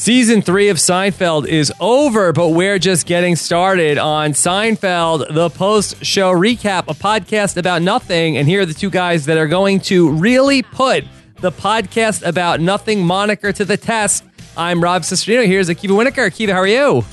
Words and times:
Season 0.00 0.40
three 0.40 0.70
of 0.70 0.78
Seinfeld 0.78 1.46
is 1.46 1.70
over, 1.78 2.32
but 2.32 2.48
we're 2.48 2.78
just 2.78 3.04
getting 3.04 3.36
started 3.36 3.98
on 3.98 4.30
Seinfeld, 4.30 5.34
the 5.34 5.50
post 5.50 6.02
show 6.02 6.32
recap, 6.32 6.84
a 6.88 6.94
podcast 6.94 7.58
about 7.58 7.82
nothing. 7.82 8.38
And 8.38 8.48
here 8.48 8.62
are 8.62 8.64
the 8.64 8.72
two 8.72 8.88
guys 8.88 9.26
that 9.26 9.36
are 9.36 9.46
going 9.46 9.78
to 9.80 10.10
really 10.12 10.62
put 10.62 11.04
the 11.42 11.52
podcast 11.52 12.26
about 12.26 12.60
nothing 12.60 13.04
moniker 13.04 13.52
to 13.52 13.62
the 13.62 13.76
test. 13.76 14.24
I'm 14.56 14.82
Rob 14.82 15.02
Cesternino. 15.02 15.44
Here's 15.44 15.68
Akiva 15.68 15.90
Wienerkur. 15.90 16.30
Akiva, 16.30 16.52
how 16.52 16.60
are 16.60 16.66
you? 16.66 17.04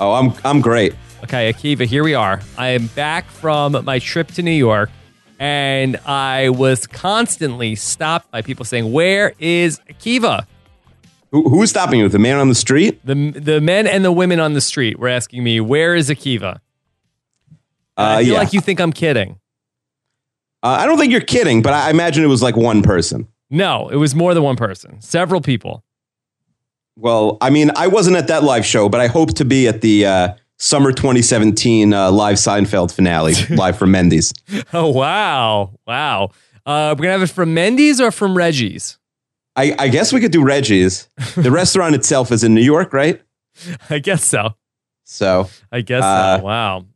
Oh, 0.00 0.14
I'm 0.14 0.32
I'm 0.42 0.62
great. 0.62 0.94
Okay, 1.22 1.52
Akiva, 1.52 1.84
here 1.84 2.02
we 2.02 2.14
are. 2.14 2.40
I 2.56 2.68
am 2.68 2.86
back 2.86 3.26
from 3.26 3.84
my 3.84 3.98
trip 3.98 4.28
to 4.28 4.42
New 4.42 4.50
York, 4.50 4.88
and 5.38 5.98
I 6.06 6.48
was 6.48 6.86
constantly 6.86 7.74
stopped 7.74 8.30
by 8.30 8.40
people 8.40 8.64
saying, 8.64 8.90
Where 8.90 9.34
is 9.38 9.78
Akiva? 9.90 10.46
Who, 11.32 11.48
who's 11.48 11.70
stopping 11.70 12.00
you? 12.00 12.08
The 12.08 12.18
man 12.18 12.38
on 12.38 12.48
the 12.48 12.54
street? 12.54 13.00
The, 13.04 13.14
the 13.30 13.60
men 13.60 13.86
and 13.86 14.04
the 14.04 14.12
women 14.12 14.40
on 14.40 14.54
the 14.54 14.60
street 14.60 14.98
were 14.98 15.08
asking 15.08 15.44
me, 15.44 15.60
Where 15.60 15.94
is 15.94 16.10
Akiva? 16.10 16.56
Uh, 16.56 16.58
I 17.96 18.24
feel 18.24 18.32
yeah. 18.32 18.38
like 18.38 18.52
you 18.52 18.60
think 18.60 18.80
I'm 18.80 18.92
kidding. 18.92 19.38
Uh, 20.62 20.78
I 20.80 20.86
don't 20.86 20.98
think 20.98 21.12
you're 21.12 21.20
kidding, 21.20 21.62
but 21.62 21.72
I 21.72 21.90
imagine 21.90 22.24
it 22.24 22.28
was 22.28 22.42
like 22.42 22.56
one 22.56 22.82
person. 22.82 23.28
No, 23.48 23.88
it 23.88 23.96
was 23.96 24.14
more 24.14 24.34
than 24.34 24.42
one 24.42 24.56
person, 24.56 25.00
several 25.00 25.40
people. 25.40 25.84
Well, 26.96 27.38
I 27.40 27.50
mean, 27.50 27.70
I 27.76 27.86
wasn't 27.86 28.16
at 28.16 28.28
that 28.28 28.44
live 28.44 28.66
show, 28.66 28.88
but 28.88 29.00
I 29.00 29.06
hope 29.06 29.34
to 29.34 29.44
be 29.44 29.66
at 29.66 29.80
the 29.80 30.06
uh, 30.06 30.34
summer 30.58 30.92
2017 30.92 31.94
uh, 31.94 32.10
live 32.12 32.36
Seinfeld 32.36 32.92
finale, 32.92 33.34
live 33.50 33.78
from 33.78 33.92
Mendy's. 33.92 34.32
Oh, 34.72 34.90
wow. 34.90 35.72
Wow. 35.86 36.30
Uh, 36.66 36.94
we're 36.96 37.04
going 37.04 37.08
to 37.08 37.12
have 37.12 37.22
it 37.22 37.30
from 37.30 37.54
Mendy's 37.54 38.00
or 38.00 38.10
from 38.10 38.36
Reggie's? 38.36 38.98
I, 39.60 39.74
I 39.78 39.88
guess 39.88 40.12
we 40.12 40.20
could 40.20 40.32
do 40.32 40.42
Reggie's. 40.42 41.08
The 41.36 41.50
restaurant 41.60 41.94
itself 41.94 42.32
is 42.32 42.42
in 42.44 42.54
New 42.54 42.62
York, 42.62 42.92
right? 42.92 43.20
I 43.90 43.98
guess 43.98 44.24
so. 44.24 44.54
So, 45.04 45.50
I 45.70 45.80
guess 45.82 46.02
Uh, 46.02 46.38
so. 46.38 46.44
Wow. 46.44 46.86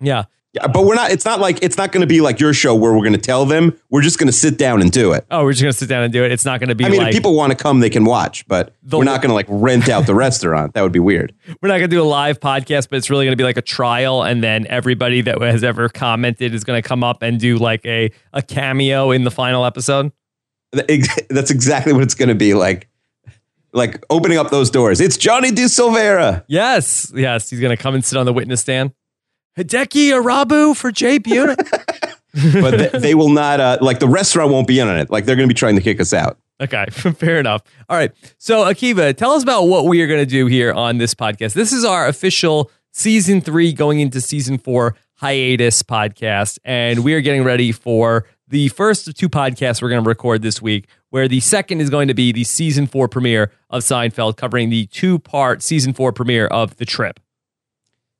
Yeah. 0.00 0.24
yeah, 0.54 0.66
but 0.66 0.84
we're 0.86 0.94
not. 0.94 1.10
It's 1.12 1.24
not 1.26 1.38
like 1.38 1.58
it's 1.62 1.76
not 1.76 1.92
going 1.92 2.00
to 2.00 2.06
be 2.06 2.20
like 2.22 2.40
your 2.40 2.54
show 2.54 2.74
where 2.74 2.92
we're 2.94 3.00
going 3.04 3.12
to 3.12 3.18
tell 3.20 3.44
them. 3.44 3.78
We're 3.90 4.00
just 4.00 4.18
going 4.18 4.26
to 4.28 4.32
sit 4.32 4.56
down 4.56 4.80
and 4.80 4.90
do 4.90 5.12
it. 5.12 5.26
Oh, 5.30 5.44
we're 5.44 5.52
just 5.52 5.62
going 5.62 5.72
to 5.72 5.78
sit 5.78 5.88
down 5.90 6.02
and 6.02 6.12
do 6.12 6.24
it. 6.24 6.32
It's 6.32 6.44
not 6.46 6.58
going 6.60 6.70
to 6.70 6.74
be 6.74 6.86
I 6.86 6.88
mean, 6.88 6.98
like, 7.00 7.08
if 7.08 7.14
people 7.14 7.34
want 7.36 7.52
to 7.52 7.56
come, 7.62 7.80
they 7.80 7.90
can 7.90 8.04
watch, 8.06 8.48
but 8.48 8.74
The- 8.82 8.96
we're 8.98 9.04
not 9.04 9.20
going 9.20 9.28
to 9.28 9.34
like 9.34 9.46
rent 9.50 9.88
out 9.90 10.06
the 10.06 10.14
restaurant. 10.14 10.72
That 10.74 10.80
would 10.82 10.92
be 10.92 10.98
weird. 10.98 11.34
we're 11.60 11.68
not 11.68 11.74
going 11.78 11.90
to 11.90 11.96
do 11.96 12.02
a 12.02 12.04
live 12.04 12.40
podcast, 12.40 12.88
but 12.88 12.96
it's 12.96 13.10
really 13.10 13.26
going 13.26 13.32
to 13.32 13.40
be 13.40 13.44
like 13.44 13.58
a 13.58 13.62
trial. 13.62 14.22
And 14.22 14.42
then 14.42 14.66
everybody 14.68 15.20
that 15.20 15.40
has 15.42 15.62
ever 15.62 15.88
commented 15.90 16.54
is 16.54 16.64
going 16.64 16.82
to 16.82 16.88
come 16.88 17.04
up 17.04 17.22
and 17.22 17.38
do 17.38 17.58
like 17.58 17.84
a, 17.84 18.10
a 18.32 18.40
cameo 18.42 19.10
in 19.12 19.22
the 19.24 19.30
final 19.30 19.64
episode. 19.66 20.10
That's 21.30 21.50
exactly 21.50 21.92
what 21.92 22.02
it's 22.02 22.14
going 22.14 22.28
to 22.28 22.34
be 22.34 22.54
like. 22.54 22.88
Like 23.72 24.04
opening 24.10 24.36
up 24.36 24.50
those 24.50 24.68
doors. 24.68 25.00
It's 25.00 25.16
Johnny 25.16 25.52
De 25.52 25.68
Silveira. 25.68 26.44
Yes. 26.48 27.12
Yes. 27.14 27.48
He's 27.50 27.60
going 27.60 27.76
to 27.76 27.80
come 27.80 27.94
and 27.94 28.04
sit 28.04 28.18
on 28.18 28.26
the 28.26 28.32
witness 28.32 28.62
stand. 28.62 28.92
Hideki 29.56 30.10
Irabu 30.10 30.76
for 30.76 30.90
Jay 30.90 31.20
Buhner. 31.20 31.56
but 32.60 32.92
they, 32.92 32.98
they 32.98 33.14
will 33.14 33.28
not 33.28 33.60
uh, 33.60 33.78
like 33.80 33.98
the 33.98 34.08
restaurant 34.08 34.52
won't 34.52 34.66
be 34.68 34.78
in 34.78 34.86
on 34.86 34.96
it 34.96 35.10
like 35.10 35.24
they're 35.24 35.34
going 35.34 35.48
to 35.48 35.52
be 35.52 35.58
trying 35.58 35.74
to 35.74 35.82
kick 35.82 36.00
us 36.00 36.12
out 36.12 36.38
Okay, 36.60 36.84
fair 36.90 37.40
enough. 37.40 37.62
All 37.88 37.96
right. 37.96 38.12
So, 38.36 38.64
Akiva, 38.64 39.16
tell 39.16 39.32
us 39.32 39.42
about 39.42 39.64
what 39.64 39.86
we 39.86 40.02
are 40.02 40.06
going 40.06 40.20
to 40.20 40.26
do 40.26 40.46
here 40.46 40.72
on 40.72 40.98
this 40.98 41.14
podcast. 41.14 41.54
This 41.54 41.72
is 41.72 41.84
our 41.84 42.06
official 42.06 42.70
season 42.92 43.40
three 43.40 43.72
going 43.72 44.00
into 44.00 44.20
season 44.20 44.58
four 44.58 44.94
hiatus 45.14 45.82
podcast. 45.82 46.58
And 46.64 47.02
we 47.02 47.14
are 47.14 47.22
getting 47.22 47.44
ready 47.44 47.72
for 47.72 48.26
the 48.50 48.68
first 48.68 49.08
of 49.08 49.14
two 49.14 49.28
podcasts 49.28 49.80
we're 49.80 49.88
going 49.88 50.02
to 50.04 50.08
record 50.08 50.42
this 50.42 50.60
week, 50.60 50.86
where 51.08 51.26
the 51.28 51.40
second 51.40 51.80
is 51.80 51.88
going 51.90 52.08
to 52.08 52.14
be 52.14 52.30
the 52.32 52.44
season 52.44 52.86
four 52.86 53.08
premiere 53.08 53.50
of 53.70 53.82
Seinfeld, 53.82 54.36
covering 54.36 54.68
the 54.70 54.86
two 54.86 55.18
part 55.18 55.62
season 55.62 55.92
four 55.92 56.12
premiere 56.12 56.46
of 56.48 56.76
The 56.76 56.84
Trip. 56.84 57.18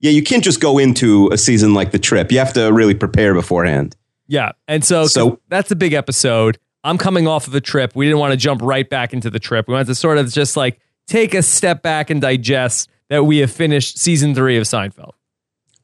yeah 0.01 0.11
you 0.11 0.23
can't 0.23 0.43
just 0.43 0.61
go 0.61 0.79
into 0.79 1.29
a 1.33 1.37
season 1.39 1.75
like 1.75 1.91
the 1.93 1.99
trip 1.99 2.33
you 2.33 2.39
have 2.39 2.53
to 2.55 2.73
really 2.73 2.95
prepare 2.95 3.35
beforehand 3.35 3.97
Yeah. 4.29 4.53
And 4.69 4.85
so, 4.85 5.07
So- 5.07 5.41
that's 5.49 5.71
a 5.71 5.77
big 5.77 5.93
episode. 5.93 6.59
I'm 6.85 6.97
coming 6.97 7.27
off 7.27 7.47
of 7.47 7.53
The 7.53 7.61
trip. 7.61 7.95
We 7.95 8.07
didn't 8.07 8.21
want 8.21 8.31
to 8.33 8.37
jump 8.39 8.63
right 8.63 8.89
back 8.89 9.13
into 9.13 9.29
the 9.29 9.39
trip. 9.41 9.69
We 9.69 9.73
wanted 9.75 9.89
to 9.89 9.95
sort 9.95 10.17
of 10.19 10.33
just 10.33 10.57
like 10.57 10.81
take 11.07 11.35
a 11.35 11.43
step 11.43 11.83
back 11.83 12.09
and 12.09 12.21
digest 12.21 12.89
that 13.11 13.25
we 13.25 13.39
have 13.39 13.51
finished 13.51 13.99
season 13.99 14.35
three 14.35 14.57
of 14.57 14.65
Seinfeld. 14.65 15.13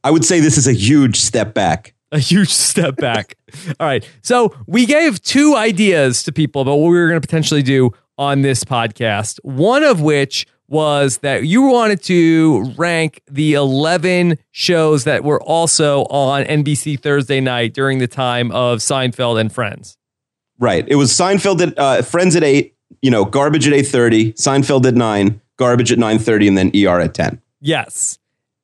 i 0.03 0.09
would 0.09 0.23
say 0.23 0.39
this 0.39 0.57
is 0.57 0.65
a 0.67 0.73
huge 0.73 1.17
step 1.17 1.53
back 1.53 1.93
A 2.11 2.19
huge 2.19 2.49
step 2.53 2.95
back. 2.97 3.35
All 3.79 3.87
right. 3.87 4.07
So 4.21 4.55
we 4.65 4.85
gave 4.85 5.21
two 5.21 5.55
ideas 5.55 6.23
to 6.23 6.31
people 6.31 6.61
about 6.61 6.75
what 6.75 6.89
we 6.89 6.97
were 6.97 7.07
going 7.07 7.19
to 7.21 7.25
potentially 7.27 7.63
do 7.63 7.91
on 8.17 8.41
this 8.41 8.63
podcast. 8.63 9.39
One 9.43 9.83
of 9.83 10.01
which 10.01 10.47
was 10.69 11.19
that 11.19 11.45
you 11.45 11.61
wanted 11.61 12.03
to 12.03 12.73
rank 12.77 13.21
the 13.29 13.53
11 13.53 14.37
shows 14.51 15.05
that 15.05 15.23
were 15.23 15.41
also 15.41 16.01
on 16.05 16.43
NBC 16.43 16.99
Thursday 16.99 17.39
night 17.39 17.73
during 17.73 17.99
the 17.99 18.07
time 18.07 18.51
of 18.51 18.79
Seinfeld 18.79 19.39
and 19.39 19.51
Friends. 19.53 19.95
right 20.59 20.85
it 20.89 20.95
was 20.95 21.11
seinfeld 21.13 21.61
at 21.61 21.77
uh, 21.79 22.01
friends 22.01 22.35
at 22.35 22.43
8 22.43 22.75
you 23.01 23.11
know 23.11 23.23
garbage 23.23 23.65
at 23.67 23.73
8.30 23.73 24.33
seinfeld 24.35 24.85
at 24.85 24.95
9 24.95 25.39
garbage 25.57 25.91
at 25.91 25.99
9.30 25.99 26.47
and 26.49 26.57
then 26.57 26.71
er 26.75 26.99
at 26.99 27.13
10 27.13 27.41
Yes. 27.61 28.16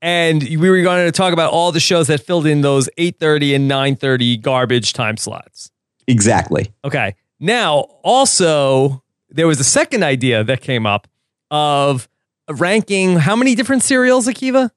And 0.04 0.44
we 0.44 0.70
were 0.70 0.82
going 0.82 1.06
to 1.06 1.14
talk 1.14 1.32
about 1.32 1.54
all 1.54 1.72
the 1.72 1.80
shows 1.80 2.08
that 2.08 2.20
filled 2.20 2.46
in 2.46 2.60
those 2.60 2.90
8:30 2.98 3.56
and 3.56 3.72
9:30 3.72 4.42
garbage 4.42 4.92
time 4.92 5.16
slots. 5.18 5.72
exactly 6.08 6.74
Okay. 6.84 7.16
Now, 7.40 7.88
also 8.04 9.02
there 9.30 9.48
was 9.48 9.60
a 9.62 9.64
second 9.64 10.04
idea 10.04 10.44
that 10.44 10.62
came 10.62 10.86
up 10.86 11.08
of 11.50 12.10
ranking 12.50 13.16
how 13.18 13.36
many 13.38 13.56
different 13.56 13.82
cereals, 13.82 14.28
Akiva? 14.28 14.70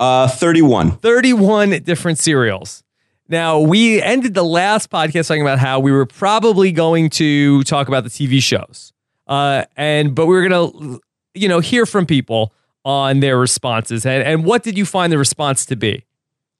uh, 0.00 0.28
31 0.28 0.98
31 0.98 1.70
different 1.84 2.18
cereals. 2.18 2.82
Now, 3.28 3.60
we 3.60 4.02
ended 4.02 4.34
the 4.34 4.44
last 4.44 4.90
podcast 4.90 5.28
talking 5.28 5.42
about 5.42 5.58
how 5.58 5.80
we 5.80 5.90
were 5.90 6.06
probably 6.06 6.70
going 6.72 7.10
to 7.10 7.62
talk 7.64 7.88
about 7.88 8.04
the 8.04 8.10
TV 8.10 8.42
shows. 8.42 8.92
Uh, 9.26 9.64
and 9.76 10.14
but 10.14 10.26
we 10.26 10.34
were 10.34 10.48
going 10.48 10.72
to 10.72 11.00
you 11.34 11.48
know 11.48 11.60
hear 11.60 11.86
from 11.86 12.06
people 12.06 12.52
on 12.86 13.20
their 13.20 13.36
responses. 13.38 14.06
And 14.06 14.22
and 14.22 14.44
what 14.46 14.62
did 14.62 14.78
you 14.78 14.86
find 14.86 15.12
the 15.12 15.18
response 15.18 15.66
to 15.66 15.76
be? 15.76 16.04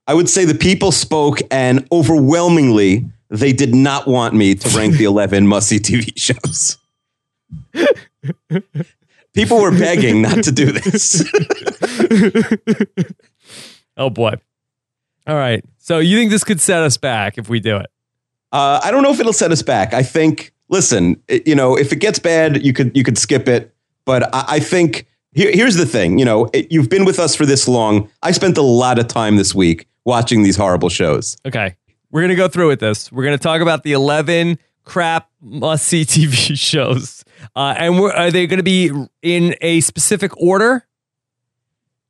i 0.09 0.15
would 0.15 0.29
say 0.29 0.45
the 0.45 0.55
people 0.55 0.93
spoke 0.93 1.39
and 1.51 1.85
overwhelmingly 1.91 3.05
they 3.29 3.53
did 3.53 3.75
not 3.75 4.07
want 4.07 4.35
me 4.35 4.55
to 4.55 4.69
rank 4.79 4.95
the 4.97 5.03
11 5.05 5.45
must-see 5.53 5.81
tv 5.81 6.13
shows 6.17 6.79
people 9.35 9.61
were 9.61 9.73
begging 9.77 10.23
not 10.23 10.45
to 10.45 10.53
do 10.53 10.71
this 10.71 11.25
Oh 13.97 14.11
boy. 14.11 14.35
All 15.27 15.37
right. 15.37 15.65
So 15.79 15.99
you 16.01 16.17
think 16.19 16.31
this 16.31 16.45
could 16.45 16.61
set 16.61 16.83
us 16.83 16.97
back 16.99 17.39
if 17.39 17.49
we 17.49 17.61
do 17.61 17.77
it? 17.77 17.87
Uh, 18.53 18.79
I 18.85 18.91
don't 18.91 19.03
know 19.03 19.11
if 19.11 19.19
it'll 19.21 19.33
set 19.33 19.51
us 19.53 19.63
back. 19.63 19.95
I 19.95 20.03
think. 20.03 20.53
Listen, 20.69 21.17
it- 21.29 21.47
you 21.49 21.55
know, 21.55 21.77
if 21.79 21.93
it 21.93 21.97
gets 21.97 22.19
bad, 22.19 22.65
you 22.65 22.73
could 22.75 22.95
you 22.97 23.03
could 23.03 23.17
skip 23.17 23.49
it. 23.49 23.75
But 24.05 24.23
I, 24.35 24.45
I 24.57 24.59
think 24.61 25.07
here, 25.37 25.53
here's 25.53 25.77
the 25.77 25.87
thing. 25.87 26.19
You 26.19 26.25
know, 26.25 26.49
it, 26.53 26.73
you've 26.73 26.89
been 26.89 27.05
with 27.05 27.19
us 27.19 27.37
for 27.37 27.45
this 27.47 27.69
long. 27.69 28.09
I 28.23 28.33
spent 28.33 28.57
a 28.57 28.63
lot 28.63 28.99
of 28.99 29.07
time 29.07 29.37
this 29.37 29.55
week 29.55 29.87
watching 30.05 30.43
these 30.43 30.57
horrible 30.57 30.89
shows. 30.89 31.37
Okay. 31.47 31.77
We're 32.11 32.23
to 32.27 32.35
go 32.35 32.49
through 32.49 32.69
with 32.69 32.81
this. 32.81 33.13
We're 33.13 33.25
to 33.37 33.43
talk 33.43 33.61
about 33.61 33.83
the 33.83 33.93
11 33.93 34.59
crap 34.85 35.29
must 35.43 35.87
see 35.87 36.03
TV 36.07 36.59
shows. 36.59 37.23
Uh, 37.55 37.75
and 37.77 38.01
we're, 38.01 38.13
are 38.13 38.31
they 38.31 38.47
to 38.59 38.63
be 38.63 38.91
in 39.21 39.55
a 39.61 39.81
specific 39.83 40.35
order? 40.41 40.87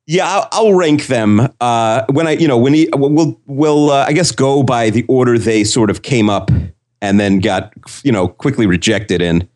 Yeah, 0.05 0.25
I'll, 0.25 0.47
I'll 0.53 0.73
rank 0.73 1.07
them 1.07 1.49
uh, 1.59 2.05
when 2.09 2.27
I, 2.27 2.31
you 2.31 2.47
know, 2.47 2.57
when 2.57 2.73
he 2.73 2.87
we'll 2.93 3.41
we'll 3.45 3.91
uh, 3.91 4.05
I 4.07 4.13
guess 4.13 4.31
go 4.31 4.63
by 4.63 4.89
the 4.89 5.03
order 5.09 5.37
they 5.37 5.65
sort 5.65 5.89
of 5.89 6.01
came 6.01 6.29
up 6.29 6.49
and 7.01 7.19
then 7.19 7.39
got 7.39 7.73
you 8.03 8.13
know 8.13 8.29
quickly 8.29 8.67
rejected 8.67 9.21
in. 9.21 9.49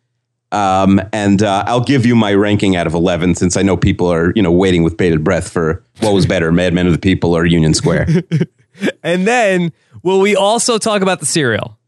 Um, 0.52 1.00
and 1.12 1.42
uh, 1.42 1.64
I'll 1.66 1.82
give 1.82 2.06
you 2.06 2.14
my 2.14 2.34
ranking 2.34 2.76
out 2.76 2.86
of 2.86 2.94
eleven 2.94 3.34
since 3.34 3.56
I 3.56 3.62
know 3.62 3.76
people 3.76 4.12
are 4.12 4.32
you 4.36 4.42
know 4.42 4.52
waiting 4.52 4.82
with 4.82 4.96
bated 4.96 5.24
breath 5.24 5.50
for 5.50 5.82
what 6.00 6.12
was 6.12 6.26
better, 6.26 6.52
Madman 6.52 6.86
of 6.86 6.92
the 6.92 6.98
People 6.98 7.34
or 7.34 7.44
Union 7.44 7.74
Square. 7.74 8.06
And 9.02 9.26
then 9.26 9.72
will 10.02 10.20
we 10.20 10.36
also 10.36 10.78
talk 10.78 11.02
about 11.02 11.20
the 11.20 11.26
cereal? 11.26 11.78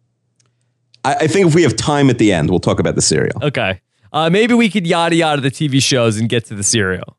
I, 1.04 1.14
I 1.14 1.26
think 1.26 1.48
if 1.48 1.54
we 1.54 1.62
have 1.62 1.76
time 1.76 2.10
at 2.10 2.18
the 2.18 2.32
end, 2.32 2.50
we'll 2.50 2.60
talk 2.60 2.78
about 2.78 2.94
the 2.94 3.02
cereal. 3.02 3.42
Okay. 3.42 3.80
Uh, 4.12 4.30
maybe 4.30 4.54
we 4.54 4.68
could 4.68 4.86
yada 4.86 5.16
yada 5.16 5.40
the 5.40 5.50
TV 5.50 5.82
shows 5.82 6.18
and 6.18 6.28
get 6.28 6.44
to 6.46 6.54
the 6.54 6.62
cereal. 6.62 7.16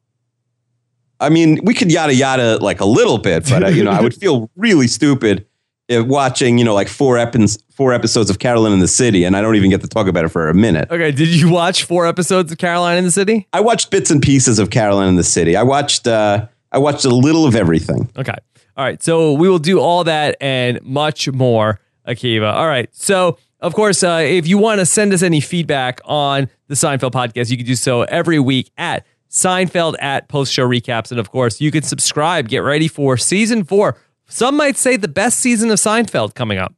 I 1.19 1.29
mean, 1.29 1.59
we 1.63 1.73
could 1.73 1.91
yada 1.91 2.13
yada 2.13 2.57
like 2.57 2.79
a 2.79 2.85
little 2.85 3.17
bit, 3.17 3.49
but 3.49 3.63
uh, 3.63 3.67
you 3.67 3.83
know, 3.83 3.91
I 3.91 4.01
would 4.01 4.13
feel 4.21 4.49
really 4.55 4.87
stupid 4.87 5.45
watching 5.89 6.57
you 6.57 6.65
know 6.65 6.73
like 6.73 6.87
four 6.87 7.17
episodes 7.17 7.61
four 7.75 7.93
episodes 7.93 8.29
of 8.29 8.39
Caroline 8.39 8.71
in 8.71 8.79
the 8.79 8.87
City, 8.87 9.25
and 9.25 9.35
I 9.35 9.41
don't 9.41 9.55
even 9.55 9.69
get 9.69 9.81
to 9.81 9.87
talk 9.87 10.07
about 10.07 10.23
it 10.23 10.29
for 10.29 10.47
a 10.47 10.53
minute. 10.53 10.89
Okay. 10.89 11.11
Did 11.11 11.27
you 11.27 11.49
watch 11.49 11.83
four 11.83 12.07
episodes 12.07 12.51
of 12.51 12.57
Caroline 12.57 12.97
in 12.97 13.03
the 13.03 13.11
City? 13.11 13.47
I 13.51 13.59
watched 13.59 13.91
bits 13.91 14.09
and 14.09 14.21
pieces 14.21 14.59
of 14.59 14.69
Caroline 14.69 15.09
in 15.09 15.15
the 15.17 15.23
City. 15.23 15.55
I 15.55 15.63
watched 15.63 16.07
uh, 16.07 16.47
I 16.71 16.77
watched 16.77 17.05
a 17.05 17.09
little 17.09 17.45
of 17.45 17.55
everything. 17.55 18.09
Okay. 18.17 18.35
All 18.77 18.85
right. 18.85 19.01
So 19.03 19.33
we 19.33 19.49
will 19.49 19.59
do 19.59 19.79
all 19.79 20.03
that 20.05 20.37
and 20.41 20.81
much 20.83 21.29
more, 21.31 21.79
Akiva. 22.07 22.53
All 22.53 22.67
right. 22.67 22.89
So 22.93 23.37
Of 23.59 23.73
course, 23.73 24.03
uh, 24.03 24.21
if 24.23 24.47
you 24.47 24.57
want 24.57 24.79
to 24.79 24.85
send 24.85 25.11
us 25.13 25.21
any 25.23 25.39
feedback 25.41 25.99
on 26.05 26.49
the 26.67 26.75
Seinfeld 26.75 27.11
podcast, 27.11 27.49
you 27.49 27.57
can 27.57 27.65
do 27.65 27.75
so 27.75 28.03
every 28.03 28.37
week 28.39 28.69
at 28.77 29.05
Seinfeld 29.29 29.95
at 29.99 30.27
Post 30.27 30.53
Show 30.53 30.67
Recaps. 30.67 31.11
And 31.11 31.19
of 31.19 31.31
course, 31.31 31.59
you 31.59 31.71
can 31.71 31.81
subscribe. 31.83 32.47
Get 32.47 32.59
ready 32.59 32.87
for 32.87 33.17
season 33.17 33.63
four. 33.63 33.97
Some 34.27 34.57
might 34.57 34.77
say 34.77 34.97
the 34.97 35.07
best 35.07 35.39
season 35.39 35.69
of 35.71 35.77
Seinfeld 35.77 36.33
coming 36.33 36.57
up. 36.57 36.73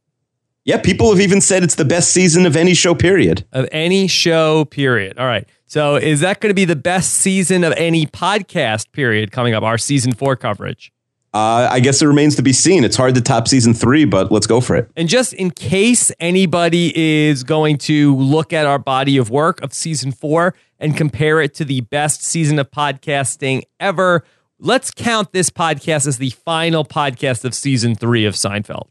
Yeah, 0.64 0.76
people 0.78 1.10
have 1.10 1.20
even 1.20 1.40
said 1.40 1.62
it's 1.62 1.76
the 1.76 1.84
best 1.84 2.10
season 2.12 2.44
of 2.44 2.54
any 2.54 2.74
show, 2.74 2.94
period. 2.94 3.46
Of 3.52 3.68
any 3.72 4.06
show, 4.06 4.66
period. 4.66 5.18
All 5.18 5.26
right. 5.26 5.48
So 5.66 5.96
is 5.96 6.20
that 6.20 6.40
going 6.40 6.50
to 6.50 6.54
be 6.54 6.66
the 6.66 6.76
best 6.76 7.14
season 7.14 7.64
of 7.64 7.72
any 7.76 8.06
podcast, 8.06 8.92
period, 8.92 9.32
coming 9.32 9.54
up, 9.54 9.62
our 9.62 9.78
season 9.78 10.12
four 10.12 10.36
coverage? 10.36 10.92
Uh, 11.32 11.68
I 11.70 11.80
guess 11.80 12.00
it 12.00 12.06
remains 12.06 12.36
to 12.36 12.42
be 12.42 12.52
seen. 12.52 12.84
It's 12.84 12.96
hard 12.96 13.14
to 13.14 13.20
top 13.20 13.48
season 13.48 13.74
three, 13.74 14.04
but 14.04 14.32
let's 14.32 14.46
go 14.46 14.60
for 14.60 14.76
it. 14.76 14.90
And 14.96 15.08
just 15.08 15.34
in 15.34 15.50
case 15.50 16.10
anybody 16.20 16.92
is 16.96 17.44
going 17.44 17.78
to 17.78 18.16
look 18.16 18.52
at 18.52 18.64
our 18.66 18.78
body 18.78 19.18
of 19.18 19.30
work 19.30 19.62
of 19.62 19.72
season 19.74 20.10
four 20.10 20.54
and 20.78 20.96
compare 20.96 21.40
it 21.40 21.54
to 21.54 21.64
the 21.64 21.82
best 21.82 22.22
season 22.22 22.58
of 22.58 22.70
podcasting 22.70 23.62
ever, 23.78 24.24
let's 24.58 24.90
count 24.90 25.32
this 25.32 25.50
podcast 25.50 26.06
as 26.06 26.18
the 26.18 26.30
final 26.30 26.84
podcast 26.84 27.44
of 27.44 27.54
season 27.54 27.94
three 27.94 28.24
of 28.24 28.34
Seinfeld. 28.34 28.88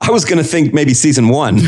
I 0.00 0.10
was 0.10 0.24
going 0.24 0.38
to 0.38 0.44
think 0.44 0.74
maybe 0.74 0.94
season 0.94 1.28
one. 1.28 1.58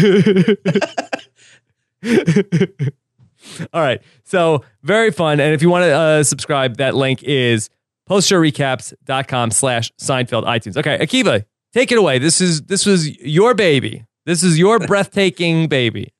All 3.73 3.81
right. 3.81 4.03
So 4.25 4.65
very 4.83 5.11
fun. 5.11 5.41
And 5.41 5.55
if 5.55 5.63
you 5.63 5.71
want 5.71 5.85
to 5.85 5.91
uh, 5.93 6.23
subscribe, 6.23 6.77
that 6.77 6.95
link 6.95 7.23
is 7.23 7.71
postshowrecaps.com 8.09 9.51
slash 9.51 9.93
Seinfeld 10.01 10.45
iTunes. 10.45 10.77
Okay, 10.77 10.99
Akiva, 10.99 11.45
take 11.73 11.91
it 11.93 11.99
away. 11.99 12.19
This 12.19 12.41
is 12.41 12.63
this 12.63 12.87
was 12.87 13.19
your 13.21 13.55
baby. 13.55 14.05
This 14.25 14.43
is 14.43 14.59
your 14.59 14.79
breathtaking 14.87 15.69
baby. 15.69 16.13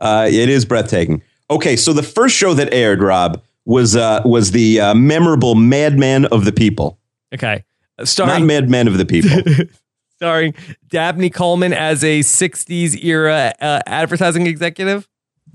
Uh, 0.00 0.28
it 0.30 0.48
is 0.48 0.64
breathtaking. 0.64 1.22
Okay, 1.50 1.76
so 1.76 1.92
the 1.92 2.02
first 2.02 2.36
show 2.36 2.54
that 2.54 2.72
aired, 2.72 3.00
Rob, 3.00 3.42
was 3.64 3.96
uh, 3.96 4.22
was 4.24 4.50
the 4.52 4.80
uh, 4.80 4.94
memorable 4.94 5.54
Madman 5.54 6.26
of 6.26 6.44
the 6.44 6.52
People. 6.52 6.98
Okay. 7.34 7.64
Not 7.98 8.08
Starring 8.08 8.46
Madman 8.46 8.88
of 8.88 8.98
the 8.98 9.04
People. 9.06 9.30
starring 10.16 10.54
Dabney 10.88 11.30
Coleman 11.30 11.72
as 11.72 12.02
a 12.04 12.20
60s 12.20 13.02
era 13.04 13.52
uh, 13.60 13.80
advertising 13.86 14.46
executive? 14.46 15.08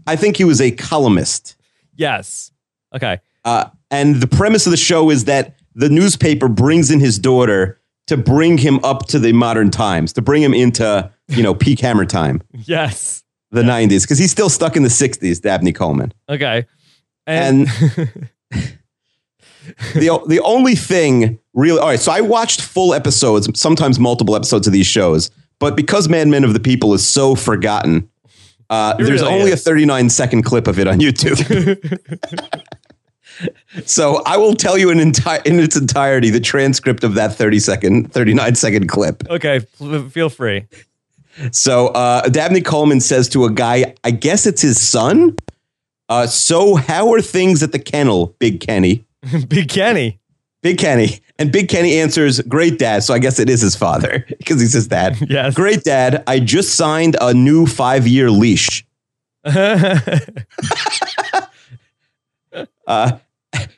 I 0.08 0.16
think 0.16 0.38
he 0.38 0.44
was 0.44 0.62
a 0.62 0.72
columnist. 0.72 1.56
Yes. 1.96 2.52
Okay. 2.96 3.20
Uh, 3.46 3.66
and 3.92 4.18
the 4.18 4.28
premise 4.28 4.66
of 4.66 4.72
the 4.72 4.78
show 4.78 5.10
is 5.10 5.26
that 5.26 5.56
the 5.76 5.90
newspaper 5.90 6.48
brings 6.48 6.92
in 6.92 7.00
his 7.00 7.18
daughter 7.20 7.80
to 8.08 8.18
bring 8.18 8.58
him 8.58 8.80
up 8.84 9.06
to 9.08 9.20
the 9.20 9.34
modern 9.34 9.70
times, 9.70 10.14
to 10.14 10.22
bring 10.22 10.42
him 10.42 10.54
into, 10.54 11.10
you 11.28 11.44
know, 11.44 11.54
peak 11.54 11.80
hammer 11.80 12.06
time, 12.06 12.42
Yes. 12.54 13.24
the 13.52 13.62
90s, 13.62 14.04
because 14.04 14.18
he's 14.18 14.32
still 14.32 14.50
stuck 14.50 14.76
in 14.76 14.84
the 14.84 14.90
60s, 14.90 15.42
Dabney 15.42 15.72
Coleman. 15.74 16.14
Okay. 16.28 16.66
And 17.30 17.68
the, 19.94 20.24
the 20.28 20.40
only 20.44 20.76
thing 20.76 21.40
really, 21.54 21.80
all 21.80 21.88
right, 21.88 22.00
so 22.00 22.12
I 22.12 22.22
watched 22.22 22.62
full 22.62 22.94
episodes, 22.94 23.48
sometimes 23.60 24.00
multiple 24.00 24.36
episodes 24.36 24.68
of 24.68 24.74
these 24.74 24.88
shows, 24.88 25.32
but 25.60 25.76
because 25.76 26.10
Madman 26.10 26.44
of 26.44 26.54
the 26.54 26.60
People 26.60 26.94
is 26.94 27.06
so 27.06 27.36
forgotten, 27.36 28.10
uh, 28.70 28.94
there's 28.96 29.22
really 29.22 29.34
only 29.34 29.52
is. 29.52 29.62
a 29.62 29.64
39 29.64 30.10
second 30.10 30.44
clip 30.44 30.68
of 30.68 30.80
it 30.80 30.88
on 30.88 31.00
YouTube. 31.00 31.40
so 33.86 34.22
I 34.26 34.38
will 34.38 34.56
tell 34.56 34.78
you 34.78 34.90
in, 34.90 35.00
enti- 35.00 35.46
in 35.46 35.60
its 35.60 35.76
entirety 35.76 36.30
the 36.30 36.40
transcript 36.40 37.04
of 37.04 37.16
that 37.16 37.36
30 37.36 37.60
second, 37.60 38.14
39 38.14 38.56
second 38.56 38.88
clip. 38.88 39.24
okay. 39.30 39.58
f- 39.82 40.12
Feel 40.12 40.30
free. 40.30 40.66
So 41.52 41.88
uh, 41.88 42.28
Dabney 42.30 42.62
Coleman 42.62 43.00
says 43.00 43.30
to 43.30 43.46
a 43.46 43.52
guy, 43.52 43.96
I 44.04 44.12
guess 44.12 44.46
it's 44.46 44.62
his 44.62 44.80
son. 44.82 45.36
Uh, 46.10 46.26
so 46.28 46.76
how 46.76 47.14
are 47.14 47.22
things 47.22 47.62
at 47.64 47.72
the 47.72 47.80
kennel, 47.80 48.36
Big 48.40 48.60
Kenny? 48.60 49.06
Big 49.48 49.70
Kenny. 49.70 50.20
Big 50.62 50.78
Kenny. 50.78 51.20
And 51.38 51.52
Big 51.54 51.70
Kenny 51.70 51.98
answers, 52.00 52.42
Great 52.42 52.80
dad. 52.80 53.04
So 53.04 53.14
I 53.14 53.20
guess 53.20 53.40
it 53.40 53.50
is 53.50 53.62
his 53.62 53.76
father 53.76 54.26
because 54.40 54.60
he's 54.60 54.74
his 54.74 54.88
dad. 54.88 55.18
Yes. 55.30 55.54
Great 55.54 55.84
dad. 55.84 56.24
I 56.28 56.40
just 56.40 56.76
signed 56.76 57.16
a 57.22 57.34
new 57.34 57.66
five 57.66 58.08
year 58.08 58.30
leash. 58.32 58.86
Uh, 62.88 63.20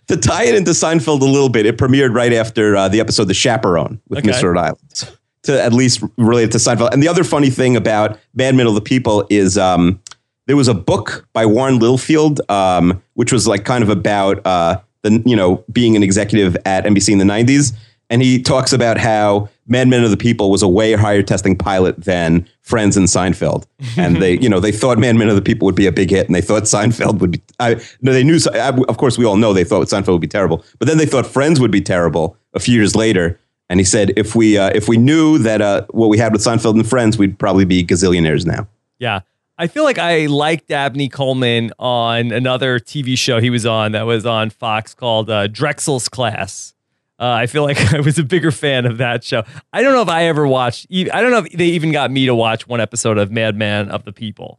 to 0.07 0.18
tie 0.18 0.44
it 0.45 0.56
into 0.56 0.72
Seinfeld 0.72 1.22
a 1.22 1.25
little 1.25 1.50
bit, 1.50 1.66
it 1.66 1.77
premiered 1.77 2.13
right 2.16 2.34
after 2.34 2.75
uh, 2.75 2.88
the 2.89 3.00
episode 3.00 3.25
The 3.25 3.34
Chaperone 3.34 4.01
with 4.07 4.19
Okay. 4.19 4.30
Mr. 4.30 4.54
Rhode 4.54 4.57
Island. 4.60 5.10
To 5.44 5.62
at 5.62 5.74
least 5.74 6.04
relate 6.18 6.44
it 6.45 6.51
to 6.54 6.57
Seinfeld. 6.60 6.92
And 6.94 7.01
the 7.04 7.07
other 7.07 7.24
funny 7.24 7.50
thing 7.50 7.75
about 7.75 8.19
Bad 8.36 8.56
Men 8.56 8.68
of 8.68 8.75
the 8.75 8.81
People 8.81 9.25
is 9.30 9.57
um, 9.57 10.00
there 10.48 10.56
was 10.56 10.68
a 10.68 10.74
book 10.74 11.28
by 11.34 11.46
Warren 11.46 11.80
Littlefield, 11.80 12.42
um, 12.50 13.02
which 13.14 13.32
was 13.32 13.48
like 13.48 13.66
kind 13.66 13.84
of 13.84 13.90
about 13.90 14.46
uh, 14.46 14.80
the 15.04 15.22
you 15.26 15.36
know 15.36 15.64
being 15.72 15.96
an 15.96 16.04
executive 16.04 16.58
at 16.66 16.86
NBC 16.86 17.10
in 17.10 17.18
the 17.18 17.26
'90s, 17.26 17.74
and 18.10 18.22
he 18.22 18.42
talks 18.42 18.74
about 18.74 18.98
how 18.98 19.50
Madman 19.68 20.04
of 20.04 20.12
the 20.12 20.18
People 20.18 20.52
was 20.52 20.62
a 20.62 20.68
way 20.68 20.94
higher 20.94 21.24
testing 21.24 21.58
pilot 21.58 22.04
than 22.04 22.48
Friends 22.62 22.98
and 22.98 23.08
Seinfeld, 23.08 23.66
and 23.98 24.18
they 24.18 24.40
you 24.40 24.50
know 24.50 24.60
they 24.60 24.72
thought 24.72 24.98
Madman 24.98 25.30
of 25.30 25.36
the 25.36 25.42
People 25.42 25.66
would 25.66 25.76
be 25.76 25.88
a 25.88 25.92
big 25.92 26.10
hit, 26.10 26.26
and 26.28 26.36
they 26.36 26.42
thought 26.42 26.64
Seinfeld 26.64 27.20
would 27.20 27.32
be. 27.32 27.42
I, 27.60 27.82
no, 28.02 28.12
they 28.12 28.24
knew. 28.24 28.40
Of 28.54 28.98
course, 28.98 29.18
we 29.18 29.26
all 29.26 29.38
know 29.38 29.54
they 29.54 29.64
thought 29.64 29.88
Seinfeld 29.88 30.14
would 30.14 30.22
be 30.22 30.28
terrible, 30.28 30.64
but 30.80 30.88
then 30.88 30.98
they 30.98 31.06
thought 31.06 31.26
Friends 31.26 31.60
would 31.60 31.72
be 31.72 31.82
terrible 31.82 32.36
a 32.54 32.60
few 32.60 32.76
years 32.76 32.96
later. 32.96 33.40
And 33.70 33.80
he 33.80 33.86
said, 33.86 34.12
if 34.18 34.36
we 34.36 34.58
uh, 34.58 34.72
if 34.76 34.90
we 34.90 34.98
knew 34.98 35.38
that 35.38 35.62
uh, 35.62 35.86
what 35.92 36.10
we 36.10 36.18
had 36.18 36.34
with 36.34 36.44
Seinfeld 36.44 36.74
and 36.74 36.86
Friends, 36.86 37.18
we'd 37.18 37.40
probably 37.40 37.64
be 37.64 37.86
gazillionaires 37.86 38.46
now. 38.46 38.68
Yeah. 39.00 39.22
I 39.62 39.68
feel 39.68 39.84
like 39.84 40.00
I 40.00 40.25
liked 40.25 40.69
Dabney 40.69 41.08
Coleman 41.08 41.72
on 41.78 42.31
another 42.31 42.80
TV 42.80 43.16
show 43.16 43.40
he 43.40 43.52
was 43.52 43.63
on 43.63 43.92
that 43.92 44.08
was 44.08 44.25
on 44.25 44.50
Fox 44.50 44.96
called 44.96 45.30
uh, 45.30 45.48
Drexel's 45.48 46.10
Class. 46.10 46.74
Uh, 47.19 47.25
I 47.25 47.46
feel 47.46 47.62
like 47.68 47.94
I 47.94 48.00
was 48.00 48.18
a 48.18 48.24
bigger 48.24 48.50
fan 48.50 48.88
of 48.88 48.98
that 48.98 49.24
show. 49.24 49.44
I 49.72 49.84
don't 49.84 49.94
know 49.94 50.02
if 50.02 50.10
I 50.10 50.24
ever 50.24 50.48
watched, 50.48 50.88
I 50.92 51.22
don't 51.22 51.30
know 51.30 51.44
if 51.46 51.52
they 51.52 51.68
even 51.68 51.92
got 51.92 52.10
me 52.10 52.25
to 52.25 52.34
watch 52.34 52.68
one 52.68 52.81
episode 52.81 53.19
of 53.19 53.30
Madman 53.30 53.92
of 53.92 54.04
the 54.04 54.12
People. 54.12 54.58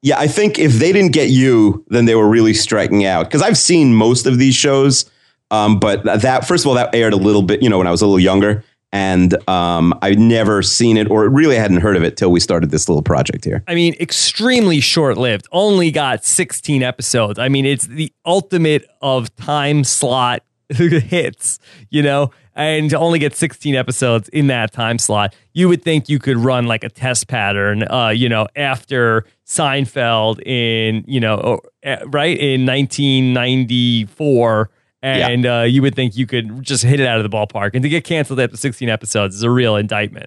Yeah, 0.00 0.18
I 0.18 0.26
think 0.26 0.58
if 0.58 0.72
they 0.72 0.90
didn't 0.90 1.12
get 1.12 1.28
you, 1.28 1.84
then 1.88 2.06
they 2.06 2.14
were 2.14 2.26
really 2.26 2.54
striking 2.54 3.04
out. 3.04 3.26
Because 3.26 3.42
I've 3.42 3.58
seen 3.58 3.94
most 3.94 4.24
of 4.24 4.38
these 4.38 4.54
shows, 4.54 5.04
um, 5.50 5.78
but 5.78 6.02
that 6.04 6.46
first 6.46 6.64
of 6.64 6.68
all, 6.68 6.74
that 6.76 6.94
aired 6.94 7.12
a 7.12 7.18
little 7.18 7.42
bit, 7.42 7.62
you 7.62 7.68
know, 7.68 7.76
when 7.76 7.86
I 7.86 7.90
was 7.90 8.00
a 8.00 8.06
little 8.06 8.18
younger, 8.18 8.64
and 8.92 9.36
um, 9.48 9.96
I'd 10.02 10.18
never 10.18 10.62
seen 10.62 10.96
it 10.96 11.10
or 11.10 11.28
really 11.28 11.56
hadn't 11.56 11.80
heard 11.80 11.96
of 11.96 12.02
it 12.02 12.16
till 12.16 12.30
we 12.30 12.40
started 12.40 12.70
this 12.70 12.88
little 12.88 13.02
project 13.02 13.44
here. 13.44 13.62
I 13.68 13.74
mean, 13.74 13.94
extremely 14.00 14.80
short 14.80 15.16
lived, 15.16 15.46
only 15.52 15.90
got 15.90 16.24
16 16.24 16.82
episodes. 16.82 17.38
I 17.38 17.48
mean, 17.48 17.66
it's 17.66 17.86
the 17.86 18.12
ultimate 18.26 18.86
of 19.00 19.34
time 19.36 19.84
slot 19.84 20.42
hits, 20.68 21.58
you 21.90 22.02
know, 22.02 22.30
and 22.54 22.90
to 22.90 22.98
only 22.98 23.18
get 23.18 23.34
16 23.34 23.74
episodes 23.74 24.28
in 24.30 24.48
that 24.48 24.72
time 24.72 24.98
slot, 24.98 25.34
you 25.52 25.68
would 25.68 25.82
think 25.82 26.08
you 26.08 26.18
could 26.18 26.36
run 26.36 26.66
like 26.66 26.84
a 26.84 26.88
test 26.88 27.28
pattern, 27.28 27.84
uh, 27.84 28.08
you 28.08 28.28
know, 28.28 28.46
after 28.56 29.24
Seinfeld 29.46 30.44
in, 30.46 31.04
you 31.06 31.20
know, 31.20 31.60
uh, 31.84 31.96
right 32.06 32.38
in 32.38 32.66
1994. 32.66 34.70
And 35.02 35.46
uh, 35.46 35.62
you 35.62 35.82
would 35.82 35.94
think 35.94 36.16
you 36.16 36.26
could 36.26 36.62
just 36.62 36.84
hit 36.84 37.00
it 37.00 37.06
out 37.06 37.18
of 37.18 37.30
the 37.30 37.34
ballpark. 37.34 37.70
And 37.74 37.82
to 37.82 37.88
get 37.88 38.04
canceled 38.04 38.38
after 38.40 38.56
16 38.56 38.88
episodes 38.88 39.34
is 39.34 39.42
a 39.42 39.50
real 39.50 39.76
indictment. 39.76 40.26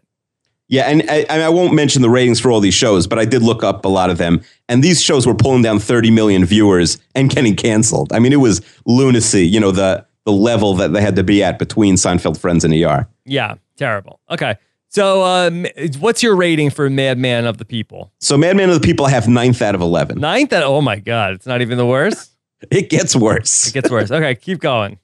Yeah, 0.70 0.84
and 0.84 1.03
I, 1.10 1.25
I 1.30 1.50
won't 1.50 1.74
mention 1.74 2.01
the 2.01 2.10
ratings 2.10 2.39
for 2.39 2.50
all 2.50 2.60
these 2.60 2.74
shows, 2.74 3.06
but 3.06 3.20
I 3.20 3.25
did 3.25 3.44
look 3.44 3.63
up 3.63 3.86
a 3.86 3.89
lot 3.89 4.10
of 4.10 4.18
them, 4.18 4.42
and 4.70 4.84
these 4.84 5.01
shows 5.01 5.27
were 5.27 5.36
pulling 5.36 5.62
down 5.62 5.77
30 5.77 6.10
million 6.10 6.46
viewers 6.46 6.98
and 7.13 7.30
getting 7.30 7.56
canceled. 7.56 8.12
I 8.13 8.20
mean, 8.20 8.34
it 8.34 8.38
was 8.38 8.62
lunacy, 8.86 9.46
you 9.46 9.60
know, 9.60 9.72
the 9.72 10.06
the 10.25 10.32
level 10.32 10.74
that 10.75 10.94
they 10.94 11.01
had 11.01 11.18
to 11.18 11.24
be 11.24 11.44
at 11.44 11.60
between 11.60 11.96
Seinfeld, 11.96 12.39
Friends, 12.39 12.63
and 12.63 12.74
ER. 12.74 13.08
Yeah, 13.25 13.56
terrible. 13.75 14.22
Okay. 14.30 14.56
So, 14.88 15.24
um, 15.24 15.65
what's 16.00 16.24
your 16.24 16.36
rating 16.36 16.70
for 16.70 16.89
Madman 16.89 17.46
of 17.46 17.58
the 17.58 17.65
People? 17.65 18.13
So, 18.20 18.38
Madman 18.38 18.70
of 18.70 18.75
the 18.75 18.86
People, 18.86 19.06
I 19.06 19.10
have 19.10 19.27
ninth 19.27 19.62
out 19.62 19.75
of 19.75 19.82
11. 19.82 20.20
Ninth? 20.20 20.53
At, 20.53 20.63
oh 20.63 20.82
my 20.82 21.00
God, 21.00 21.34
it's 21.34 21.46
not 21.46 21.62
even 21.62 21.77
the 21.77 21.86
worst. 21.86 22.32
It 22.72 22.89
gets 22.89 23.15
worse. 23.15 23.67
It 23.67 23.74
gets 23.74 23.89
worse. 23.89 24.12
Okay, 24.12 24.36
keep 24.36 24.60
going. 24.60 25.00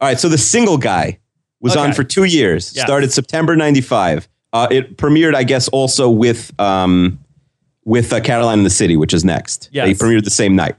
All 0.00 0.08
right, 0.08 0.18
so 0.18 0.28
the 0.28 0.38
single 0.38 0.78
guy 0.78 1.18
was 1.60 1.72
Okay. 1.76 1.82
on 1.86 1.92
for 1.92 2.04
two 2.04 2.24
years. 2.24 2.66
Started 2.66 3.12
September 3.12 3.54
'95. 3.56 4.28
Uh, 4.52 4.66
it 4.70 4.96
premiered, 4.96 5.34
I 5.34 5.44
guess, 5.44 5.68
also 5.68 6.08
with 6.10 6.58
um, 6.60 7.18
with 7.84 8.12
uh, 8.12 8.20
Caroline 8.20 8.58
in 8.58 8.64
the 8.64 8.70
City, 8.70 8.96
which 8.96 9.12
is 9.14 9.24
next. 9.24 9.68
Yeah, 9.72 9.84
They 9.86 9.94
premiered 9.94 10.24
the 10.24 10.30
same 10.30 10.56
night. 10.56 10.76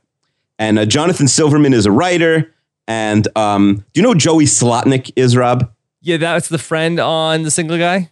And 0.59 0.77
uh, 0.79 0.85
Jonathan 0.85 1.27
Silverman 1.27 1.73
is 1.73 1.85
a 1.85 1.91
writer. 1.91 2.53
And 2.87 3.27
um, 3.37 3.85
do 3.93 4.01
you 4.01 4.03
know 4.03 4.13
Joey 4.13 4.45
Slotnick 4.45 5.11
is, 5.15 5.37
Rob? 5.37 5.71
Yeah, 6.01 6.17
that's 6.17 6.49
the 6.49 6.57
friend 6.57 6.99
on 6.99 7.43
the 7.43 7.51
single 7.51 7.77
guy. 7.77 8.11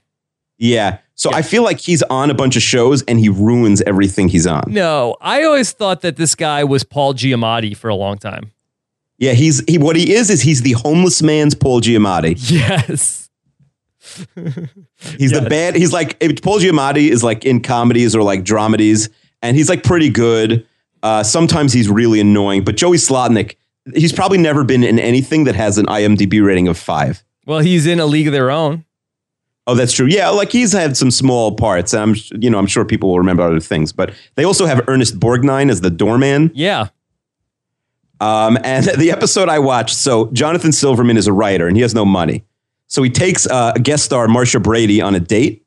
Yeah. 0.60 1.00
So 1.16 1.34
I 1.34 1.42
feel 1.42 1.64
like 1.64 1.80
he's 1.80 2.04
on 2.04 2.30
a 2.30 2.34
bunch 2.34 2.56
of 2.56 2.62
shows 2.62 3.02
and 3.04 3.20
he 3.20 3.28
ruins 3.28 3.82
everything 3.82 4.30
he's 4.30 4.46
on. 4.48 4.64
No, 4.68 5.18
I 5.20 5.44
always 5.44 5.72
thought 5.72 6.02
that 6.02 6.16
this 6.16 6.36
guy 6.36 6.64
was 6.64 6.84
Paul 6.84 7.14
Giamatti 7.14 7.76
for 7.76 7.90
a 7.90 7.96
long 7.96 8.18
time. 8.18 8.52
Yeah, 9.18 9.34
he's 9.34 9.62
he. 9.68 9.78
What 9.78 9.96
he 9.98 10.14
is 10.14 10.30
is 10.30 10.42
he's 10.44 10.62
the 10.62 10.74
homeless 10.74 11.22
man's 11.22 11.56
Paul 11.56 11.82
Giamatti. 11.82 12.36
Yes. 12.52 13.30
He's 15.18 15.32
Yes. 15.32 15.44
the 15.44 15.48
bad. 15.50 15.76
He's 15.76 15.94
like 15.94 16.20
Paul 16.42 16.60
Giamatti 16.60 17.10
is 17.10 17.24
like 17.24 17.46
in 17.46 17.62
comedies 17.62 18.16
or 18.16 18.24
like 18.24 18.44
dramedies, 18.44 19.10
and 19.42 19.56
he's 19.56 19.70
like 19.70 19.84
pretty 19.84 20.10
good. 20.10 20.66
Uh, 21.04 21.22
sometimes 21.24 21.74
he's 21.74 21.90
really 21.90 22.20
annoying, 22.20 22.64
but 22.64 22.76
Joey 22.76 22.98
Slotnick, 22.98 23.56
he's 23.94 24.12
probably 24.12 24.38
never 24.38 24.64
been 24.64 24.84
in 24.84 25.00
anything 25.00 25.44
that 25.46 25.56
has 25.56 25.78
an 25.78 25.86
IMDb 25.86 26.44
rating 26.46 26.68
of 26.68 26.78
five. 26.78 27.24
Well, 27.46 27.60
he's 27.60 27.86
in 27.86 28.00
a 28.00 28.06
league 28.06 28.28
of 28.28 28.34
their 28.34 28.52
own. 28.52 28.84
Oh, 29.70 29.76
that's 29.76 29.94
true. 29.94 30.08
Yeah, 30.08 30.30
like 30.30 30.52
he's 30.52 30.74
had 30.74 30.98
some 30.98 31.12
small 31.12 31.56
parts. 31.56 31.94
I'm, 31.94 32.16
you 32.32 32.50
know, 32.50 32.58
I'm 32.58 32.66
sure 32.66 32.84
people 32.84 33.10
will 33.10 33.20
remember 33.20 33.44
other 33.44 33.60
things. 33.60 33.94
But 33.94 34.16
they 34.34 34.44
also 34.44 34.66
have 34.66 34.84
Ernest 34.88 35.20
Borgnine 35.20 35.70
as 35.70 35.82
the 35.82 35.92
doorman. 35.92 36.50
Yeah. 36.56 36.88
Um, 38.20 38.58
and 38.64 38.86
the 38.98 39.12
episode 39.12 39.48
I 39.48 39.60
watched, 39.60 39.96
so 39.96 40.32
Jonathan 40.32 40.72
Silverman 40.72 41.18
is 41.18 41.28
a 41.28 41.34
writer 41.34 41.68
and 41.68 41.78
he 41.78 41.84
has 41.84 41.94
no 41.94 42.04
money, 42.04 42.46
so 42.88 43.04
he 43.04 43.12
takes 43.12 43.46
uh, 43.46 43.74
a 43.76 43.80
guest 43.80 44.06
star 44.06 44.28
Marcia 44.28 44.60
Brady 44.60 45.02
on 45.02 45.14
a 45.14 45.20
date, 45.20 45.64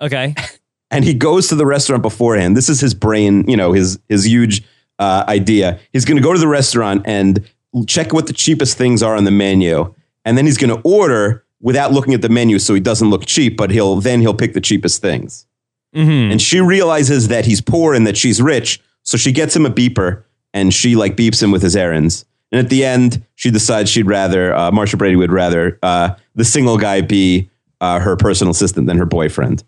Okay. 0.00 0.34
and 0.92 1.04
he 1.04 1.12
goes 1.12 1.48
to 1.48 1.56
the 1.56 1.66
restaurant 1.66 2.02
beforehand. 2.02 2.56
This 2.56 2.68
is 2.68 2.80
his 2.80 2.94
brain, 2.94 3.44
you 3.48 3.56
know, 3.56 3.72
his 3.72 3.98
his 4.08 4.26
huge 4.26 4.62
uh, 5.00 5.24
idea. 5.26 5.80
He's 5.92 6.04
going 6.04 6.18
to 6.18 6.22
go 6.22 6.32
to 6.32 6.38
the 6.38 6.46
restaurant 6.48 7.02
and 7.04 7.44
check 7.88 8.12
what 8.12 8.28
the 8.28 8.32
cheapest 8.32 8.78
things 8.78 9.02
are 9.02 9.16
on 9.16 9.24
the 9.24 9.30
menu, 9.32 9.92
and 10.24 10.38
then 10.38 10.46
he's 10.46 10.56
going 10.56 10.74
to 10.74 10.80
order 10.88 11.44
without 11.60 11.92
looking 11.92 12.14
at 12.14 12.22
the 12.22 12.28
menu, 12.28 12.58
so 12.58 12.74
he 12.74 12.80
doesn't 12.80 13.10
look 13.10 13.26
cheap. 13.26 13.56
But 13.56 13.70
he'll 13.70 13.96
then 13.96 14.20
he'll 14.20 14.34
pick 14.34 14.54
the 14.54 14.60
cheapest 14.60 15.00
things. 15.00 15.46
hmm 15.94 16.30
And 16.30 16.40
she 16.40 16.60
realizes 16.60 17.28
that 17.28 17.44
he's 17.46 17.60
poor 17.60 17.94
and 17.94 18.06
that 18.06 18.16
she's 18.16 18.40
rich, 18.40 18.80
so 19.02 19.16
she 19.16 19.32
gets 19.32 19.54
him 19.54 19.66
a 19.66 19.70
beeper 19.70 20.24
and 20.52 20.74
she 20.74 20.96
like 20.96 21.16
beeps 21.16 21.42
him 21.42 21.50
with 21.50 21.62
his 21.62 21.76
errands. 21.76 22.24
And 22.52 22.58
at 22.58 22.68
the 22.68 22.84
end, 22.84 23.24
she 23.36 23.50
decides 23.50 23.90
she'd 23.90 24.06
rather 24.06 24.54
uh, 24.54 24.72
Marcia 24.72 24.96
Brady 24.96 25.16
would 25.16 25.30
rather 25.30 25.78
uh, 25.82 26.14
the 26.34 26.44
single 26.44 26.78
guy 26.78 27.00
be 27.00 27.48
uh, 27.80 28.00
her 28.00 28.16
personal 28.16 28.50
assistant 28.50 28.86
than 28.86 28.98
her 28.98 29.06
boyfriend. 29.06 29.62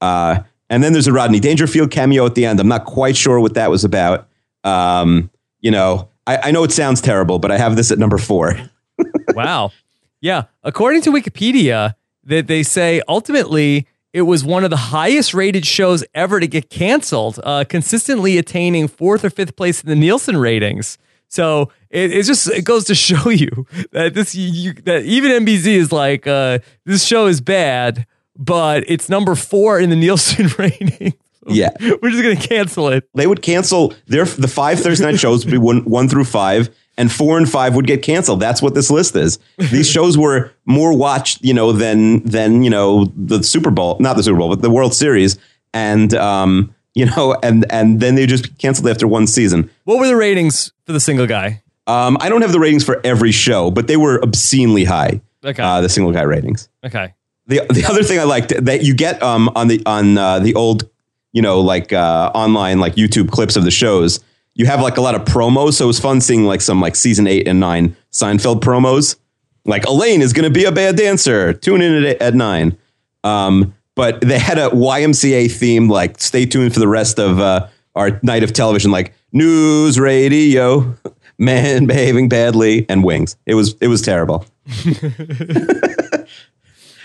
Uh, 0.00 0.40
and 0.68 0.82
then 0.82 0.92
there's 0.92 1.06
a 1.06 1.12
Rodney 1.12 1.40
Dangerfield 1.40 1.90
cameo 1.90 2.26
at 2.26 2.34
the 2.34 2.44
end. 2.44 2.60
I'm 2.60 2.68
not 2.68 2.84
quite 2.84 3.16
sure 3.16 3.40
what 3.40 3.54
that 3.54 3.70
was 3.70 3.84
about. 3.84 4.28
Um, 4.64 5.30
you 5.60 5.70
know, 5.70 6.10
I, 6.26 6.48
I 6.48 6.50
know 6.50 6.64
it 6.64 6.72
sounds 6.72 7.00
terrible, 7.00 7.38
but 7.38 7.50
I 7.50 7.58
have 7.58 7.76
this 7.76 7.90
at 7.90 7.98
number 7.98 8.18
four. 8.18 8.58
wow. 9.34 9.72
Yeah. 10.20 10.44
According 10.62 11.02
to 11.02 11.10
Wikipedia, 11.10 11.94
that 12.24 12.46
they 12.46 12.62
say 12.62 13.02
ultimately 13.08 13.86
it 14.12 14.22
was 14.22 14.44
one 14.44 14.64
of 14.64 14.70
the 14.70 14.76
highest 14.76 15.34
rated 15.34 15.66
shows 15.66 16.04
ever 16.14 16.40
to 16.40 16.46
get 16.46 16.70
canceled, 16.70 17.38
uh, 17.44 17.64
consistently 17.68 18.38
attaining 18.38 18.88
fourth 18.88 19.24
or 19.24 19.30
fifth 19.30 19.56
place 19.56 19.82
in 19.82 19.88
the 19.88 19.94
Nielsen 19.94 20.36
ratings. 20.36 20.98
So 21.28 21.70
it, 21.90 22.12
it 22.12 22.22
just 22.24 22.48
it 22.48 22.64
goes 22.64 22.84
to 22.84 22.94
show 22.94 23.28
you 23.28 23.66
that 23.92 24.14
this 24.14 24.34
you, 24.34 24.72
that 24.84 25.04
even 25.04 25.44
NBC 25.44 25.66
is 25.66 25.92
like 25.92 26.26
uh, 26.26 26.60
this 26.84 27.04
show 27.04 27.26
is 27.26 27.40
bad, 27.40 28.06
but 28.36 28.84
it's 28.88 29.08
number 29.08 29.34
four 29.34 29.78
in 29.78 29.90
the 29.90 29.96
Nielsen 30.04 30.48
rating. 30.58 31.14
Yeah. 31.46 31.70
We're 31.80 32.10
just 32.10 32.22
gonna 32.22 32.36
cancel 32.36 32.88
it. 32.88 33.08
They 33.14 33.26
would 33.26 33.42
cancel 33.42 33.94
their 34.06 34.24
the 34.24 34.48
five 34.48 34.80
Thursday 34.80 35.04
night 35.04 35.20
shows 35.20 35.44
would 35.44 35.52
be 35.52 35.58
one, 35.58 35.84
one 35.84 36.08
through 36.08 36.24
five, 36.24 36.70
and 36.98 37.12
four 37.12 37.36
and 37.36 37.48
five 37.50 37.74
would 37.74 37.86
get 37.86 38.02
canceled. 38.02 38.40
That's 38.40 38.62
what 38.62 38.74
this 38.74 38.90
list 38.90 39.16
is. 39.16 39.38
These 39.58 39.88
shows 39.96 40.16
were 40.16 40.52
more 40.64 40.96
watched, 40.96 41.42
you 41.42 41.54
know, 41.54 41.72
than 41.72 42.22
than 42.24 42.62
you 42.62 42.70
know 42.70 43.12
the 43.16 43.42
Super 43.42 43.70
Bowl, 43.70 43.96
not 44.00 44.16
the 44.16 44.22
Super 44.22 44.38
Bowl, 44.38 44.48
but 44.48 44.62
the 44.62 44.70
World 44.70 44.94
Series, 44.94 45.38
and 45.72 46.14
um, 46.14 46.74
you 46.94 47.06
know, 47.06 47.36
and 47.42 47.70
and 47.70 48.00
then 48.00 48.14
they 48.14 48.26
just 48.26 48.58
canceled 48.58 48.88
after 48.88 49.06
one 49.06 49.26
season. 49.26 49.70
What 49.84 49.98
were 49.98 50.06
the 50.06 50.16
ratings 50.16 50.72
for 50.84 50.92
the 50.92 51.00
single 51.00 51.26
guy? 51.26 51.62
Um, 51.86 52.16
I 52.20 52.28
don't 52.28 52.42
have 52.42 52.52
the 52.52 52.58
ratings 52.58 52.82
for 52.82 53.00
every 53.04 53.30
show, 53.30 53.70
but 53.70 53.86
they 53.86 53.96
were 53.96 54.20
obscenely 54.22 54.84
high. 54.84 55.20
Okay. 55.44 55.62
Uh, 55.62 55.80
the 55.80 55.88
single 55.88 56.12
guy 56.12 56.22
ratings. 56.22 56.68
Okay. 56.84 57.14
The 57.46 57.60
the 57.70 57.84
other 57.88 58.02
thing 58.02 58.18
I 58.18 58.24
liked 58.24 58.64
that 58.64 58.82
you 58.82 58.94
get 58.94 59.22
um 59.22 59.50
on 59.54 59.68
the 59.68 59.80
on 59.86 60.18
uh, 60.18 60.40
the 60.40 60.54
old 60.54 60.88
you 61.32 61.42
know 61.42 61.60
like 61.60 61.92
uh, 61.92 62.32
online 62.34 62.80
like 62.80 62.96
YouTube 62.96 63.30
clips 63.30 63.56
of 63.56 63.64
the 63.64 63.70
shows. 63.70 64.20
You 64.56 64.66
have 64.66 64.80
like 64.80 64.96
a 64.96 65.00
lot 65.00 65.14
of 65.14 65.22
promos, 65.22 65.74
so 65.74 65.84
it 65.84 65.86
was 65.86 66.00
fun 66.00 66.20
seeing 66.20 66.44
like 66.44 66.60
some 66.60 66.80
like 66.80 66.96
season 66.96 67.26
eight 67.26 67.46
and 67.46 67.60
nine 67.60 67.94
Seinfeld 68.10 68.60
promos. 68.60 69.16
Like 69.64 69.84
Elaine 69.86 70.22
is 70.22 70.32
going 70.32 70.44
to 70.44 70.50
be 70.50 70.64
a 70.64 70.72
bad 70.72 70.96
dancer. 70.96 71.52
Tune 71.52 71.82
in 71.82 72.04
at, 72.04 72.22
at 72.22 72.34
nine. 72.34 72.76
Um, 73.22 73.74
but 73.94 74.20
they 74.22 74.38
had 74.38 74.58
a 74.58 74.70
YMCA 74.70 75.52
theme. 75.52 75.88
Like 75.88 76.20
stay 76.20 76.46
tuned 76.46 76.72
for 76.72 76.80
the 76.80 76.88
rest 76.88 77.18
of 77.18 77.38
uh, 77.38 77.68
our 77.94 78.18
night 78.22 78.42
of 78.42 78.52
television. 78.52 78.90
Like 78.90 79.12
news 79.30 80.00
radio, 80.00 80.96
man 81.38 81.86
behaving 81.86 82.28
badly, 82.28 82.86
and 82.88 83.04
wings. 83.04 83.36
It 83.44 83.54
was 83.54 83.74
it 83.80 83.88
was 83.88 84.02
terrible. 84.02 84.46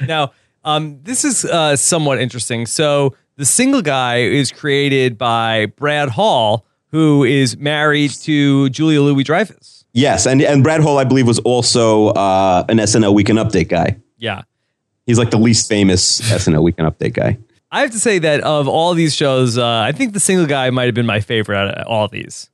Now, 0.08 0.32
um, 0.64 1.00
this 1.04 1.24
is 1.24 1.46
uh, 1.46 1.76
somewhat 1.76 2.20
interesting. 2.20 2.66
So, 2.66 3.16
the 3.38 3.46
single 3.46 3.82
guy 3.82 4.18
is 4.18 4.52
created 4.52 5.18
by 5.18 5.68
Brad 5.78 6.10
Hall, 6.10 6.66
who 6.92 7.24
is 7.24 7.58
married 7.58 8.12
to 8.12 8.70
Julia 8.70 9.02
Louis 9.02 9.24
Dreyfus. 9.24 9.86
Yes, 9.94 10.26
and 10.26 10.42
and 10.42 10.64
Brad 10.64 10.82
Hall, 10.82 10.98
I 10.98 11.04
believe, 11.04 11.28
was 11.28 11.40
also 11.40 12.10
uh, 12.10 12.66
an 12.70 12.78
SNL 12.78 13.14
Weekend 13.14 13.40
Update 13.40 13.68
guy. 13.68 13.98
Yeah. 14.18 14.44
He's 15.06 15.18
like 15.18 15.32
the 15.32 15.38
least 15.38 15.68
famous 15.68 16.22
SNL 16.22 16.64
Weekend 16.64 16.88
Update 16.88 17.14
guy. 17.14 17.38
I 17.72 17.82
have 17.82 17.92
to 17.92 18.00
say 18.00 18.20
that 18.20 18.42
of 18.42 18.68
all 18.68 18.94
these 18.94 19.16
shows, 19.16 19.58
uh, 19.58 19.66
I 19.66 19.92
think 19.92 20.14
the 20.14 20.20
single 20.20 20.46
guy 20.46 20.70
might 20.70 20.86
have 20.86 20.96
been 20.96 21.06
my 21.06 21.22
favorite 21.22 21.58
out 21.58 21.70
of 21.70 21.88
all 21.88 22.08
these. 22.08 22.50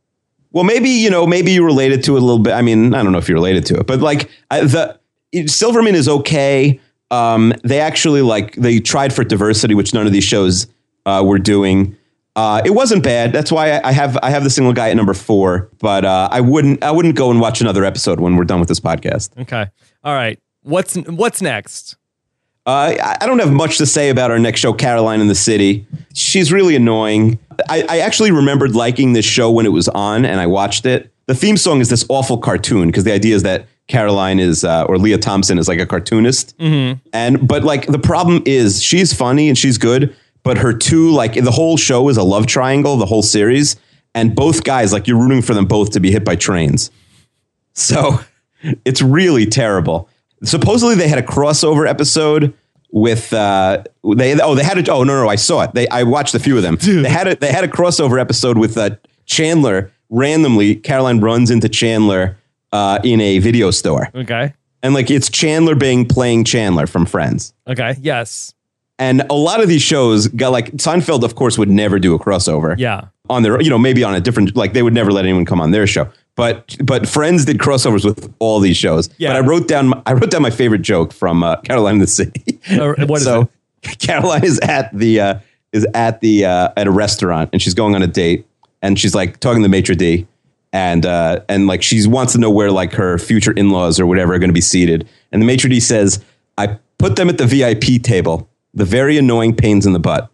Well, 0.52 0.64
maybe 0.64 0.90
you 0.90 1.10
know, 1.10 1.28
maybe 1.28 1.52
you 1.52 1.66
related 1.66 2.04
to 2.06 2.16
it 2.16 2.22
a 2.22 2.26
little 2.26 2.42
bit. 2.42 2.54
I 2.54 2.62
mean, 2.62 2.94
I 2.94 3.04
don't 3.04 3.12
know 3.12 3.18
if 3.18 3.28
you 3.28 3.36
related 3.36 3.66
to 3.68 3.80
it, 3.80 3.88
but 3.88 4.00
like 4.00 4.30
I, 4.50 4.62
the 4.62 4.98
Silverman 5.46 5.96
is 5.96 6.08
okay. 6.08 6.80
Um, 7.12 7.54
they 7.64 7.80
actually 7.80 8.22
like 8.22 8.56
they 8.56 8.80
tried 8.80 9.14
for 9.14 9.24
diversity, 9.24 9.76
which 9.76 9.94
none 9.94 10.08
of 10.08 10.14
these 10.14 10.24
shows 10.24 10.68
uh, 11.06 11.24
were 11.26 11.40
doing. 11.40 11.96
Uh, 12.38 12.62
it 12.64 12.70
wasn't 12.70 13.04
bad. 13.04 13.34
That's 13.34 13.52
why 13.52 13.82
I, 13.84 13.92
have 13.92 14.16
I 14.22 14.30
have 14.30 14.44
the 14.44 14.50
single 14.52 14.72
guy 14.72 14.92
at 14.92 14.96
number 14.96 15.16
four. 15.16 15.70
But 15.80 16.06
uh, 16.06 16.30
I 16.32 16.40
wouldn't 16.40 16.84
I 16.84 16.92
wouldn't 16.92 17.16
go 17.16 17.32
and 17.32 17.42
watch 17.42 17.62
another 17.62 17.84
episode 17.84 18.20
when 18.20 18.36
we're 18.36 18.44
done 18.46 18.60
with 18.60 18.70
this 18.70 18.80
podcast. 18.80 19.32
Okay. 19.42 19.66
All 20.04 20.14
right. 20.14 20.40
What's 20.62 20.96
what's 20.96 21.42
next? 21.42 21.98
Uh, 22.68 22.94
I- 23.22 23.26
don't 23.26 23.40
have 23.40 23.52
much 23.52 23.78
to 23.80 23.86
say 23.86 24.10
about 24.10 24.30
our 24.30 24.38
next 24.38 24.60
show, 24.60 24.72
Caroline 24.74 25.20
in 25.22 25.28
the 25.28 25.36
City. 25.36 25.88
She's 26.14 26.52
really 26.52 26.76
annoying. 26.76 27.40
I, 27.70 27.84
I 27.90 28.00
actually 28.00 28.30
remembered 28.32 28.76
liking 28.76 29.14
this 29.14 29.26
show 29.26 29.50
when 29.50 29.66
it 29.66 29.70
was 29.72 29.88
on, 29.90 30.24
and 30.26 30.40
I 30.40 30.46
watched 30.48 30.86
it. 30.86 31.12
The 31.26 31.34
theme 31.36 31.58
song 31.58 31.80
is 31.82 31.90
this 31.90 32.06
awful 32.10 32.38
cartoon 32.38 32.88
because 32.88 33.04
the 33.04 33.14
idea 33.14 33.36
is 33.36 33.44
that 33.44 33.66
Caroline 33.88 34.40
is 34.40 34.64
uh, 34.64 34.84
or 34.84 34.98
Lea 34.98 35.18
Thompson 35.18 35.58
is 35.58 35.68
like 35.68 35.80
a 35.80 35.86
cartoonist, 35.88 36.56
and 36.60 37.48
but 37.48 37.64
like 37.64 37.88
the 37.88 38.00
problem 38.00 38.44
is 38.46 38.84
she's 38.84 39.12
funny 39.14 39.48
and 39.50 39.58
she's 39.58 39.78
good, 39.78 40.14
but 40.44 40.58
her 40.58 40.74
two 40.74 41.12
like 41.12 41.34
the 41.34 41.52
whole 41.52 41.78
show 41.78 42.10
is 42.10 42.18
a 42.18 42.24
love 42.24 42.48
triangle, 42.48 42.98
the 42.98 43.06
whole 43.06 43.24
series, 43.24 43.76
and 44.14 44.36
both 44.36 44.64
guys 44.64 44.94
like 44.94 45.08
you're 45.08 45.20
rooting 45.20 45.42
for 45.42 45.54
them 45.54 45.66
both 45.66 45.92
to 45.92 46.00
be 46.00 46.12
hit 46.12 46.26
by 46.26 46.36
trains. 46.36 46.92
So 47.74 48.20
it's 48.86 49.02
really 49.02 49.46
terrible. 49.46 50.10
Supposedly 50.44 50.96
they 50.96 51.08
had 51.08 51.20
a 51.20 51.24
crossover 51.24 51.88
episode 51.88 52.54
with 52.92 53.34
uh 53.34 53.84
they 54.16 54.40
oh 54.40 54.56
they 54.56 54.64
had 54.64 54.88
a 54.88 54.92
oh 54.92 55.04
no 55.04 55.22
no 55.22 55.28
I 55.28 55.36
saw 55.36 55.64
it. 55.64 55.74
They 55.74 55.88
I 55.90 56.04
watched 56.04 56.34
a 56.36 56.40
few 56.40 56.58
of 56.58 56.64
them. 56.64 56.78
They 56.82 57.10
had 57.10 57.28
a 57.28 57.36
they 57.36 57.52
had 57.52 57.64
a 57.64 57.68
crossover 57.68 58.20
episode 58.20 58.58
with 58.58 58.78
uh, 58.78 58.92
Chandler 59.26 59.92
randomly 60.10 60.76
Caroline 60.76 61.20
runs 61.20 61.52
into 61.52 61.70
Chandler 61.70 62.38
uh 62.72 63.00
in 63.04 63.20
a 63.22 63.40
video 63.40 63.72
store. 63.72 64.10
Okay. 64.16 64.54
And 64.84 64.94
like 64.94 65.12
it's 65.12 65.30
Chandler 65.30 65.76
Bing 65.76 66.06
playing 66.06 66.46
Chandler 66.46 66.88
from 66.88 67.06
Friends. 67.06 67.54
Okay. 67.68 67.96
Yes. 68.00 68.54
And 69.00 69.22
a 69.30 69.34
lot 69.36 69.62
of 69.62 69.68
these 69.70 69.82
shows 69.84 70.28
got 70.30 70.52
like 70.52 70.72
Seinfeld 70.74 71.24
of 71.24 71.36
course 71.36 71.58
would 71.58 71.70
never 71.70 72.00
do 72.00 72.16
a 72.16 72.20
crossover. 72.20 72.76
Yeah. 72.78 73.06
on 73.30 73.44
their 73.44 73.62
you 73.62 73.70
know 73.70 73.78
maybe 73.78 74.04
on 74.04 74.16
a 74.16 74.22
different 74.22 74.56
like 74.56 74.74
they 74.74 74.82
would 74.84 74.94
never 74.94 75.12
let 75.12 75.26
anyone 75.26 75.46
come 75.46 75.62
on 75.62 75.72
their 75.72 75.86
show. 75.88 76.10
But 76.36 76.76
but 76.84 77.08
friends 77.08 77.46
did 77.46 77.58
crossovers 77.58 78.06
with 78.06 78.34
all 78.40 78.60
these 78.60 78.78
shows. 78.78 79.10
Yeah. 79.18 79.30
but 79.30 79.36
i 79.38 79.40
wrote 79.48 79.68
down 79.68 79.90
my- 79.90 80.02
i 80.06 80.14
wrote 80.14 80.32
down 80.32 80.42
my 80.42 80.50
favorite 80.52 80.82
joke 80.84 81.12
from 81.14 81.44
uh, 81.44 81.58
caroline 81.62 81.96
in 81.96 82.00
the 82.02 82.08
city. 82.08 82.60
Uh, 82.72 82.94
what 83.06 83.18
is 83.20 83.24
so 83.24 83.50
caroline 84.00 84.44
is 84.44 84.60
at 84.60 84.90
the 84.98 85.20
uh, 85.20 85.40
is 85.74 85.86
at 85.94 86.22
the 86.22 86.46
uh, 86.46 86.70
at 86.78 86.88
a 86.88 86.92
restaurant 86.92 87.50
and 87.54 87.62
she's 87.62 87.74
going 87.74 87.94
on 87.96 88.02
a 88.02 88.08
date 88.08 88.46
and 88.82 88.98
she's 89.00 89.14
like 89.16 89.40
talking 89.40 89.62
to 89.62 89.68
the 89.68 89.70
maitre 89.72 89.96
d 89.96 90.26
and 90.74 91.06
uh, 91.06 91.40
and 91.50 91.68
like 91.68 91.82
she 91.84 92.06
wants 92.08 92.34
to 92.34 92.40
know 92.40 92.50
where 92.50 92.72
like 92.72 92.94
her 92.94 93.18
future 93.20 93.52
in-laws 93.52 94.00
or 94.00 94.06
whatever 94.06 94.34
are 94.34 94.40
going 94.40 94.50
to 94.50 94.54
be 94.54 94.62
seated. 94.62 95.08
And 95.32 95.42
the 95.42 95.46
maitre 95.46 95.70
d 95.70 95.80
says 95.80 96.24
i 96.58 96.78
put 96.98 97.16
them 97.16 97.30
at 97.30 97.38
the 97.38 97.46
vip 97.46 98.02
table 98.04 98.50
the 98.78 98.86
very 98.86 99.18
annoying 99.18 99.56
pains 99.56 99.86
in 99.86 99.94
the 99.94 100.00
butt 100.00 100.32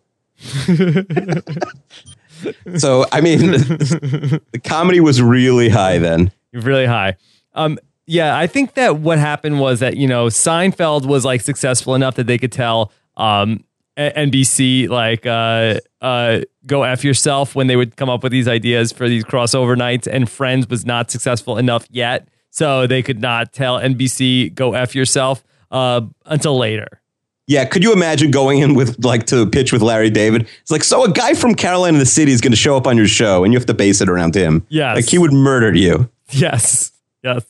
so 2.77 3.05
I 3.11 3.21
mean, 3.21 3.51
the 3.51 4.61
comedy 4.63 4.99
was 4.99 5.21
really 5.21 5.69
high 5.69 5.97
then. 5.97 6.31
really 6.51 6.85
high. 6.85 7.15
Um, 7.53 7.79
yeah, 8.05 8.37
I 8.37 8.47
think 8.47 8.73
that 8.73 8.97
what 8.97 9.19
happened 9.19 9.59
was 9.59 9.79
that 9.79 9.97
you 9.97 10.07
know 10.07 10.27
Seinfeld 10.27 11.05
was 11.05 11.23
like 11.25 11.41
successful 11.41 11.95
enough 11.95 12.15
that 12.15 12.27
they 12.27 12.37
could 12.37 12.51
tell 12.51 12.91
um, 13.15 13.63
NBC 13.97 14.89
like 14.89 15.25
uh, 15.25 15.79
uh, 16.01 16.41
go 16.65 16.83
f 16.83 17.03
yourself 17.03 17.55
when 17.55 17.67
they 17.67 17.75
would 17.75 17.95
come 17.95 18.09
up 18.09 18.23
with 18.23 18.31
these 18.31 18.47
ideas 18.47 18.91
for 18.91 19.07
these 19.07 19.23
crossover 19.23 19.77
nights, 19.77 20.07
and 20.07 20.29
Friends 20.29 20.67
was 20.67 20.85
not 20.85 21.11
successful 21.11 21.57
enough 21.57 21.87
yet, 21.89 22.27
so 22.49 22.87
they 22.87 23.01
could 23.01 23.21
not 23.21 23.53
tell 23.53 23.79
NBC 23.79 24.53
go 24.53 24.73
f 24.73 24.95
yourself 24.95 25.43
uh, 25.71 26.01
until 26.25 26.57
later. 26.57 27.01
Yeah, 27.45 27.65
could 27.65 27.83
you 27.83 27.91
imagine 27.91 28.31
going 28.31 28.59
in 28.59 28.73
with 28.73 29.03
like 29.03 29.25
to 29.27 29.45
pitch 29.47 29.73
with 29.73 29.81
Larry 29.81 30.09
David? 30.09 30.47
It's 30.61 30.71
like, 30.71 30.83
so 30.83 31.03
a 31.03 31.11
guy 31.11 31.33
from 31.33 31.55
Carolina 31.55 31.95
in 31.95 31.99
the 31.99 32.05
City 32.05 32.31
is 32.31 32.39
going 32.39 32.53
to 32.53 32.57
show 32.57 32.77
up 32.77 32.87
on 32.87 32.95
your 32.95 33.07
show, 33.07 33.43
and 33.43 33.51
you 33.51 33.59
have 33.59 33.65
to 33.65 33.73
base 33.73 33.99
it 33.99 34.07
around 34.07 34.33
him. 34.35 34.65
Yes. 34.69 34.95
like 34.95 35.09
he 35.09 35.17
would 35.17 35.33
murder 35.33 35.73
you. 35.75 36.09
Yes. 36.29 36.91
Yes. 37.21 37.43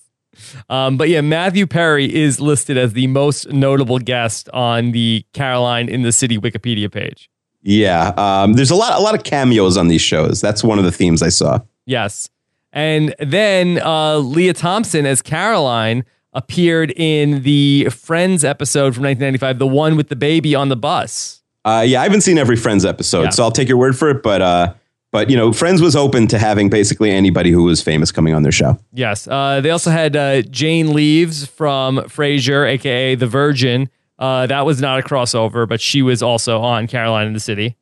Um, 0.69 0.97
but 0.97 1.09
yeah, 1.09 1.21
Matthew 1.21 1.67
Perry 1.67 2.13
is 2.13 2.39
listed 2.39 2.77
as 2.77 2.93
the 2.93 3.07
most 3.07 3.51
notable 3.51 3.99
guest 3.99 4.49
on 4.49 4.91
the 4.91 5.25
Caroline 5.33 5.89
in 5.89 6.01
the 6.01 6.11
City 6.11 6.37
Wikipedia 6.37 6.91
page. 6.91 7.29
Yeah, 7.61 8.09
um, 8.17 8.53
there's 8.53 8.71
a 8.71 8.75
lot, 8.75 8.99
a 8.99 9.01
lot 9.01 9.15
of 9.15 9.23
cameos 9.23 9.77
on 9.77 9.87
these 9.87 10.01
shows. 10.01 10.41
That's 10.41 10.63
one 10.63 10.79
of 10.79 10.85
the 10.85 10.91
themes 10.91 11.23
I 11.23 11.29
saw. 11.29 11.59
Yes. 11.85 12.29
And 12.73 13.15
then 13.19 13.79
uh, 13.81 14.17
Leah 14.17 14.53
Thompson 14.53 15.05
as 15.05 15.21
Caroline 15.21 16.03
appeared 16.33 16.91
in 16.95 17.43
the 17.43 17.89
Friends 17.89 18.43
episode 18.43 18.93
from 18.95 19.03
1995, 19.03 19.59
the 19.59 19.67
one 19.67 19.95
with 19.95 20.09
the 20.09 20.15
baby 20.15 20.55
on 20.55 20.69
the 20.69 20.75
bus. 20.75 21.41
Uh, 21.65 21.83
yeah, 21.87 22.01
I 22.01 22.03
haven't 22.03 22.21
seen 22.21 22.37
every 22.37 22.55
Friends 22.57 22.83
episode, 22.85 23.23
Yeah. 23.23 23.29
so 23.29 23.43
I'll 23.43 23.51
take 23.51 23.67
your 23.69 23.77
word 23.77 23.97
for 23.97 24.09
it. 24.09 24.21
But 24.23 24.41
uh, 24.41 24.73
but 25.11 25.29
you 25.29 25.37
know, 25.37 25.53
Friends 25.53 25.81
was 25.81 25.95
open 25.95 26.27
to 26.27 26.39
having 26.39 26.69
basically 26.69 27.11
anybody 27.11 27.51
who 27.51 27.63
was 27.63 27.81
famous 27.81 28.11
coming 28.11 28.33
on 28.33 28.43
their 28.43 28.51
show. 28.51 28.77
Yes. 28.93 29.27
Uh, 29.27 29.61
they 29.61 29.69
also 29.69 29.91
had 29.91 30.15
uh, 30.15 30.41
Jane 30.41 30.93
Leeves 30.93 31.45
from 31.45 31.97
Frasier, 31.99 32.67
aka 32.67 33.15
The 33.15 33.27
Virgin. 33.27 33.89
Uh, 34.19 34.47
that 34.47 34.65
was 34.65 34.81
not 34.81 34.99
a 34.99 35.03
crossover, 35.03 35.67
but 35.67 35.79
she 35.81 36.01
was 36.01 36.21
also 36.23 36.59
on 36.61 36.87
Caroline 36.87 37.27
in 37.27 37.33
the 37.33 37.39
City. 37.39 37.75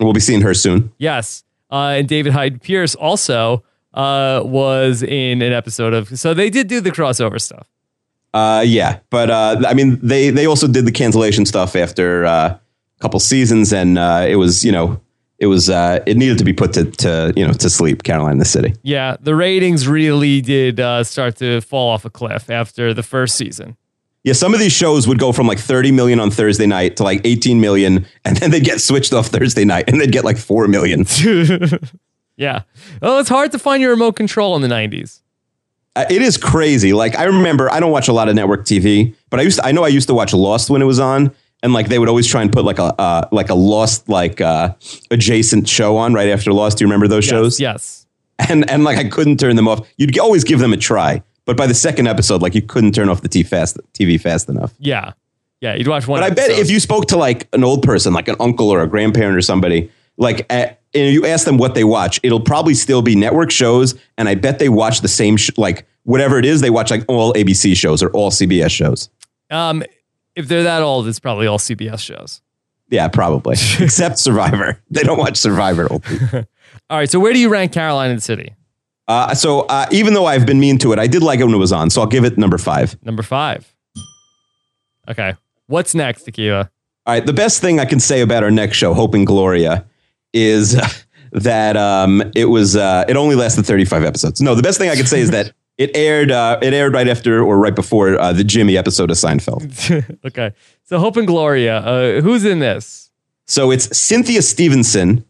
We'll 0.00 0.12
be 0.12 0.20
seeing 0.20 0.42
her 0.42 0.54
soon. 0.54 0.92
Yes. 0.98 1.42
Uh, 1.70 1.96
and 1.98 2.08
David 2.08 2.32
Hyde 2.32 2.62
Pierce 2.62 2.94
also 2.94 3.64
uh, 3.94 4.40
was 4.44 5.02
in 5.02 5.42
an 5.42 5.52
episode 5.52 5.92
of. 5.92 6.18
So 6.18 6.32
they 6.32 6.48
did 6.50 6.68
do 6.68 6.80
the 6.80 6.90
crossover 6.90 7.40
stuff. 7.40 7.66
Uh, 8.34 8.62
yeah, 8.66 9.00
but 9.10 9.30
uh, 9.30 9.62
I 9.66 9.74
mean, 9.74 9.98
they 10.02 10.30
they 10.30 10.46
also 10.46 10.68
did 10.68 10.84
the 10.86 10.92
cancellation 10.92 11.46
stuff 11.46 11.74
after 11.74 12.24
uh, 12.26 12.48
a 12.50 12.60
couple 13.00 13.20
seasons, 13.20 13.72
and 13.72 13.98
uh, 13.98 14.26
it 14.28 14.36
was 14.36 14.64
you 14.64 14.72
know 14.72 15.00
it 15.38 15.46
was 15.46 15.70
uh, 15.70 16.02
it 16.06 16.16
needed 16.16 16.38
to 16.38 16.44
be 16.44 16.52
put 16.52 16.72
to, 16.74 16.84
to 16.84 17.32
you 17.36 17.46
know 17.46 17.52
to 17.54 17.70
sleep. 17.70 18.02
Caroline 18.02 18.32
in 18.32 18.38
the 18.38 18.44
City. 18.44 18.74
Yeah, 18.82 19.16
the 19.20 19.34
ratings 19.34 19.88
really 19.88 20.40
did 20.40 20.78
uh, 20.80 21.04
start 21.04 21.36
to 21.36 21.60
fall 21.60 21.90
off 21.90 22.04
a 22.04 22.10
cliff 22.10 22.50
after 22.50 22.92
the 22.92 23.02
first 23.02 23.36
season. 23.36 23.76
Yeah, 24.24 24.34
some 24.34 24.52
of 24.52 24.60
these 24.60 24.72
shows 24.72 25.06
would 25.08 25.18
go 25.18 25.32
from 25.32 25.46
like 25.46 25.58
30 25.60 25.92
million 25.92 26.20
on 26.20 26.30
Thursday 26.30 26.66
night 26.66 26.96
to 26.96 27.04
like 27.04 27.20
18 27.24 27.60
million, 27.60 28.04
and 28.24 28.36
then 28.36 28.50
they'd 28.50 28.64
get 28.64 28.80
switched 28.80 29.12
off 29.12 29.28
Thursday 29.28 29.64
night, 29.64 29.88
and 29.88 30.00
they'd 30.00 30.12
get 30.12 30.24
like 30.24 30.36
four 30.36 30.68
million. 30.68 31.06
Yeah. 32.38 32.62
Oh, 33.02 33.18
it's 33.18 33.28
hard 33.28 33.50
to 33.52 33.58
find 33.58 33.82
your 33.82 33.90
remote 33.90 34.12
control 34.12 34.54
in 34.54 34.62
the 34.62 34.68
90s. 34.68 35.22
Uh, 35.98 36.04
it 36.10 36.22
is 36.22 36.36
crazy. 36.36 36.92
Like 36.92 37.18
I 37.18 37.24
remember, 37.24 37.68
I 37.72 37.80
don't 37.80 37.90
watch 37.90 38.06
a 38.06 38.12
lot 38.12 38.28
of 38.28 38.36
network 38.36 38.64
TV, 38.64 39.16
but 39.30 39.40
I 39.40 39.42
used 39.42 39.58
to, 39.58 39.66
I 39.66 39.72
know 39.72 39.82
I 39.82 39.88
used 39.88 40.06
to 40.06 40.14
watch 40.14 40.32
Lost 40.32 40.70
when 40.70 40.80
it 40.80 40.84
was 40.84 41.00
on, 41.00 41.34
and 41.60 41.72
like 41.72 41.88
they 41.88 41.98
would 41.98 42.08
always 42.08 42.28
try 42.28 42.40
and 42.40 42.52
put 42.52 42.64
like 42.64 42.78
a 42.78 42.94
uh, 43.00 43.28
like 43.32 43.50
a 43.50 43.56
Lost 43.56 44.08
like 44.08 44.40
uh, 44.40 44.74
adjacent 45.10 45.68
show 45.68 45.96
on 45.96 46.14
right 46.14 46.28
after 46.28 46.52
Lost. 46.52 46.78
Do 46.78 46.84
you 46.84 46.86
remember 46.86 47.08
those 47.08 47.24
shows? 47.24 47.58
Yes. 47.58 48.06
And 48.38 48.70
and 48.70 48.84
like 48.84 48.96
I 48.96 49.08
couldn't 49.08 49.40
turn 49.40 49.56
them 49.56 49.66
off. 49.66 49.88
You'd 49.96 50.16
always 50.20 50.44
give 50.44 50.60
them 50.60 50.72
a 50.72 50.76
try, 50.76 51.20
but 51.44 51.56
by 51.56 51.66
the 51.66 51.74
second 51.74 52.06
episode, 52.06 52.42
like 52.42 52.54
you 52.54 52.62
couldn't 52.62 52.92
turn 52.92 53.08
off 53.08 53.22
the 53.22 53.28
TV 53.28 53.44
fast 53.44 53.76
TV 53.92 54.20
fast 54.20 54.48
enough. 54.48 54.72
Yeah. 54.78 55.14
Yeah. 55.60 55.74
You'd 55.74 55.88
watch 55.88 56.06
one. 56.06 56.20
But 56.20 56.30
I 56.30 56.32
bet 56.32 56.50
if 56.52 56.70
you 56.70 56.78
spoke 56.78 57.06
to 57.06 57.16
like 57.16 57.48
an 57.52 57.64
old 57.64 57.82
person, 57.82 58.12
like 58.12 58.28
an 58.28 58.36
uncle 58.38 58.70
or 58.70 58.80
a 58.82 58.86
grandparent 58.86 59.36
or 59.36 59.40
somebody, 59.40 59.90
like 60.16 60.46
uh 60.48 60.68
and 60.94 61.12
you 61.12 61.26
ask 61.26 61.44
them 61.44 61.58
what 61.58 61.74
they 61.74 61.82
watch, 61.82 62.20
it'll 62.22 62.38
probably 62.38 62.74
still 62.74 63.02
be 63.02 63.16
network 63.16 63.50
shows, 63.50 63.98
and 64.16 64.28
I 64.28 64.36
bet 64.36 64.60
they 64.60 64.68
watch 64.68 65.00
the 65.00 65.08
same 65.08 65.36
sh- 65.36 65.50
like 65.56 65.84
whatever 66.08 66.38
it 66.38 66.46
is. 66.46 66.62
They 66.62 66.70
watch 66.70 66.90
like 66.90 67.04
all 67.06 67.34
ABC 67.34 67.76
shows 67.76 68.02
or 68.02 68.10
all 68.10 68.30
CBS 68.30 68.70
shows. 68.70 69.10
Um, 69.50 69.82
if 70.34 70.48
they're 70.48 70.62
that 70.62 70.82
old, 70.82 71.06
it's 71.06 71.20
probably 71.20 71.46
all 71.46 71.58
CBS 71.58 72.00
shows. 72.00 72.40
Yeah, 72.88 73.08
probably. 73.08 73.56
Except 73.80 74.18
Survivor. 74.18 74.80
They 74.90 75.02
don't 75.02 75.18
watch 75.18 75.36
Survivor. 75.36 75.88
All 76.90 76.96
right. 76.98 77.10
So 77.10 77.20
where 77.20 77.34
do 77.34 77.38
you 77.38 77.50
rank 77.50 77.72
Caroline 77.72 78.08
in 78.10 78.16
the 78.16 78.22
City? 78.22 78.54
Uh, 79.06 79.34
so 79.34 79.60
uh, 79.60 79.86
even 79.90 80.14
though 80.14 80.24
I've 80.24 80.46
been 80.46 80.58
mean 80.58 80.78
to 80.78 80.92
it, 80.94 80.98
I 80.98 81.06
did 81.06 81.22
like 81.22 81.40
it 81.40 81.44
when 81.44 81.54
it 81.54 81.58
was 81.58 81.72
on. 81.72 81.90
So 81.90 82.00
I'll 82.00 82.06
give 82.06 82.24
it 82.24 82.38
number 82.38 82.56
five. 82.56 82.96
Number 83.04 83.22
five. 83.22 83.74
Okay. 85.06 85.34
What's 85.66 85.94
next, 85.94 86.26
Akiva? 86.26 86.70
All 87.06 87.14
right. 87.14 87.26
The 87.26 87.34
best 87.34 87.60
thing 87.60 87.78
I 87.78 87.84
can 87.84 88.00
say 88.00 88.22
about 88.22 88.42
our 88.42 88.50
next 88.50 88.78
show, 88.78 88.94
Hope 88.94 89.12
and 89.12 89.26
Gloria, 89.26 89.84
is 90.32 90.80
that 91.32 91.76
um, 91.76 92.22
it 92.34 92.46
was 92.46 92.76
uh, 92.76 93.04
it 93.06 93.16
only 93.16 93.34
lasted 93.34 93.66
35 93.66 94.04
episodes. 94.04 94.40
No, 94.40 94.54
the 94.54 94.62
best 94.62 94.78
thing 94.78 94.88
I 94.88 94.96
can 94.96 95.06
say 95.06 95.20
is 95.20 95.30
that 95.32 95.52
it 95.78 95.96
aired 95.96 96.30
uh, 96.30 96.58
it 96.60 96.74
aired 96.74 96.92
right 96.92 97.08
after 97.08 97.42
or 97.42 97.58
right 97.58 97.74
before 97.74 98.18
uh, 98.20 98.32
the 98.32 98.44
Jimmy 98.44 98.76
episode 98.76 99.10
of 99.10 99.16
Seinfeld. 99.16 100.18
okay. 100.26 100.52
So 100.84 100.98
Hope 100.98 101.16
and 101.16 101.26
Gloria. 101.26 101.78
Uh, 101.78 102.20
who's 102.20 102.44
in 102.44 102.58
this? 102.58 103.10
So 103.46 103.70
it's 103.70 103.96
Cynthia 103.96 104.42
Stevenson 104.42 105.24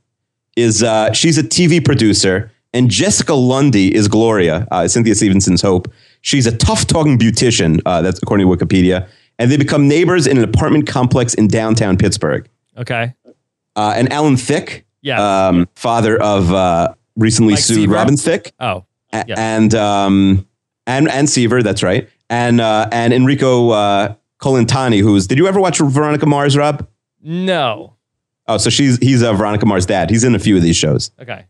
is 0.56 0.82
uh, 0.82 1.12
she's 1.12 1.38
a 1.38 1.42
TV 1.42 1.84
producer, 1.84 2.50
and 2.72 2.90
Jessica 2.90 3.34
Lundy 3.34 3.94
is 3.94 4.08
Gloria. 4.08 4.66
Uh, 4.70 4.88
Cynthia 4.88 5.14
Stevenson's 5.14 5.62
Hope. 5.62 5.92
She's 6.20 6.46
a 6.46 6.56
tough 6.56 6.86
talking 6.86 7.16
beautician. 7.18 7.80
Uh, 7.86 8.02
that's 8.02 8.20
according 8.22 8.48
to 8.50 8.56
Wikipedia. 8.56 9.08
And 9.38 9.52
they 9.52 9.56
become 9.56 9.86
neighbors 9.86 10.26
in 10.26 10.36
an 10.36 10.42
apartment 10.42 10.88
complex 10.88 11.32
in 11.34 11.46
downtown 11.46 11.96
Pittsburgh. 11.96 12.48
Okay. 12.76 13.14
Uh, 13.76 13.92
and 13.96 14.12
Alan 14.12 14.36
Thicke, 14.36 14.84
Yes. 15.00 15.20
um, 15.20 15.68
father 15.76 16.20
of 16.20 16.52
uh, 16.52 16.92
recently 17.14 17.52
Mike 17.54 17.62
sued? 17.62 17.88
Robin 17.88 18.16
Thicke, 18.16 18.50
Oh. 18.58 18.84
A- 19.12 19.24
Yeah. 19.28 19.34
and 19.38 19.74
um, 19.74 20.46
and 20.86 21.08
and 21.08 21.28
Seaver. 21.28 21.62
That's 21.62 21.82
right. 21.82 22.08
And 22.30 22.60
uh, 22.60 22.88
and 22.92 23.12
Enrico 23.12 23.70
uh, 23.70 24.14
Colantoni, 24.40 25.00
who's 25.00 25.26
did 25.26 25.38
you 25.38 25.46
ever 25.46 25.60
watch 25.60 25.78
Veronica 25.78 26.26
Mars, 26.26 26.56
Rob? 26.56 26.86
No. 27.22 27.94
Oh, 28.46 28.56
so 28.58 28.70
she's 28.70 28.98
he's 28.98 29.22
uh, 29.22 29.32
Veronica 29.34 29.66
Mars' 29.66 29.86
dad. 29.86 30.10
He's 30.10 30.24
in 30.24 30.34
a 30.34 30.38
few 30.38 30.56
of 30.56 30.62
these 30.62 30.76
shows. 30.76 31.10
Okay. 31.20 31.44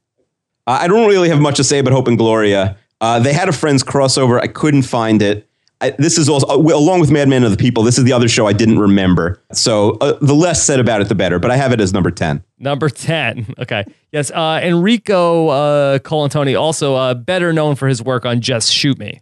Uh, 0.66 0.78
I 0.82 0.86
don't 0.88 1.08
really 1.08 1.28
have 1.30 1.40
much 1.40 1.56
to 1.56 1.64
say 1.64 1.78
about 1.78 1.92
Hope 1.92 2.08
and 2.08 2.18
Gloria. 2.18 2.76
Uh, 3.00 3.18
they 3.20 3.32
had 3.32 3.48
a 3.48 3.52
Friends 3.52 3.82
crossover. 3.84 4.40
I 4.40 4.48
couldn't 4.48 4.82
find 4.82 5.22
it. 5.22 5.47
I, 5.80 5.90
this 5.90 6.18
is 6.18 6.28
also 6.28 6.46
uh, 6.48 6.56
along 6.56 7.00
with 7.00 7.10
Madman 7.12 7.44
of 7.44 7.50
the 7.52 7.56
People. 7.56 7.84
This 7.84 7.98
is 7.98 8.04
the 8.04 8.12
other 8.12 8.28
show 8.28 8.46
I 8.48 8.52
didn't 8.52 8.78
remember. 8.80 9.40
So 9.52 9.92
uh, 10.00 10.18
the 10.20 10.34
less 10.34 10.62
said 10.64 10.80
about 10.80 11.00
it, 11.00 11.08
the 11.08 11.14
better. 11.14 11.38
But 11.38 11.50
I 11.52 11.56
have 11.56 11.72
it 11.72 11.80
as 11.80 11.92
number 11.92 12.10
ten. 12.10 12.42
Number 12.58 12.88
10. 12.88 13.54
Okay. 13.60 13.84
Yes. 14.10 14.30
Uh, 14.32 14.60
Enrico 14.62 15.48
uh, 15.48 15.98
Colantoni, 16.00 16.60
also 16.60 16.96
uh, 16.96 17.14
better 17.14 17.52
known 17.52 17.76
for 17.76 17.86
his 17.86 18.02
work 18.02 18.24
on 18.26 18.40
Just 18.40 18.72
Shoot 18.72 18.98
Me. 18.98 19.20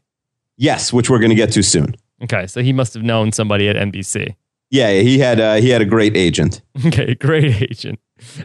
Yes, 0.56 0.92
which 0.92 1.10
we're 1.10 1.18
going 1.18 1.28
to 1.30 1.34
get 1.36 1.52
to 1.52 1.62
soon. 1.62 1.94
Okay. 2.22 2.46
So 2.46 2.62
he 2.62 2.72
must 2.72 2.94
have 2.94 3.02
known 3.02 3.32
somebody 3.32 3.68
at 3.68 3.76
NBC. 3.76 4.34
Yeah, 4.70 4.90
yeah, 4.90 5.02
he 5.02 5.18
had 5.18 5.38
uh, 5.38 5.54
he 5.56 5.68
had 5.68 5.82
a 5.82 5.84
great 5.84 6.16
agent. 6.16 6.62
Okay. 6.86 7.14
Great 7.14 7.60
agent. 7.62 7.98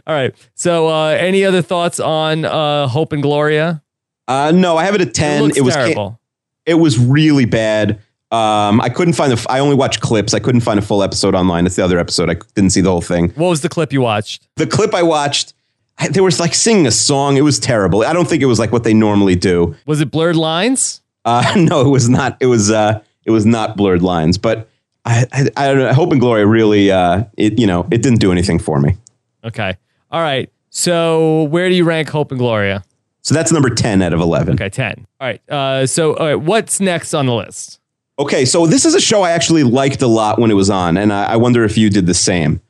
All 0.06 0.14
right. 0.14 0.34
So 0.54 0.88
uh, 0.88 1.08
any 1.18 1.44
other 1.44 1.62
thoughts 1.62 1.98
on 1.98 2.44
uh, 2.44 2.86
Hope 2.88 3.12
and 3.12 3.22
Gloria? 3.22 3.82
Uh, 4.28 4.52
no, 4.54 4.76
I 4.76 4.84
have 4.84 4.94
it 4.94 5.00
at 5.00 5.08
It 5.08 5.14
ten. 5.14 5.42
looks 5.42 5.56
It, 5.56 5.62
was 5.62 5.74
terrible. 5.74 6.20
It 6.66 6.74
was 6.74 6.98
really 6.98 7.44
bad. 7.44 8.00
Um, 8.30 8.80
I 8.80 8.88
couldn't 8.88 9.14
find 9.14 9.32
the. 9.32 9.46
I 9.50 9.58
only 9.58 9.76
watched 9.76 10.00
clips. 10.00 10.32
I 10.32 10.38
couldn't 10.38 10.62
find 10.62 10.78
a 10.78 10.82
full 10.82 11.02
episode 11.02 11.34
online. 11.34 11.66
It's 11.66 11.76
the 11.76 11.84
other 11.84 11.98
episode. 11.98 12.30
I 12.30 12.36
didn't 12.54 12.70
see 12.70 12.80
the 12.80 12.90
whole 12.90 13.02
thing. 13.02 13.28
What 13.30 13.48
was 13.48 13.60
the 13.60 13.68
clip 13.68 13.92
you 13.92 14.00
watched? 14.00 14.48
The 14.56 14.66
clip 14.66 14.94
I 14.94 15.02
watched, 15.02 15.52
I, 15.98 16.08
they 16.08 16.22
were 16.22 16.30
like 16.38 16.54
singing 16.54 16.86
a 16.86 16.90
song. 16.90 17.36
It 17.36 17.42
was 17.42 17.58
terrible. 17.58 18.04
I 18.04 18.14
don't 18.14 18.26
think 18.26 18.42
it 18.42 18.46
was 18.46 18.58
like 18.58 18.72
what 18.72 18.84
they 18.84 18.94
normally 18.94 19.34
do. 19.34 19.76
Was 19.84 20.00
it 20.00 20.10
Blurred 20.10 20.36
Lines? 20.36 21.02
Uh, 21.24 21.52
no, 21.56 21.82
it 21.82 21.90
was 21.90 22.08
not. 22.08 22.38
It 22.40 22.46
was 22.46 22.70
uh, 22.70 23.02
it 23.24 23.30
was 23.30 23.46
not 23.46 23.76
blurred 23.76 24.02
lines. 24.02 24.38
But 24.38 24.68
I, 25.04 25.26
I, 25.32 25.48
I 25.56 25.66
don't 25.68 25.78
know. 25.78 25.92
Hope 25.92 26.12
and 26.12 26.20
Glory 26.20 26.44
really, 26.44 26.90
uh, 26.90 27.24
it 27.36 27.58
you 27.58 27.66
know, 27.66 27.86
it 27.90 28.02
didn't 28.02 28.20
do 28.20 28.32
anything 28.32 28.58
for 28.58 28.80
me. 28.80 28.96
Okay. 29.44 29.76
All 30.10 30.20
right. 30.20 30.50
So 30.70 31.44
where 31.44 31.68
do 31.68 31.74
you 31.74 31.84
rank 31.84 32.08
Hope 32.08 32.30
and 32.30 32.38
Gloria? 32.38 32.82
So 33.22 33.34
that's 33.34 33.52
number 33.52 33.70
ten 33.70 34.02
out 34.02 34.12
of 34.12 34.20
eleven. 34.20 34.54
Okay, 34.54 34.68
10. 34.68 35.06
All 35.20 35.26
right. 35.28 35.50
Uh, 35.50 35.86
so 35.86 36.14
all 36.16 36.26
right, 36.26 36.34
what's 36.34 36.80
next 36.80 37.14
on 37.14 37.26
the 37.26 37.34
list? 37.34 37.78
Okay, 38.18 38.44
so 38.44 38.66
this 38.66 38.84
is 38.84 38.94
a 38.94 39.00
show 39.00 39.22
I 39.22 39.30
actually 39.30 39.62
liked 39.62 40.02
a 40.02 40.06
lot 40.06 40.38
when 40.38 40.50
it 40.50 40.54
was 40.54 40.70
on, 40.70 40.96
and 40.96 41.12
I, 41.12 41.32
I 41.32 41.36
wonder 41.36 41.64
if 41.64 41.78
you 41.78 41.88
did 41.88 42.06
the 42.06 42.14
same. 42.14 42.60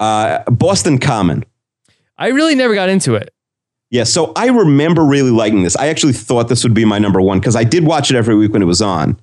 Uh, 0.00 0.42
Boston 0.50 0.98
Common. 0.98 1.44
I 2.18 2.28
really 2.28 2.54
never 2.54 2.74
got 2.74 2.88
into 2.88 3.14
it. 3.14 3.32
Yeah, 3.90 4.04
so 4.04 4.32
I 4.34 4.46
remember 4.46 5.04
really 5.04 5.30
liking 5.30 5.62
this. 5.62 5.76
I 5.76 5.88
actually 5.88 6.12
thought 6.12 6.48
this 6.48 6.64
would 6.64 6.74
be 6.74 6.84
my 6.84 6.98
number 6.98 7.20
one 7.20 7.38
because 7.38 7.54
I 7.56 7.64
did 7.64 7.84
watch 7.84 8.10
it 8.10 8.16
every 8.16 8.34
week 8.34 8.52
when 8.52 8.62
it 8.62 8.66
was 8.66 8.82
on. 8.82 9.20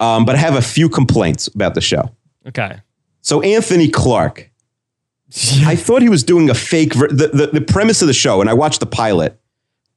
Um, 0.00 0.24
but 0.24 0.36
I 0.36 0.38
have 0.38 0.54
a 0.54 0.62
few 0.62 0.88
complaints 0.88 1.48
about 1.48 1.74
the 1.74 1.80
show. 1.80 2.10
Okay. 2.46 2.80
So 3.22 3.40
Anthony 3.42 3.88
Clark, 3.88 4.50
I 5.64 5.74
thought 5.74 6.02
he 6.02 6.08
was 6.08 6.22
doing 6.22 6.48
a 6.48 6.54
fake. 6.54 6.94
Ver- 6.94 7.08
the, 7.08 7.28
the 7.28 7.46
the 7.46 7.60
premise 7.60 8.00
of 8.02 8.08
the 8.08 8.14
show, 8.14 8.40
and 8.40 8.48
I 8.48 8.54
watched 8.54 8.80
the 8.80 8.86
pilot. 8.86 9.38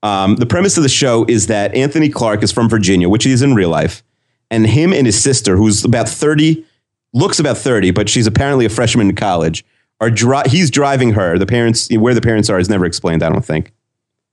Um, 0.04 0.36
the 0.38 0.46
premise 0.46 0.78
of 0.78 0.84
the 0.84 0.90
show 0.90 1.26
is 1.28 1.48
that 1.48 1.76
Anthony 1.76 2.10
Clark 2.10 2.44
is 2.44 2.52
from 2.52 2.68
Virginia, 2.68 3.08
which 3.08 3.24
he 3.24 3.32
is 3.32 3.42
in 3.42 3.54
real 3.54 3.70
life, 3.70 4.04
and 4.50 4.66
him 4.66 4.94
and 4.94 5.06
his 5.06 5.22
sister, 5.22 5.56
who's 5.56 5.86
about 5.86 6.10
thirty, 6.10 6.66
looks 7.14 7.40
about 7.40 7.58
thirty, 7.58 7.92
but 7.92 8.10
she's 8.10 8.28
apparently 8.28 8.66
a 8.66 8.70
freshman 8.70 9.10
in 9.10 9.16
college. 9.16 9.64
Are 10.00 10.10
dri- 10.10 10.48
he's 10.48 10.72
driving 10.72 11.14
her. 11.14 11.38
The 11.38 11.46
parents, 11.46 11.88
where 11.92 12.16
the 12.16 12.22
parents 12.22 12.50
are, 12.50 12.58
is 12.58 12.70
never 12.70 12.86
explained. 12.86 13.22
I 13.22 13.30
don't 13.30 13.46
think, 13.46 13.72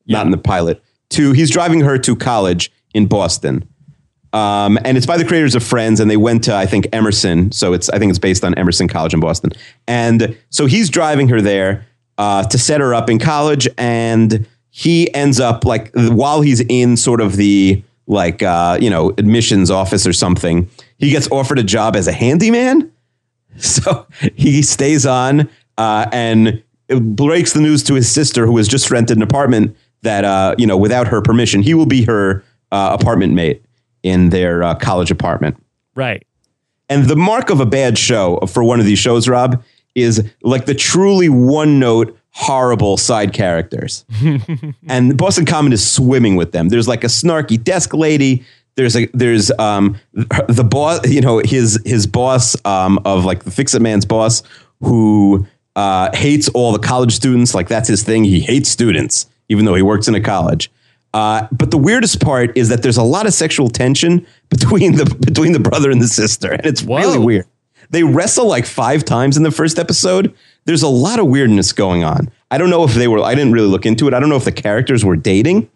not 0.06 0.24
in 0.24 0.30
the 0.30 0.38
pilot. 0.38 0.82
To 1.10 1.32
he's 1.32 1.50
driving 1.50 1.80
her 1.80 1.98
to 1.98 2.16
college 2.16 2.72
in 2.94 3.06
Boston. 3.06 3.68
Um, 4.32 4.78
and 4.84 4.96
it's 4.96 5.06
by 5.06 5.16
the 5.16 5.24
creators 5.24 5.54
of 5.54 5.62
Friends, 5.62 6.00
and 6.00 6.10
they 6.10 6.16
went 6.16 6.44
to 6.44 6.54
I 6.54 6.66
think 6.66 6.86
Emerson, 6.92 7.52
so 7.52 7.72
it's 7.74 7.90
I 7.90 7.98
think 7.98 8.10
it's 8.10 8.18
based 8.18 8.44
on 8.44 8.54
Emerson 8.54 8.88
College 8.88 9.14
in 9.14 9.20
Boston. 9.20 9.52
And 9.86 10.36
so 10.50 10.66
he's 10.66 10.88
driving 10.90 11.28
her 11.28 11.40
there 11.40 11.86
uh, 12.16 12.44
to 12.44 12.58
set 12.58 12.80
her 12.80 12.94
up 12.94 13.08
in 13.10 13.18
college, 13.18 13.68
and 13.76 14.46
he 14.78 15.12
ends 15.12 15.40
up 15.40 15.64
like 15.64 15.90
while 15.92 16.40
he's 16.40 16.60
in 16.60 16.96
sort 16.96 17.20
of 17.20 17.34
the 17.34 17.82
like 18.06 18.44
uh, 18.44 18.78
you 18.80 18.88
know 18.88 19.10
admissions 19.18 19.72
office 19.72 20.06
or 20.06 20.12
something, 20.12 20.70
he 20.98 21.10
gets 21.10 21.28
offered 21.32 21.58
a 21.58 21.64
job 21.64 21.96
as 21.96 22.06
a 22.06 22.12
handyman. 22.12 22.92
So 23.60 24.06
he 24.36 24.62
stays 24.62 25.04
on 25.04 25.48
uh, 25.78 26.06
and 26.12 26.62
breaks 26.86 27.54
the 27.54 27.60
news 27.60 27.82
to 27.84 27.94
his 27.94 28.08
sister, 28.08 28.46
who 28.46 28.56
has 28.58 28.68
just 28.68 28.88
rented 28.88 29.16
an 29.16 29.22
apartment 29.24 29.76
that 30.02 30.24
uh, 30.24 30.54
you 30.58 30.66
know 30.66 30.76
without 30.76 31.08
her 31.08 31.20
permission, 31.22 31.62
he 31.62 31.74
will 31.74 31.86
be 31.86 32.04
her 32.04 32.44
uh, 32.70 32.96
apartment 33.00 33.32
mate 33.32 33.64
in 34.04 34.28
their 34.28 34.62
uh, 34.62 34.76
college 34.76 35.10
apartment. 35.10 35.60
Right. 35.96 36.24
And 36.88 37.06
the 37.06 37.16
mark 37.16 37.50
of 37.50 37.58
a 37.58 37.66
bad 37.66 37.98
show 37.98 38.38
for 38.46 38.62
one 38.62 38.78
of 38.78 38.86
these 38.86 39.00
shows, 39.00 39.26
Rob, 39.26 39.60
is 39.96 40.24
like 40.42 40.66
the 40.66 40.74
truly 40.74 41.28
one 41.28 41.80
note 41.80 42.16
horrible 42.30 42.96
side 42.96 43.32
characters. 43.32 44.04
and 44.88 45.16
Boston 45.16 45.44
Common 45.44 45.72
is 45.72 45.88
swimming 45.88 46.36
with 46.36 46.52
them. 46.52 46.68
There's 46.68 46.88
like 46.88 47.04
a 47.04 47.08
snarky 47.08 47.62
desk 47.62 47.94
lady. 47.94 48.44
There's 48.76 48.96
a 48.96 49.06
there's 49.06 49.50
um 49.58 49.98
the 50.12 50.66
boss, 50.68 51.08
you 51.08 51.20
know, 51.20 51.38
his 51.44 51.80
his 51.84 52.06
boss 52.06 52.56
um 52.64 53.00
of 53.04 53.24
like 53.24 53.44
the 53.44 53.50
Fix 53.50 53.74
It 53.74 53.82
Man's 53.82 54.04
boss 54.04 54.42
who 54.80 55.46
uh, 55.78 56.10
hates 56.16 56.48
all 56.50 56.72
the 56.72 56.78
college 56.78 57.12
students. 57.12 57.54
Like 57.54 57.68
that's 57.68 57.88
his 57.88 58.02
thing. 58.02 58.24
He 58.24 58.40
hates 58.40 58.68
students, 58.68 59.26
even 59.48 59.64
though 59.64 59.74
he 59.74 59.82
works 59.82 60.08
in 60.08 60.14
a 60.14 60.20
college. 60.20 60.70
Uh, 61.14 61.46
but 61.52 61.70
the 61.70 61.78
weirdest 61.78 62.20
part 62.20 62.56
is 62.56 62.68
that 62.68 62.82
there's 62.82 62.96
a 62.96 63.02
lot 63.02 63.26
of 63.26 63.32
sexual 63.32 63.68
tension 63.68 64.26
between 64.50 64.96
the 64.96 65.04
between 65.04 65.52
the 65.52 65.60
brother 65.60 65.90
and 65.90 66.02
the 66.02 66.08
sister, 66.08 66.52
and 66.52 66.66
it's 66.66 66.82
Whoa. 66.82 66.98
really 66.98 67.18
weird. 67.18 67.46
They 67.90 68.02
wrestle 68.02 68.46
like 68.46 68.66
five 68.66 69.04
times 69.04 69.36
in 69.36 69.44
the 69.44 69.50
first 69.50 69.78
episode. 69.78 70.34
There's 70.68 70.82
a 70.82 70.88
lot 70.88 71.18
of 71.18 71.28
weirdness 71.28 71.72
going 71.72 72.04
on. 72.04 72.30
I 72.50 72.58
don't 72.58 72.68
know 72.68 72.84
if 72.84 72.92
they 72.92 73.08
were. 73.08 73.20
I 73.20 73.34
didn't 73.34 73.52
really 73.52 73.68
look 73.68 73.86
into 73.86 74.06
it. 74.06 74.12
I 74.12 74.20
don't 74.20 74.28
know 74.28 74.36
if 74.36 74.44
the 74.44 74.52
characters 74.52 75.02
were 75.02 75.16
dating, 75.16 75.70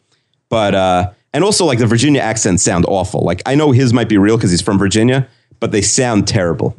but 0.51 0.75
uh, 0.75 1.13
and 1.33 1.43
also 1.43 1.65
like 1.65 1.79
the 1.79 1.87
Virginia 1.87 2.21
accents 2.21 2.63
sound 2.63 2.85
awful. 2.87 3.23
Like 3.23 3.41
I 3.47 3.55
know 3.55 3.73
his 3.73 3.95
might 3.95 4.11
be 4.11 4.19
real 4.19 4.37
because 4.37 4.51
he's 4.51 4.61
from 4.61 4.79
Virginia, 4.79 5.27
but 5.61 5.73
they 5.73 5.81
sound 5.81 6.29
terrible. 6.29 6.77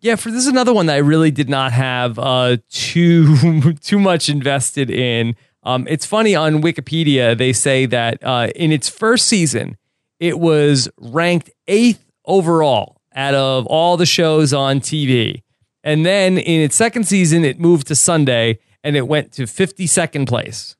Yeah, 0.00 0.14
for 0.14 0.30
this 0.30 0.42
is 0.42 0.46
another 0.46 0.72
one 0.72 0.86
that 0.86 0.94
I 0.94 0.98
really 0.98 1.32
did 1.32 1.48
not 1.48 1.72
have 1.72 2.20
uh, 2.20 2.58
too 2.70 3.72
too 3.80 3.98
much 3.98 4.28
invested 4.28 4.88
in. 4.88 5.34
Um, 5.64 5.88
it's 5.88 6.06
funny 6.06 6.36
on 6.36 6.62
Wikipedia 6.62 7.36
they 7.36 7.52
say 7.52 7.84
that 7.86 8.22
uh, 8.22 8.46
in 8.54 8.70
its 8.70 8.88
first 8.88 9.26
season 9.26 9.76
it 10.20 10.38
was 10.38 10.88
ranked 10.98 11.50
eighth 11.66 12.12
overall 12.26 13.00
out 13.12 13.34
of 13.34 13.66
all 13.66 13.96
the 13.96 14.06
shows 14.06 14.52
on 14.52 14.78
TV, 14.78 15.42
and 15.86 16.04
then 16.04 16.36
in 16.36 16.60
its 16.60 16.76
second 16.76 17.04
season 17.04 17.44
it 17.44 17.58
moved 17.58 17.86
to 17.86 17.94
Sunday 17.94 18.58
and 18.84 18.96
it 18.96 19.08
went 19.08 19.32
to 19.32 19.46
fifty 19.46 19.86
second 19.86 20.26
place. 20.26 20.76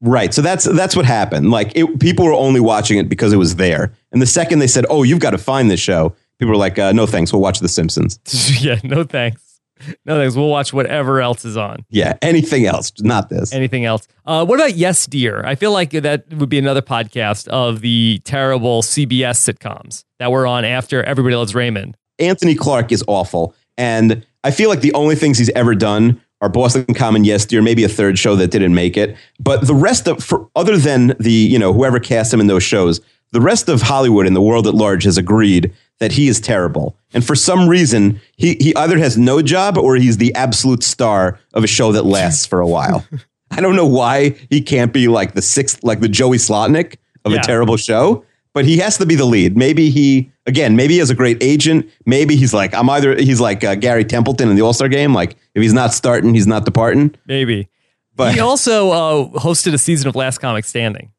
Right. 0.00 0.34
So 0.34 0.42
that's 0.42 0.64
that's 0.64 0.94
what 0.94 1.06
happened. 1.06 1.50
Like 1.50 1.72
it, 1.74 1.98
people 1.98 2.24
were 2.24 2.32
only 2.32 2.60
watching 2.60 2.98
it 2.98 3.08
because 3.08 3.32
it 3.32 3.38
was 3.38 3.56
there. 3.56 3.92
And 4.12 4.22
the 4.22 4.26
second 4.26 4.58
they 4.58 4.66
said, 4.66 4.86
"Oh, 4.88 5.02
you've 5.02 5.18
got 5.20 5.30
to 5.30 5.38
find 5.38 5.70
this 5.70 5.80
show," 5.80 6.14
people 6.38 6.52
were 6.52 6.58
like, 6.58 6.78
uh, 6.78 6.92
"No, 6.92 7.06
thanks. 7.06 7.32
We'll 7.32 7.42
watch 7.42 7.58
The 7.60 7.68
Simpsons." 7.68 8.18
yeah, 8.62 8.78
no 8.84 9.04
thanks. 9.04 9.60
No 10.04 10.18
thanks. 10.18 10.36
We'll 10.36 10.50
watch 10.50 10.72
whatever 10.72 11.20
else 11.20 11.44
is 11.44 11.56
on. 11.56 11.84
Yeah, 11.88 12.16
anything 12.22 12.66
else, 12.66 12.92
not 13.00 13.28
this. 13.28 13.52
Anything 13.52 13.84
else? 13.86 14.06
Uh, 14.24 14.44
what 14.44 14.60
about 14.60 14.74
Yes 14.74 15.06
Dear? 15.06 15.44
I 15.44 15.54
feel 15.54 15.72
like 15.72 15.90
that 15.90 16.32
would 16.32 16.48
be 16.48 16.58
another 16.58 16.82
podcast 16.82 17.48
of 17.48 17.80
the 17.80 18.20
terrible 18.24 18.82
CBS 18.82 19.52
sitcoms 19.52 20.04
that 20.18 20.30
were 20.30 20.46
on 20.46 20.64
after 20.64 21.02
Everybody 21.02 21.34
Loves 21.34 21.54
Raymond. 21.54 21.96
Anthony 22.18 22.54
Clark 22.54 22.92
is 22.92 23.02
awful, 23.08 23.54
and 23.76 24.24
I 24.44 24.52
feel 24.52 24.68
like 24.68 24.80
the 24.80 24.92
only 24.92 25.16
things 25.16 25.38
he's 25.38 25.50
ever 25.50 25.74
done 25.74 26.20
are 26.40 26.48
Boston 26.48 26.94
Common, 26.94 27.24
Yes 27.24 27.44
Dear, 27.46 27.62
maybe 27.62 27.82
a 27.84 27.88
third 27.88 28.18
show 28.18 28.36
that 28.36 28.50
didn't 28.50 28.74
make 28.74 28.96
it. 28.96 29.16
But 29.40 29.66
the 29.66 29.74
rest 29.74 30.06
of, 30.06 30.22
for, 30.22 30.48
other 30.54 30.76
than 30.76 31.14
the 31.18 31.32
you 31.32 31.58
know 31.58 31.72
whoever 31.72 31.98
cast 31.98 32.32
him 32.32 32.40
in 32.40 32.46
those 32.46 32.62
shows, 32.62 33.00
the 33.32 33.40
rest 33.40 33.68
of 33.68 33.82
Hollywood 33.82 34.26
and 34.26 34.36
the 34.36 34.42
world 34.42 34.66
at 34.68 34.74
large 34.74 35.04
has 35.04 35.16
agreed 35.18 35.72
that 35.98 36.12
he 36.12 36.28
is 36.28 36.40
terrible. 36.40 36.96
And 37.14 37.24
for 37.24 37.34
some 37.34 37.68
reason, 37.68 38.20
he, 38.36 38.56
he 38.60 38.74
either 38.76 38.98
has 38.98 39.16
no 39.16 39.40
job 39.42 39.78
or 39.78 39.96
he's 39.96 40.18
the 40.18 40.34
absolute 40.34 40.82
star 40.84 41.38
of 41.54 41.64
a 41.64 41.68
show 41.68 41.92
that 41.92 42.04
lasts 42.04 42.46
for 42.46 42.60
a 42.60 42.66
while. 42.66 43.06
I 43.50 43.60
don't 43.60 43.76
know 43.76 43.86
why 43.86 44.30
he 44.50 44.60
can't 44.60 44.92
be 44.92 45.06
like 45.08 45.34
the 45.34 45.42
sixth, 45.42 45.82
like 45.84 46.00
the 46.00 46.08
Joey 46.08 46.38
Slotnick 46.38 46.96
of 47.24 47.32
Yeah. 47.32 47.38
a 47.38 47.42
terrible 47.42 47.76
show, 47.76 48.24
but 48.54 48.64
he 48.64 48.78
has 48.78 48.96
to 48.98 49.04
be 49.04 49.16
the 49.16 49.24
lead. 49.26 49.56
Maybe 49.56 49.90
he, 49.90 50.32
again, 50.46 50.76
maybe 50.76 50.94
he 50.94 51.00
has 51.00 51.10
a 51.10 51.14
great 51.14 51.42
agent. 51.42 51.90
Maybe 52.06 52.36
he's 52.36 52.54
like, 52.54 52.72
I'm 52.72 52.88
either, 52.88 53.16
he's 53.16 53.40
like 53.40 53.62
uh, 53.62 53.74
Garry 53.74 54.04
Templeton 54.04 54.48
in 54.48 54.56
the 54.56 54.62
All 54.62 54.72
Star 54.72 54.88
game. 54.88 55.12
Like, 55.12 55.36
if 55.54 55.62
he's 55.62 55.74
not 55.74 55.92
starting, 55.92 56.32
he's 56.32 56.46
not 56.46 56.64
departing. 56.64 57.14
Maybe. 57.26 57.68
But 58.16 58.32
he 58.32 58.40
also 58.40 58.90
uh, 58.90 59.28
hosted 59.40 59.74
a 59.74 59.78
season 59.78 60.08
of 60.08 60.14
Last 60.14 60.38
Comic 60.38 60.64
Standing. 60.64 61.10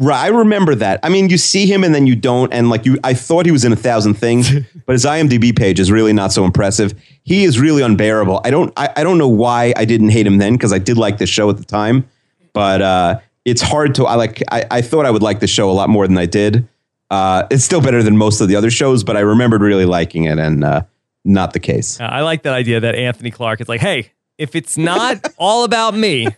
Right, 0.00 0.26
I 0.26 0.28
remember 0.28 0.76
that. 0.76 1.00
I 1.02 1.08
mean, 1.08 1.28
you 1.28 1.38
see 1.38 1.66
him 1.66 1.82
and 1.82 1.92
then 1.92 2.06
you 2.06 2.14
don't, 2.14 2.52
and 2.52 2.70
like 2.70 2.86
you, 2.86 2.98
I 3.02 3.14
thought 3.14 3.46
he 3.46 3.50
was 3.50 3.64
in 3.64 3.72
a 3.72 3.76
thousand 3.76 4.14
things, 4.14 4.48
but 4.86 4.92
his 4.92 5.04
IMDb 5.04 5.56
page 5.56 5.80
is 5.80 5.90
really 5.90 6.12
not 6.12 6.32
so 6.32 6.44
impressive. 6.44 6.94
He 7.24 7.42
is 7.42 7.58
really 7.58 7.82
unbearable. 7.82 8.40
I 8.44 8.50
don't, 8.50 8.72
I, 8.76 8.90
I 8.94 9.02
don't 9.02 9.18
know 9.18 9.28
why 9.28 9.72
I 9.76 9.84
didn't 9.84 10.10
hate 10.10 10.24
him 10.24 10.38
then 10.38 10.52
because 10.52 10.72
I 10.72 10.78
did 10.78 10.98
like 10.98 11.18
the 11.18 11.26
show 11.26 11.50
at 11.50 11.56
the 11.56 11.64
time, 11.64 12.08
but 12.52 12.80
uh, 12.80 13.18
it's 13.50 13.62
hard 13.62 13.94
to. 13.96 14.04
I 14.04 14.14
like. 14.14 14.42
I, 14.50 14.64
I 14.70 14.82
thought 14.82 15.06
I 15.06 15.10
would 15.10 15.22
like 15.22 15.40
the 15.40 15.46
show 15.46 15.70
a 15.70 15.72
lot 15.72 15.88
more 15.88 16.06
than 16.06 16.18
I 16.18 16.26
did. 16.26 16.68
Uh, 17.10 17.46
it's 17.50 17.64
still 17.64 17.80
better 17.80 18.02
than 18.02 18.16
most 18.16 18.40
of 18.40 18.48
the 18.48 18.56
other 18.56 18.70
shows, 18.70 19.02
but 19.02 19.16
I 19.16 19.20
remembered 19.20 19.62
really 19.62 19.86
liking 19.86 20.24
it, 20.24 20.38
and 20.38 20.64
uh, 20.64 20.82
not 21.24 21.52
the 21.52 21.60
case. 21.60 22.00
Uh, 22.00 22.04
I 22.04 22.20
like 22.22 22.42
that 22.42 22.52
idea 22.54 22.80
that 22.80 22.94
Anthony 22.94 23.30
Clark 23.30 23.60
is 23.60 23.68
like, 23.68 23.80
hey, 23.80 24.12
if 24.36 24.54
it's 24.54 24.76
not 24.76 25.26
all 25.38 25.64
about 25.64 25.94
me, 25.94 26.28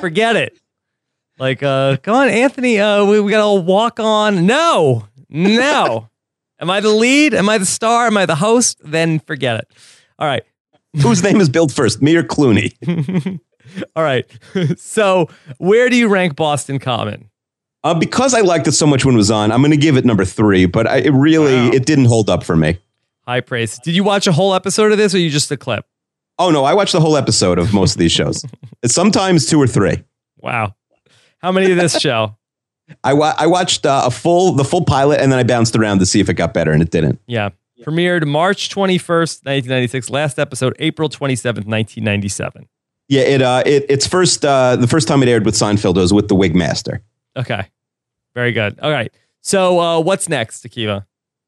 forget 0.00 0.36
it. 0.36 0.58
Like, 1.38 1.62
uh, 1.62 1.96
come 1.96 2.14
on, 2.14 2.28
Anthony, 2.28 2.78
uh, 2.78 3.04
we, 3.04 3.20
we 3.20 3.32
got 3.32 3.54
to 3.54 3.60
walk 3.60 3.98
on. 3.98 4.46
No, 4.46 5.08
no. 5.28 6.08
Am 6.60 6.70
I 6.70 6.80
the 6.80 6.90
lead? 6.90 7.34
Am 7.34 7.48
I 7.48 7.58
the 7.58 7.66
star? 7.66 8.06
Am 8.06 8.16
I 8.16 8.26
the 8.26 8.36
host? 8.36 8.78
Then 8.84 9.18
forget 9.18 9.58
it. 9.58 9.68
All 10.18 10.28
right. 10.28 10.44
Whose 11.02 11.22
name 11.22 11.40
is 11.40 11.48
billed 11.48 11.72
first, 11.72 12.00
me 12.00 12.14
or 12.14 12.22
Clooney? 12.22 12.72
All 13.96 14.02
right. 14.02 14.26
so, 14.76 15.28
where 15.58 15.88
do 15.88 15.96
you 15.96 16.08
rank 16.08 16.36
Boston 16.36 16.78
Common? 16.78 17.30
Uh, 17.82 17.94
because 17.94 18.32
I 18.34 18.40
liked 18.40 18.66
it 18.66 18.72
so 18.72 18.86
much 18.86 19.04
when 19.04 19.14
it 19.14 19.18
was 19.18 19.30
on, 19.30 19.52
I'm 19.52 19.60
going 19.60 19.70
to 19.70 19.76
give 19.76 19.96
it 19.96 20.04
number 20.04 20.24
three. 20.24 20.64
But 20.66 20.86
I, 20.86 20.96
it 20.98 21.10
really, 21.10 21.54
Wow. 21.54 21.70
it 21.72 21.84
didn't 21.84 22.06
hold 22.06 22.30
up 22.30 22.42
for 22.42 22.56
me. 22.56 22.78
High 23.26 23.40
praise. 23.40 23.78
Did 23.78 23.94
you 23.94 24.04
watch 24.04 24.26
a 24.26 24.32
whole 24.32 24.54
episode 24.54 24.92
of 24.92 24.98
this 24.98 25.14
or 25.14 25.18
you 25.18 25.30
just 25.30 25.50
a 25.50 25.56
clip? 25.56 25.86
Oh 26.38 26.50
no, 26.50 26.64
I 26.64 26.74
watched 26.74 26.92
the 26.92 27.00
whole 27.00 27.16
episode 27.16 27.58
of 27.58 27.72
most 27.72 27.92
of 27.92 27.98
these 27.98 28.10
shows. 28.12 28.44
Sometimes 28.86 29.46
two 29.46 29.60
or 29.60 29.66
three. 29.66 30.02
Wow. 30.38 30.74
How 31.38 31.52
many 31.52 31.70
of 31.70 31.76
this 31.78 31.98
show? 32.00 32.36
I, 33.02 33.12
wa- 33.14 33.34
I 33.38 33.46
watched 33.46 33.86
uh, 33.86 34.02
a 34.04 34.10
full 34.10 34.52
the 34.52 34.64
full 34.64 34.84
pilot 34.84 35.20
and 35.20 35.30
then 35.32 35.38
I 35.38 35.42
bounced 35.42 35.76
around 35.76 36.00
to 36.00 36.06
see 36.06 36.20
if 36.20 36.28
it 36.28 36.34
got 36.34 36.52
better 36.52 36.72
and 36.72 36.82
it 36.82 36.90
didn't. 36.90 37.20
Yeah. 37.26 37.50
Premiered 37.82 38.26
March 38.26 38.68
21st, 38.68 39.44
1996. 39.44 40.10
Last 40.10 40.38
episode, 40.38 40.74
April 40.78 41.08
27th, 41.08 41.66
1997. 41.66 42.68
Yeah, 43.08 43.22
it 43.22 43.42
uh 43.42 43.62
it 43.66 43.86
its 43.88 44.06
first 44.06 44.44
uh 44.44 44.76
the 44.76 44.88
first 44.88 45.06
time 45.08 45.22
it 45.22 45.28
aired 45.28 45.44
with 45.44 45.54
Seinfeld 45.54 45.96
was 45.96 46.12
with 46.12 46.28
the 46.28 46.34
Wig 46.34 46.54
Master. 46.54 47.02
Okay. 47.36 47.68
Very 48.34 48.52
good. 48.52 48.78
All 48.80 48.90
right. 48.90 49.12
So, 49.40 49.78
uh, 49.78 50.00
what's 50.00 50.28
next, 50.28 50.64
Akiva? 50.64 51.04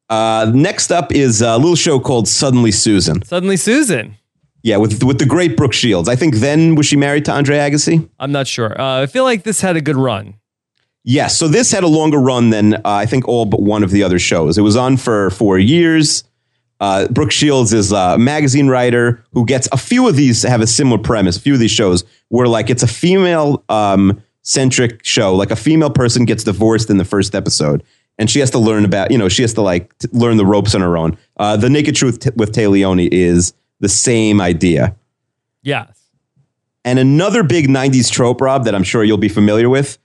Uh, 0.09 0.53
next 0.55 0.93
up 0.93 1.13
is 1.13 1.41
a 1.41 1.57
little 1.57 1.75
show 1.75 1.99
called 1.99 2.29
Suddenly 2.29 2.71
Susan. 2.71 3.25
Suddenly 3.25 3.57
Susan. 3.57 4.17
Yeah, 4.63 4.77
with 4.77 5.03
with 5.03 5.19
the 5.19 5.27
great 5.27 5.57
Brooke 5.57 5.73
Shields. 5.73 6.09
I 6.09 6.17
think 6.17 6.37
then 6.37 6.75
was 6.75 6.87
she 6.87 6.97
married 6.97 7.25
to 7.27 7.33
Andre 7.33 7.57
Agassi? 7.57 8.09
I'm 8.19 8.33
not 8.33 8.47
sure. 8.47 8.79
Uh, 8.81 9.03
I 9.03 9.07
feel 9.07 9.25
like 9.25 9.45
this 9.45 9.61
had 9.61 9.77
a 9.77 9.81
good 9.81 9.97
run. 9.97 10.35
Yes. 11.05 11.37
So 11.37 11.47
this 11.47 11.71
had 11.71 11.85
a 11.85 11.89
longer 11.89 12.19
run 12.19 12.51
than 12.51 12.75
uh, 12.75 12.81
I 12.85 13.07
think 13.07 13.29
all 13.29 13.45
but 13.47 13.63
one 13.63 13.85
of 13.85 13.91
the 13.93 14.03
other 14.03 14.19
shows. 14.19 14.59
It 14.59 14.63
was 14.63 14.77
on 14.77 14.97
for 14.97 15.31
four 15.31 15.59
years. 15.59 16.25
Uh, 16.81 17.09
Brooke 17.09 17.33
Shields 17.33 17.73
is 17.73 17.93
a 17.93 18.19
magazine 18.19 18.69
writer 18.69 19.25
who 19.33 19.47
gets 19.47 19.69
a 19.73 19.77
few 19.77 20.09
of 20.09 20.17
these 20.17 20.43
have 20.43 20.61
a 20.61 20.67
similar 20.67 20.99
premise. 20.99 21.37
A 21.37 21.41
few 21.41 21.55
of 21.55 21.61
these 21.61 21.71
shows 21.71 22.05
where 22.29 22.47
like 22.47 22.71
it's 22.71 22.83
a 22.83 22.89
female 22.89 23.65
um, 23.69 24.23
centric 24.43 25.05
show. 25.05 25.35
Like 25.35 25.51
a 25.51 25.57
female 25.57 25.91
person 25.91 26.25
gets 26.25 26.45
divorced 26.45 26.91
in 26.91 26.99
the 26.99 27.05
first 27.05 27.35
episode, 27.35 27.83
and 28.19 28.31
she 28.31 28.41
has 28.41 28.51
to 28.51 28.59
learn 28.59 28.85
about 28.85 29.11
you 29.11 29.19
know 29.19 29.29
she 29.29 29.43
has 29.43 29.55
to 29.55 29.63
like 29.63 29.97
t- 29.99 30.09
learn 30.13 30.37
the 30.37 30.47
ropes 30.47 30.75
on 30.75 30.81
her 30.81 30.97
own. 30.97 31.17
Uh, 31.37 31.57
the 31.57 31.71
Naked 31.71 31.97
Truth 31.97 32.21
t- 32.21 32.31
with 32.37 32.53
Téa 32.53 32.71
Leoni 32.71 33.09
is 33.11 33.55
the 33.81 33.89
same 33.89 34.41
idea. 34.41 34.95
Yes. 35.63 35.93
And 36.85 37.01
another 37.01 37.43
big 37.43 37.67
90s 37.67 38.13
trope, 38.13 38.41
Rob, 38.41 38.65
that 38.65 38.75
I'm 38.75 38.85
sure 38.85 39.03
you'll 39.03 39.19
be 39.19 39.29
familiar 39.29 39.69
with 39.69 39.99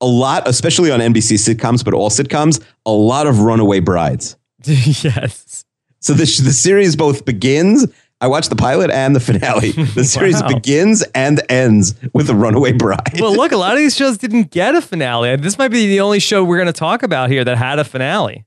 a 0.00 0.06
lot, 0.06 0.46
especially 0.46 0.90
on 0.90 1.00
NBC 1.00 1.38
sitcoms, 1.38 1.84
but 1.84 1.94
all 1.94 2.10
sitcoms, 2.10 2.62
a 2.84 2.90
lot 2.90 3.26
of 3.26 3.40
runaway 3.40 3.80
brides. 3.80 4.36
yes. 4.64 5.64
So 6.04 6.12
the, 6.12 6.24
the 6.24 6.52
series 6.52 6.96
both 6.96 7.24
begins, 7.24 7.86
I 8.20 8.26
watched 8.26 8.50
the 8.50 8.56
pilot 8.56 8.90
and 8.90 9.16
the 9.16 9.20
finale. 9.20 9.70
The 9.94 10.04
series 10.04 10.38
Wow. 10.42 10.48
begins 10.48 11.02
and 11.14 11.40
ends 11.48 11.94
with 12.12 12.28
a 12.28 12.34
runaway 12.34 12.72
bride. 12.72 13.18
Well, 13.18 13.34
look, 13.34 13.52
a 13.52 13.56
lot 13.56 13.72
of 13.72 13.78
these 13.78 13.96
shows 13.96 14.18
didn't 14.18 14.50
get 14.50 14.74
a 14.74 14.82
finale. 14.82 15.34
This 15.36 15.56
might 15.56 15.68
be 15.68 15.86
the 15.86 16.00
only 16.00 16.18
show 16.18 16.44
we're 16.44 16.58
going 16.58 16.66
to 16.66 16.74
talk 16.74 17.02
about 17.02 17.30
here 17.30 17.42
that 17.44 17.56
had 17.56 17.78
a 17.78 17.84
finale. 17.84 18.44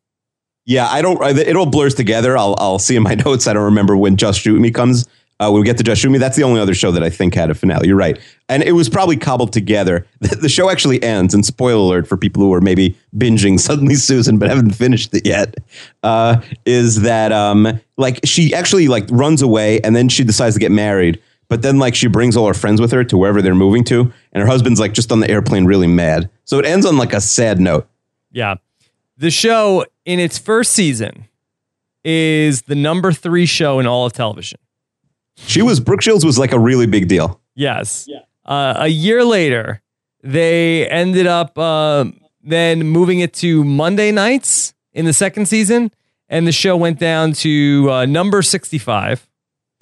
Yeah, 0.68 0.88
I 0.88 1.02
don't. 1.02 1.20
It 1.36 1.56
all 1.56 1.66
blurs 1.66 1.96
together. 1.96 2.38
I'll 2.38 2.54
I'll 2.60 2.78
see 2.78 2.96
in 2.96 3.02
my 3.02 3.16
notes. 3.26 3.48
I 3.48 3.54
don't 3.54 3.64
remember 3.64 3.98
when 3.98 4.18
Just 4.18 4.42
Shoot 4.42 4.60
Me 4.62 4.70
comes. 4.70 5.08
Uh, 5.40 5.52
we 5.54 5.64
get 5.64 5.78
to 5.78 6.10
Me, 6.10 6.18
that's 6.18 6.36
the 6.36 6.44
only 6.44 6.60
other 6.60 6.74
show 6.74 6.92
that 6.92 7.04
I 7.04 7.12
think 7.12 7.36
had 7.36 7.52
a 7.52 7.54
finale. 7.54 7.88
You're 7.88 7.98
right, 7.98 8.20
and 8.50 8.64
it 8.64 8.72
was 8.72 8.90
probably 8.90 9.18
cobbled 9.18 9.54
together. 9.54 10.06
The, 10.20 10.36
the 10.36 10.50
show 10.50 10.72
actually 10.72 11.02
ends. 11.04 11.36
And 11.36 11.46
spoiler 11.46 11.80
alert 11.80 12.08
for 12.08 12.18
people 12.18 12.42
who 12.42 12.52
are 12.54 12.62
maybe 12.62 12.98
binging 13.16 13.60
Suddenly 13.68 13.96
Susan 13.96 14.40
but 14.40 14.50
haven't 14.50 14.72
finished 14.72 15.14
it 15.14 15.28
yet. 15.28 15.56
Uh, 16.02 16.42
is 16.66 17.02
that 17.02 17.32
um 17.32 17.80
like 17.98 18.20
she 18.24 18.54
actually 18.54 18.88
like 18.88 19.06
runs 19.12 19.44
away 19.44 19.80
and 19.82 19.96
then 19.96 20.10
she 20.10 20.24
decides 20.24 20.56
to 20.56 20.60
get 20.60 20.72
married. 20.72 21.22
But 21.50 21.62
then, 21.62 21.80
like, 21.80 21.96
she 21.96 22.08
brings 22.08 22.36
all 22.36 22.46
her 22.48 22.54
friends 22.54 22.82
with 22.82 22.92
her 22.92 23.06
to 23.06 23.18
wherever 23.18 23.42
they're 23.42 23.56
moving 23.56 23.86
to, 23.86 24.12
and 24.34 24.42
her 24.42 24.48
husband's 24.48 24.82
like 24.82 24.94
just 24.94 25.14
on 25.14 25.22
the 25.22 25.30
airplane, 25.30 25.64
really 25.64 25.88
mad. 25.88 26.30
So 26.44 26.60
it 26.60 26.66
ends 26.66 26.86
on 26.86 26.98
like 26.98 27.14
a 27.14 27.22
sad 27.22 27.60
note. 27.60 27.88
Yeah. 28.32 28.56
The 29.18 29.32
show 29.32 29.86
in 30.06 30.20
its 30.20 30.38
first 30.38 30.74
season 30.74 31.26
is 32.04 32.64
the 32.64 32.76
number 32.76 33.12
three 33.12 33.46
show 33.46 33.80
in 33.80 33.88
all 33.88 34.06
of 34.06 34.14
television. 34.14 34.60
She 35.38 35.62
was 35.62 35.80
Brooke 35.80 36.02
Shields 36.02 36.26
was 36.26 36.38
like 36.38 36.52
a 36.52 36.60
really 36.60 36.88
big 36.88 37.08
deal. 37.08 37.40
Yes. 37.56 38.06
Yeah. 38.08 38.20
Uh, 38.46 38.74
a 38.78 38.88
year 38.88 39.24
later, 39.24 39.82
they 40.24 40.88
ended 40.90 41.28
up 41.28 41.58
uh, 41.58 42.06
then 42.44 42.84
moving 42.88 43.20
it 43.20 43.34
to 43.36 43.64
Monday 43.64 44.12
nights 44.12 44.74
in 44.94 45.06
the 45.06 45.14
second 45.14 45.48
season, 45.48 45.92
and 46.30 46.48
the 46.48 46.52
show 46.52 46.76
went 46.76 47.00
down 47.00 47.34
to 47.34 47.88
uh, 47.92 48.06
number 48.06 48.42
65. 48.42 49.28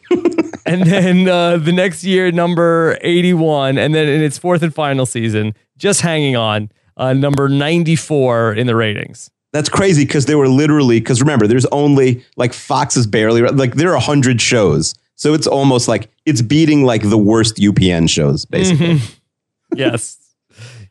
and 0.66 0.84
then 0.84 1.28
uh, 1.28 1.58
the 1.58 1.72
next 1.72 2.04
year, 2.04 2.32
number 2.32 2.98
81. 3.02 3.78
And 3.78 3.94
then 3.94 4.08
in 4.08 4.22
its 4.22 4.38
fourth 4.38 4.62
and 4.62 4.74
final 4.74 5.06
season, 5.06 5.54
just 5.78 6.02
hanging 6.02 6.36
on, 6.36 6.72
uh, 6.98 7.14
number 7.14 7.50
94 7.50 8.54
in 8.54 8.68
the 8.68 8.76
ratings. 8.76 9.32
That's 9.54 9.70
crazy 9.70 10.06
because 10.06 10.26
they 10.26 10.36
were 10.36 10.50
literally, 10.50 11.00
because 11.00 11.22
remember, 11.22 11.48
there's 11.48 11.66
only 11.68 12.26
like 12.36 12.54
Fox 12.54 12.98
is 12.98 13.08
barely, 13.08 13.42
like 13.42 13.76
there 13.76 13.90
are 13.90 13.98
100 13.98 14.42
shows. 14.42 14.94
So 15.16 15.34
it's 15.34 15.48
almost 15.48 15.88
like 15.88 16.10
it's 16.26 16.42
beating 16.42 16.84
like 16.84 17.02
the 17.10 17.18
worst 17.18 17.58
UPN 17.58 18.10
shows, 18.10 18.46
basically. 18.46 18.96
Mm-hmm. 18.96 19.14
yes. 19.78 20.18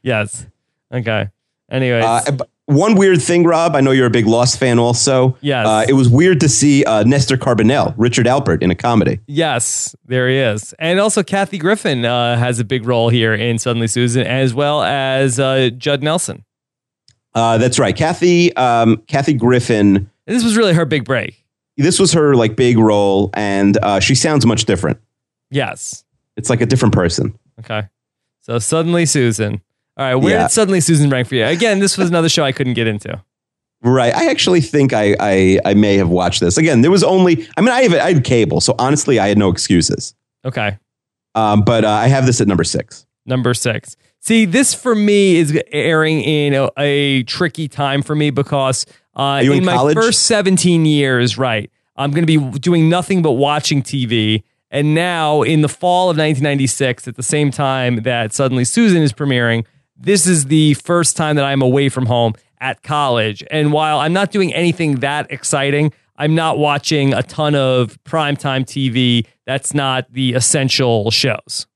yes. 0.03 0.47
Okay. 0.93 1.29
Anyways. 1.71 2.05
Uh, 2.05 2.39
one 2.67 2.95
weird 2.95 3.21
thing, 3.21 3.45
Rob. 3.45 3.77
I 3.77 3.83
know 3.83 3.91
you're 3.91 4.07
a 4.07 4.11
big 4.11 4.27
Lost 4.27 4.59
fan, 4.59 4.79
also. 4.79 5.37
Yes. 5.43 5.67
Uh, 5.67 5.85
it 5.87 5.93
was 5.93 6.09
weird 6.09 6.41
to 6.41 6.49
see 6.49 6.83
uh, 6.85 7.03
Nestor 7.05 7.37
Carbonell, 7.37 7.95
Richard 7.99 8.27
Alpert, 8.27 8.63
in 8.63 8.71
a 8.71 8.75
comedy. 8.75 9.21
Yes, 9.27 9.95
there 10.07 10.29
he 10.31 10.39
is, 10.39 10.73
and 10.79 10.99
also 10.99 11.23
Kathy 11.23 11.59
Griffin 11.59 12.07
uh, 12.07 12.39
has 12.39 12.61
a 12.61 12.65
big 12.65 12.87
role 12.87 13.11
here 13.11 13.35
in 13.35 13.59
Suddenly 13.59 13.89
Susan, 13.89 14.27
as 14.27 14.55
well 14.55 14.83
as 14.83 15.39
uh, 15.39 15.71
Judd 15.77 16.03
Nelson. 16.03 16.45
Uh, 17.35 17.59
that's 17.59 17.79
right, 17.79 17.95
Kathy. 17.95 18.55
Um, 18.57 19.03
Kathy 19.09 19.35
Griffin. 19.35 20.11
This 20.27 20.43
was 20.43 20.57
really 20.57 20.73
her 20.73 20.87
big 20.87 21.05
break. 21.05 21.44
This 21.77 21.99
was 21.99 22.13
her 22.13 22.35
like 22.35 22.57
big 22.57 22.79
role, 22.79 23.31
and 23.35 23.77
uh, 23.83 24.01
she 24.01 24.15
sounds 24.15 24.47
much 24.47 24.65
different. 24.65 24.99
Yes, 25.51 26.05
it's 26.37 26.51
like 26.51 26.61
a 26.61 26.67
different 26.67 26.95
person. 26.95 27.39
Okay, 27.61 27.89
so 28.41 28.59
Suddenly 28.59 29.07
Susan. 29.07 29.61
All 29.97 30.05
right, 30.05 30.15
where 30.17 30.35
yeah. 30.35 30.43
did 30.43 30.51
Suddenly 30.51 30.81
Susan 30.81 31.11
rank 31.11 31.29
for 31.29 31.37
you? 31.37 31.45
Again, 31.45 31.79
this 31.79 31.97
was 31.97 32.09
another 32.09 32.29
show 32.29 32.45
I 32.45 32.53
couldn't 32.53 32.75
get 32.75 32.87
into. 32.87 33.23
Right. 33.85 34.15
I 34.15 34.31
actually 34.31 34.63
think 34.63 34.95
I, 34.95 35.15
I, 35.21 35.61
I 35.67 35.75
may 35.75 35.97
have 35.97 36.09
watched 36.09 36.41
this. 36.41 36.57
Again, 36.57 36.81
there 36.81 36.91
was 36.91 37.05
only, 37.05 37.47
I 37.57 37.61
mean, 37.61 37.69
I, 37.69 37.83
have, 37.83 37.93
I 37.93 38.15
had 38.15 38.25
cable, 38.25 38.63
so 38.63 38.75
honestly, 38.79 39.19
I 39.19 39.29
had 39.29 39.37
no 39.37 39.51
excuses. 39.51 40.15
Okay. 40.45 40.79
Um, 41.35 41.63
but 41.63 41.85
uh, 41.85 41.91
I 41.91 42.09
have 42.09 42.25
this 42.25 42.41
at 42.41 42.49
number 42.49 42.65
six. 42.65 43.07
Number 43.27 43.53
six. 43.53 43.95
See, 44.21 44.47
this 44.47 44.73
for 44.73 44.95
me 44.95 45.37
is 45.37 45.61
airing 45.71 46.23
in 46.23 46.55
a, 46.55 46.71
a 46.79 47.23
tricky 47.25 47.69
time 47.69 48.01
for 48.01 48.15
me 48.15 48.31
because 48.31 48.87
uh, 49.17 49.41
in, 49.43 49.53
in 49.53 49.65
my 49.65 49.93
first 49.95 50.25
17 50.25 50.85
years, 50.85 51.39
right, 51.39 51.71
I'm 51.97 52.11
going 52.11 52.27
to 52.27 52.39
be 52.39 52.59
doing 52.59 52.89
nothing 52.89 53.23
but 53.23 53.33
watching 53.33 53.83
TV. 53.83 54.43
And 54.71 54.95
now 54.95 55.43
in 55.43 55.61
the 55.61 55.69
fall 55.69 56.11
of 56.11 56.17
1996, 56.17 57.07
at 57.07 57.15
the 57.15 57.23
same 57.23 57.51
time 57.51 58.03
that 58.03 58.33
Suddenly 58.33 58.65
Susan 58.65 59.03
is 59.03 59.13
premiering, 59.13 59.65
this 59.97 60.27
is 60.27 60.47
the 60.47 60.75
first 60.75 61.17
time 61.17 61.37
that 61.37 61.45
I'm 61.45 61.63
away 61.63 61.89
from 61.89 62.07
home 62.07 62.35
at 62.61 62.83
college. 62.83 63.45
And 63.51 63.73
while 63.73 64.01
I'm 64.01 64.13
not 64.13 64.33
doing 64.33 64.53
anything 64.53 64.97
that 64.97 65.31
exciting, 65.31 65.93
I'm 66.17 66.35
not 66.35 66.59
watching 66.59 67.15
a 67.15 67.23
ton 67.23 67.55
of 67.55 68.03
primetime 68.05 68.65
TV. 68.65 69.27
That's 69.47 69.75
not 69.75 70.13
the 70.13 70.35
essential 70.35 71.11
shows. 71.11 71.67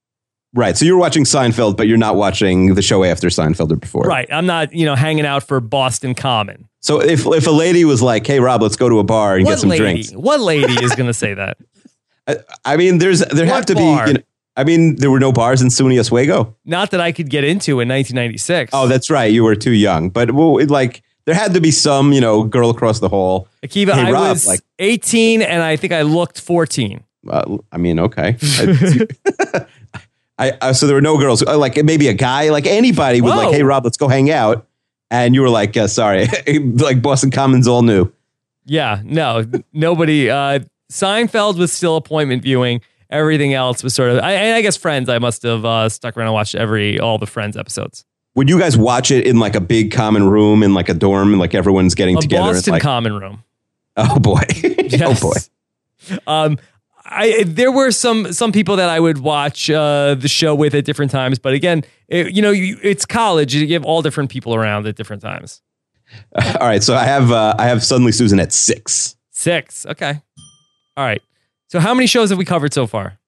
Right. 0.54 0.76
So 0.76 0.84
you're 0.84 0.98
watching 0.98 1.24
Seinfeld, 1.24 1.76
but 1.76 1.88
you're 1.88 1.98
not 1.98 2.16
watching 2.16 2.74
the 2.74 2.82
show 2.82 3.04
after 3.04 3.28
Seinfeld 3.28 3.70
or 3.70 3.76
before. 3.76 4.02
Right. 4.02 4.28
I'm 4.32 4.46
not, 4.46 4.72
you 4.72 4.86
know, 4.86 4.94
hanging 4.94 5.26
out 5.26 5.42
for 5.42 5.60
Boston 5.60 6.14
Common. 6.14 6.68
So 6.80 7.02
if 7.02 7.26
if 7.26 7.46
a 7.46 7.50
lady 7.50 7.84
was 7.84 8.00
like, 8.00 8.26
"Hey, 8.26 8.40
Rob, 8.40 8.62
let's 8.62 8.76
go 8.76 8.88
to 8.88 8.98
a 8.98 9.04
bar 9.04 9.36
and 9.36 9.44
what 9.44 9.52
get 9.52 9.58
some 9.58 9.68
lady? 9.68 9.82
drinks," 9.82 10.12
what 10.12 10.40
lady 10.40 10.72
is 10.72 10.94
going 10.94 11.08
to 11.08 11.14
say 11.14 11.34
that? 11.34 11.58
I, 12.28 12.36
I, 12.64 12.76
mean, 12.76 12.98
there's 12.98 13.18
there 13.20 13.46
what 13.46 13.54
have 13.54 13.66
to 13.66 13.74
bar? 13.74 14.04
be. 14.04 14.10
You 14.10 14.18
know, 14.18 14.22
I 14.58 14.64
mean, 14.64 14.96
there 14.96 15.10
were 15.10 15.20
no 15.20 15.32
bars 15.32 15.62
in 15.62 15.68
SUNY 15.68 16.00
Oswego. 16.00 16.56
Not 16.64 16.90
that 16.90 17.00
I 17.00 17.12
could 17.12 17.30
get 17.30 17.44
into 17.44 17.80
in 17.80 17.88
1996. 17.88 18.70
Oh, 18.74 18.88
that's 18.88 19.08
right. 19.08 19.32
You 19.32 19.44
were 19.44 19.54
too 19.54 19.70
young. 19.70 20.10
But 20.10 20.32
well, 20.32 20.58
it, 20.58 20.68
like, 20.68 21.02
there 21.26 21.34
had 21.34 21.54
to 21.54 21.60
be 21.60 21.70
some, 21.70 22.12
you 22.12 22.20
know, 22.20 22.42
girl 22.42 22.68
across 22.68 22.98
the 22.98 23.08
hall. 23.08 23.46
Akiva, 23.62 23.92
hey, 23.92 24.08
I 24.08 24.10
Rob, 24.10 24.30
was 24.30 24.48
like, 24.48 24.60
18 24.80 25.42
and 25.42 25.62
I 25.62 25.76
think 25.76 25.92
I 25.92 26.02
looked 26.02 26.40
14. 26.40 27.04
Uh, 27.28 27.58
I 27.70 27.76
mean, 27.76 28.00
okay. 28.00 28.36
I, 30.38 30.52
I, 30.62 30.72
so 30.72 30.86
there 30.86 30.94
were 30.94 31.02
no 31.02 31.18
girls, 31.18 31.42
uh, 31.42 31.58
like 31.58 31.82
maybe 31.84 32.08
a 32.08 32.14
guy, 32.14 32.50
like 32.50 32.66
anybody 32.66 33.20
would 33.20 33.30
Whoa. 33.30 33.36
like, 33.36 33.54
hey, 33.54 33.62
Rob, 33.62 33.84
let's 33.84 33.96
go 33.96 34.08
hang 34.08 34.30
out. 34.30 34.66
And 35.10 35.34
you 35.34 35.42
were 35.42 35.50
like, 35.50 35.76
uh, 35.76 35.88
sorry, 35.88 36.28
like 36.48 37.02
Boston 37.02 37.30
Commons 37.30 37.66
all 37.66 37.82
new. 37.82 38.12
Yeah, 38.64 39.00
no, 39.04 39.44
nobody. 39.72 40.30
Uh, 40.30 40.60
Seinfeld 40.92 41.56
was 41.56 41.72
still 41.72 41.96
appointment 41.96 42.42
viewing 42.42 42.82
everything 43.10 43.54
else 43.54 43.82
was 43.82 43.94
sort 43.94 44.10
of. 44.10 44.18
I, 44.18 44.54
I 44.54 44.62
guess 44.62 44.76
Friends. 44.76 45.08
I 45.08 45.18
must 45.18 45.42
have 45.42 45.64
uh, 45.64 45.88
stuck 45.88 46.16
around 46.16 46.28
and 46.28 46.34
watched 46.34 46.54
every 46.54 46.98
all 46.98 47.18
the 47.18 47.26
Friends 47.26 47.56
episodes. 47.56 48.04
Would 48.34 48.48
you 48.48 48.58
guys 48.58 48.76
watch 48.76 49.10
it 49.10 49.26
in 49.26 49.38
like 49.38 49.54
a 49.54 49.60
big 49.60 49.90
common 49.90 50.28
room 50.28 50.62
in 50.62 50.74
like 50.74 50.88
a 50.88 50.94
dorm 50.94 51.30
and 51.30 51.38
like 51.38 51.54
everyone's 51.54 51.94
getting 51.94 52.16
a 52.16 52.20
together? 52.20 52.52
Boston 52.52 52.72
like, 52.72 52.82
common 52.82 53.14
room. 53.14 53.42
Oh 53.96 54.18
boy! 54.18 54.42
oh 55.00 55.20
boy! 55.20 56.20
Um, 56.26 56.58
I 57.10 57.44
there 57.46 57.72
were 57.72 57.90
some 57.90 58.32
some 58.32 58.52
people 58.52 58.76
that 58.76 58.88
I 58.88 59.00
would 59.00 59.18
watch 59.18 59.70
uh, 59.70 60.14
the 60.14 60.28
show 60.28 60.54
with 60.54 60.74
at 60.74 60.84
different 60.84 61.10
times, 61.10 61.38
but 61.38 61.54
again, 61.54 61.84
it, 62.08 62.32
you 62.32 62.42
know, 62.42 62.50
you, 62.50 62.78
it's 62.82 63.06
college. 63.06 63.54
You 63.54 63.72
have 63.74 63.84
all 63.84 64.02
different 64.02 64.30
people 64.30 64.54
around 64.54 64.86
at 64.86 64.96
different 64.96 65.22
times. 65.22 65.62
all 66.60 66.66
right, 66.66 66.82
so 66.82 66.94
I 66.94 67.04
have 67.04 67.30
uh, 67.30 67.54
I 67.58 67.66
have 67.66 67.82
suddenly 67.82 68.12
Susan 68.12 68.38
at 68.40 68.52
six. 68.52 69.16
Six. 69.30 69.86
Okay. 69.86 70.20
All 70.96 71.04
right. 71.04 71.22
So 71.68 71.80
how 71.80 71.94
many 71.94 72.06
shows 72.06 72.30
have 72.30 72.38
we 72.38 72.44
covered 72.44 72.72
so 72.74 72.86
far? 72.86 73.18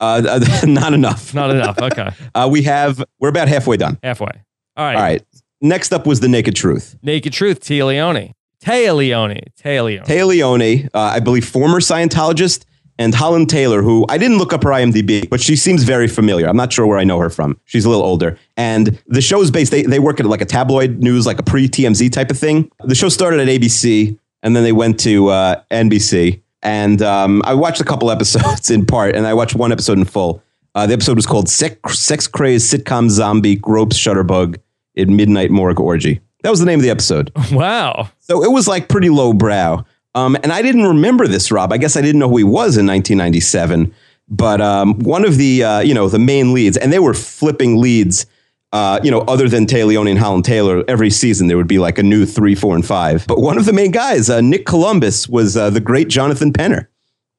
Uh, 0.00 0.40
not 0.64 0.94
enough. 0.94 1.34
Not 1.34 1.50
enough. 1.50 1.78
Okay. 1.82 2.10
uh, 2.34 2.48
we 2.50 2.62
have. 2.62 3.04
We're 3.18 3.28
about 3.28 3.48
halfway 3.48 3.76
done. 3.76 3.98
Halfway. 4.02 4.32
All 4.76 4.84
right. 4.84 4.96
All 4.96 5.02
right. 5.02 5.22
Next 5.60 5.92
up 5.92 6.06
was 6.06 6.20
the 6.20 6.28
Naked 6.28 6.56
Truth. 6.56 6.96
Naked 7.02 7.32
Truth. 7.32 7.60
Tia 7.60 7.84
Leone. 7.84 8.34
Téa 8.64 8.94
Leoni. 8.94 9.40
Téa 9.58 10.26
Leoni. 10.26 10.88
Uh, 10.94 10.98
I 11.00 11.20
believe 11.20 11.46
former 11.46 11.80
Scientologist 11.80 12.64
and 13.00 13.14
Holland 13.14 13.48
Taylor, 13.48 13.80
who 13.80 14.04
I 14.10 14.18
didn't 14.18 14.36
look 14.36 14.52
up 14.52 14.62
her 14.62 14.70
IMDb, 14.70 15.28
but 15.28 15.40
she 15.40 15.56
seems 15.56 15.84
very 15.84 16.06
familiar. 16.06 16.46
I'm 16.46 16.56
not 16.56 16.70
sure 16.70 16.86
where 16.86 16.98
I 16.98 17.04
know 17.04 17.18
her 17.18 17.30
from. 17.30 17.58
She's 17.64 17.86
a 17.86 17.88
little 17.88 18.04
older. 18.04 18.38
And 18.58 19.02
the 19.06 19.22
show 19.22 19.40
is 19.40 19.50
based, 19.50 19.72
they, 19.72 19.82
they 19.82 19.98
work 19.98 20.20
at 20.20 20.26
like 20.26 20.42
a 20.42 20.44
tabloid 20.44 20.98
news, 20.98 21.26
like 21.26 21.38
a 21.38 21.42
pre 21.42 21.66
TMZ 21.66 22.12
type 22.12 22.30
of 22.30 22.38
thing. 22.38 22.70
The 22.84 22.94
show 22.94 23.08
started 23.08 23.40
at 23.40 23.48
ABC 23.48 24.18
and 24.42 24.54
then 24.54 24.64
they 24.64 24.72
went 24.72 25.00
to 25.00 25.28
uh, 25.28 25.62
NBC. 25.70 26.42
And 26.62 27.00
um, 27.00 27.40
I 27.46 27.54
watched 27.54 27.80
a 27.80 27.84
couple 27.84 28.10
episodes 28.16 28.70
in 28.70 28.84
part, 28.84 29.16
and 29.16 29.26
I 29.26 29.32
watched 29.32 29.54
one 29.54 29.72
episode 29.72 29.96
in 29.96 30.04
full. 30.04 30.42
Uh, 30.74 30.86
the 30.86 30.92
episode 30.92 31.16
was 31.16 31.26
called 31.26 31.48
Sex, 31.48 31.98
Sex 31.98 32.28
Crazed 32.28 32.70
Sitcom 32.70 33.08
Zombie 33.08 33.56
Gropes 33.56 33.96
Shutterbug 33.96 34.58
in 34.94 35.16
Midnight 35.16 35.50
Morgue 35.50 35.80
Orgy. 35.80 36.20
That 36.42 36.50
was 36.50 36.60
the 36.60 36.66
name 36.66 36.78
of 36.78 36.82
the 36.82 36.90
episode. 36.90 37.32
Wow. 37.52 38.10
So 38.20 38.44
it 38.44 38.52
was 38.52 38.68
like 38.68 38.88
pretty 38.88 39.10
low 39.10 39.32
brow. 39.32 39.84
Um, 40.14 40.36
and 40.42 40.52
I 40.52 40.62
didn't 40.62 40.84
remember 40.84 41.26
this, 41.26 41.52
Rob. 41.52 41.72
I 41.72 41.78
guess 41.78 41.96
I 41.96 42.00
didn't 42.00 42.18
know 42.18 42.28
who 42.28 42.38
he 42.38 42.44
was 42.44 42.76
in 42.76 42.86
1997. 42.86 43.94
But 44.28 44.60
um, 44.60 44.98
one 45.00 45.24
of 45.24 45.36
the, 45.38 45.64
uh, 45.64 45.80
you 45.80 45.94
know, 45.94 46.08
the 46.08 46.18
main 46.18 46.52
leads, 46.54 46.76
and 46.76 46.92
they 46.92 46.98
were 47.00 47.14
flipping 47.14 47.80
leads 47.80 48.26
uh, 48.72 49.00
you 49.02 49.10
know, 49.10 49.20
other 49.22 49.48
than 49.48 49.66
Téa 49.66 49.86
Leoni 49.86 50.12
and 50.12 50.18
Holland 50.18 50.44
Taylor, 50.44 50.84
every 50.86 51.10
season 51.10 51.48
there 51.48 51.56
would 51.56 51.66
be 51.66 51.78
like 51.78 51.98
a 51.98 52.02
new 52.02 52.24
three, 52.24 52.54
four, 52.54 52.76
and 52.76 52.86
five. 52.86 53.26
But 53.26 53.40
one 53.40 53.58
of 53.58 53.64
the 53.64 53.72
main 53.72 53.90
guys, 53.90 54.30
uh, 54.30 54.40
Nick 54.40 54.64
Columbus, 54.64 55.28
was 55.28 55.56
uh, 55.56 55.70
the 55.70 55.80
great 55.80 56.08
Jonathan 56.08 56.52
Penner. 56.52 56.86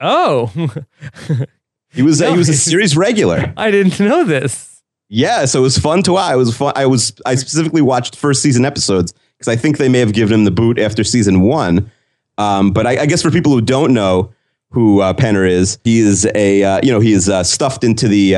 Oh, 0.02 0.48
he 1.90 2.02
was 2.02 2.20
no, 2.20 2.32
he 2.32 2.38
was 2.38 2.50
a 2.50 2.54
series 2.58 2.98
regular. 2.98 3.54
I 3.56 3.72
didn't 3.72 4.00
know 4.00 4.26
this. 4.26 4.84
Yeah, 5.08 5.46
so 5.46 5.60
it 5.60 5.64
was 5.64 5.78
fun 5.78 6.04
to 6.04 6.14
watch. 6.14 6.32
I 6.32 6.36
was 6.36 6.56
fun. 6.56 6.74
I 6.76 6.86
was 6.86 7.14
I 7.26 7.36
specifically 7.36 7.82
watched 7.82 8.16
first 8.16 8.42
season 8.42 8.66
episodes 8.66 9.14
because 9.38 9.48
I 9.48 9.56
think 9.56 9.78
they 9.78 9.90
may 9.90 10.00
have 10.00 10.14
given 10.14 10.34
him 10.34 10.44
the 10.44 10.52
boot 10.52 10.80
after 10.80 11.04
season 11.04 11.42
one. 11.42 11.92
Um, 12.38 12.72
but 12.72 12.88
I, 12.88 13.02
I, 13.02 13.06
guess 13.06 13.22
for 13.22 13.30
people 13.30 13.52
who 13.52 13.62
don't 13.62 13.94
know 13.94 14.34
who 14.72 15.02
uh, 15.02 15.14
Penner 15.14 15.48
is, 15.48 15.78
he 15.84 16.00
is 16.00 16.26
a 16.34 16.64
uh, 16.64 16.80
you 16.82 16.92
know 16.92 17.00
he 17.00 17.14
is 17.14 17.30
uh, 17.30 17.44
stuffed 17.44 17.84
into 17.84 18.08
the 18.08 18.36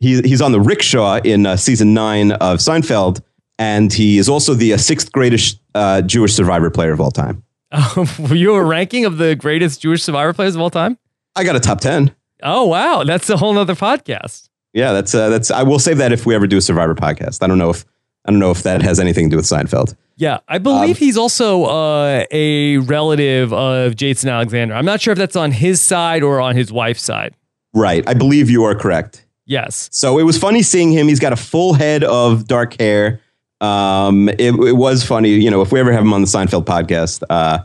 he, 0.00 0.20
he's 0.22 0.40
on 0.40 0.52
the 0.52 0.60
rickshaw 0.60 1.20
in 1.22 1.46
uh, 1.46 1.56
season 1.56 1.94
nine 1.94 2.32
of 2.32 2.58
Seinfeld, 2.58 3.20
and 3.58 3.92
he 3.92 4.18
is 4.18 4.28
also 4.28 4.54
the 4.54 4.72
uh, 4.72 4.76
sixth 4.78 5.12
greatest 5.12 5.60
uh, 5.74 6.02
Jewish 6.02 6.34
survivor 6.34 6.70
player 6.70 6.92
of 6.92 7.00
all 7.00 7.10
time. 7.10 7.44
Were 8.18 8.34
you 8.34 8.54
a 8.54 8.64
ranking 8.64 9.04
of 9.04 9.18
the 9.18 9.36
greatest 9.36 9.80
Jewish 9.80 10.02
Survivor 10.02 10.32
players 10.32 10.56
of 10.56 10.60
all 10.60 10.70
time? 10.70 10.98
I 11.36 11.44
got 11.44 11.54
a 11.54 11.60
top 11.60 11.80
ten. 11.80 12.14
Oh 12.42 12.66
wow, 12.66 13.04
that's 13.04 13.30
a 13.30 13.36
whole 13.36 13.52
nother 13.52 13.76
podcast. 13.76 14.48
Yeah, 14.72 14.92
that's 14.92 15.14
uh, 15.14 15.28
that's. 15.28 15.50
I 15.50 15.62
will 15.62 15.78
save 15.78 15.98
that 15.98 16.12
if 16.12 16.26
we 16.26 16.34
ever 16.34 16.46
do 16.46 16.56
a 16.56 16.62
Survivor 16.62 16.94
podcast. 16.94 17.42
I 17.42 17.46
don't 17.46 17.58
know 17.58 17.70
if 17.70 17.84
I 18.24 18.30
don't 18.30 18.40
know 18.40 18.50
if 18.50 18.62
that 18.62 18.82
has 18.82 18.98
anything 18.98 19.28
to 19.28 19.34
do 19.34 19.36
with 19.36 19.46
Seinfeld. 19.46 19.94
Yeah, 20.20 20.40
I 20.48 20.58
believe 20.58 20.96
Um, 20.96 21.00
he's 21.00 21.16
also 21.16 21.64
uh, 21.64 22.24
a 22.30 22.76
relative 22.76 23.54
of 23.54 23.96
Jason 23.96 24.28
Alexander. 24.28 24.74
I'm 24.74 24.84
not 24.84 25.00
sure 25.00 25.12
if 25.12 25.18
that's 25.18 25.34
on 25.34 25.50
his 25.50 25.80
side 25.80 26.22
or 26.22 26.42
on 26.42 26.56
his 26.56 26.70
wife's 26.70 27.02
side. 27.02 27.34
Right. 27.72 28.06
I 28.06 28.12
believe 28.12 28.50
you 28.50 28.64
are 28.64 28.74
correct. 28.74 29.24
Yes. 29.46 29.88
So 29.90 30.18
it 30.18 30.24
was 30.24 30.36
funny 30.36 30.60
seeing 30.62 30.92
him. 30.92 31.08
He's 31.08 31.20
got 31.20 31.32
a 31.32 31.36
full 31.36 31.72
head 31.72 32.04
of 32.04 32.46
dark 32.46 32.78
hair. 32.78 33.22
Um, 33.62 34.28
it, 34.28 34.54
it 34.54 34.76
was 34.76 35.02
funny. 35.02 35.30
You 35.30 35.50
know, 35.50 35.62
if 35.62 35.72
we 35.72 35.80
ever 35.80 35.90
have 35.90 36.02
him 36.02 36.12
on 36.12 36.20
the 36.20 36.26
Seinfeld 36.26 36.66
podcast, 36.66 37.22
uh, 37.30 37.60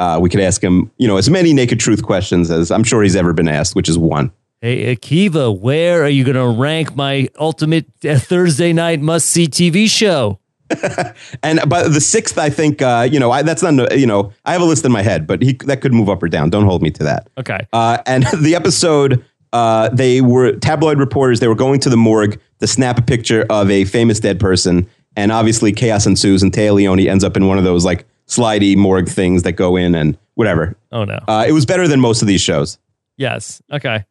uh, 0.00 0.18
we 0.20 0.28
could 0.28 0.40
ask 0.40 0.60
him, 0.60 0.90
you 0.98 1.06
know, 1.06 1.18
as 1.18 1.30
many 1.30 1.52
naked 1.52 1.78
truth 1.78 2.02
questions 2.02 2.50
as 2.50 2.72
I'm 2.72 2.82
sure 2.82 3.04
he's 3.04 3.14
ever 3.14 3.32
been 3.32 3.46
asked, 3.48 3.76
which 3.76 3.88
is 3.88 3.96
one. 3.96 4.32
Hey 4.60 4.94
Akiva, 4.96 5.56
where 5.56 6.02
are 6.02 6.08
you 6.08 6.24
going 6.24 6.36
to 6.36 6.60
rank 6.60 6.96
my 6.96 7.28
ultimate 7.38 7.86
uh, 8.04 8.18
Thursday 8.18 8.72
night 8.72 9.00
must 9.00 9.28
see 9.28 9.46
TV 9.46 9.88
show? 9.88 10.40
And 11.42 11.60
but 11.68 11.92
the 11.92 12.00
sixth, 12.00 12.38
I 12.38 12.50
think, 12.50 12.80
uh, 12.82 13.06
you 13.10 13.18
know, 13.20 13.30
I, 13.30 13.42
that's 13.42 13.62
not, 13.62 13.96
you 13.98 14.06
know, 14.06 14.32
I 14.44 14.52
have 14.52 14.62
a 14.62 14.64
list 14.64 14.84
in 14.84 14.92
my 14.92 15.02
head, 15.02 15.26
but 15.26 15.42
he 15.42 15.54
that 15.66 15.80
could 15.80 15.92
move 15.92 16.08
up 16.08 16.22
or 16.22 16.28
down. 16.28 16.50
Don't 16.50 16.64
hold 16.64 16.82
me 16.82 16.90
to 16.92 17.04
that. 17.04 17.28
Okay. 17.38 17.66
Uh, 17.72 17.98
and 18.06 18.24
the 18.38 18.54
episode, 18.54 19.24
uh, 19.52 19.88
they 19.90 20.20
were 20.20 20.52
tabloid 20.52 20.98
reporters. 20.98 21.40
They 21.40 21.48
were 21.48 21.54
going 21.54 21.80
to 21.80 21.90
the 21.90 21.96
morgue 21.96 22.40
to 22.60 22.66
snap 22.66 22.98
a 22.98 23.02
picture 23.02 23.44
of 23.50 23.70
a 23.70 23.84
famous 23.84 24.18
dead 24.20 24.40
person, 24.40 24.88
and 25.16 25.30
obviously 25.32 25.72
chaos 25.72 26.06
ensues. 26.06 26.42
And 26.42 26.52
Téa 26.52 26.74
Leoni 26.74 27.08
ends 27.08 27.24
up 27.24 27.36
in 27.36 27.46
one 27.48 27.58
of 27.58 27.64
those 27.64 27.84
like 27.84 28.06
slidey 28.26 28.76
morgue 28.76 29.08
things 29.08 29.42
that 29.42 29.52
go 29.52 29.76
in 29.76 29.94
and 29.94 30.16
whatever. 30.34 30.76
Oh 30.90 31.04
no. 31.04 31.18
Uh, 31.28 31.44
it 31.46 31.52
was 31.52 31.66
better 31.66 31.86
than 31.86 32.00
most 32.00 32.22
of 32.22 32.28
these 32.28 32.40
shows. 32.40 32.78
yes. 33.16 33.60
Okay. 33.70 34.04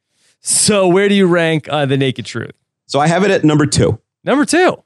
So 0.43 0.87
where 0.87 1.07
do 1.07 1.13
you 1.15 1.27
rank 1.27 1.67
uh, 1.69 1.85
the 1.85 1.97
Naked 1.97 2.25
Truth? 2.25 2.53
So 2.87 2.99
I 2.99 3.07
have 3.07 3.23
it 3.23 3.29
at 3.31 3.43
number 3.43 3.65
two. 3.67 3.99
Number 4.23 4.43
two. 4.45 4.83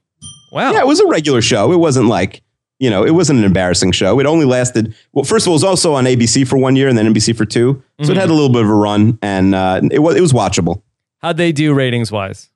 Wow. 0.51 0.71
Yeah, 0.71 0.79
it 0.79 0.87
was 0.87 0.99
a 0.99 1.07
regular 1.07 1.41
show. 1.41 1.71
It 1.71 1.77
wasn't 1.77 2.07
like 2.07 2.41
you 2.79 2.89
know, 2.89 3.05
it 3.05 3.11
wasn't 3.11 3.39
an 3.39 3.45
embarrassing 3.45 3.93
show. 3.93 4.19
It 4.19 4.25
only 4.25 4.45
lasted 4.45 4.93
well. 5.13 5.23
First 5.23 5.45
of 5.45 5.49
all, 5.49 5.53
it 5.53 5.55
was 5.55 5.63
also 5.63 5.93
on 5.93 6.05
ABC 6.05 6.45
for 6.47 6.57
one 6.57 6.75
year 6.75 6.89
and 6.89 6.97
then 6.97 7.13
NBC 7.13 7.35
for 7.35 7.45
2 7.45 7.81
so 8.03 8.11
it 8.11 8.17
had 8.17 8.29
a 8.29 8.33
little 8.33 8.49
bit 8.49 8.63
of 8.63 8.69
a 8.69 8.73
run, 8.73 9.17
and 9.21 9.55
uh, 9.55 9.79
it 9.91 9.99
was 9.99 10.15
it 10.17 10.21
was 10.21 10.33
watchable. 10.33 10.81
How'd 11.19 11.37
they 11.37 11.51
do 11.53 11.73
ratings 11.73 12.11
wise? 12.11 12.49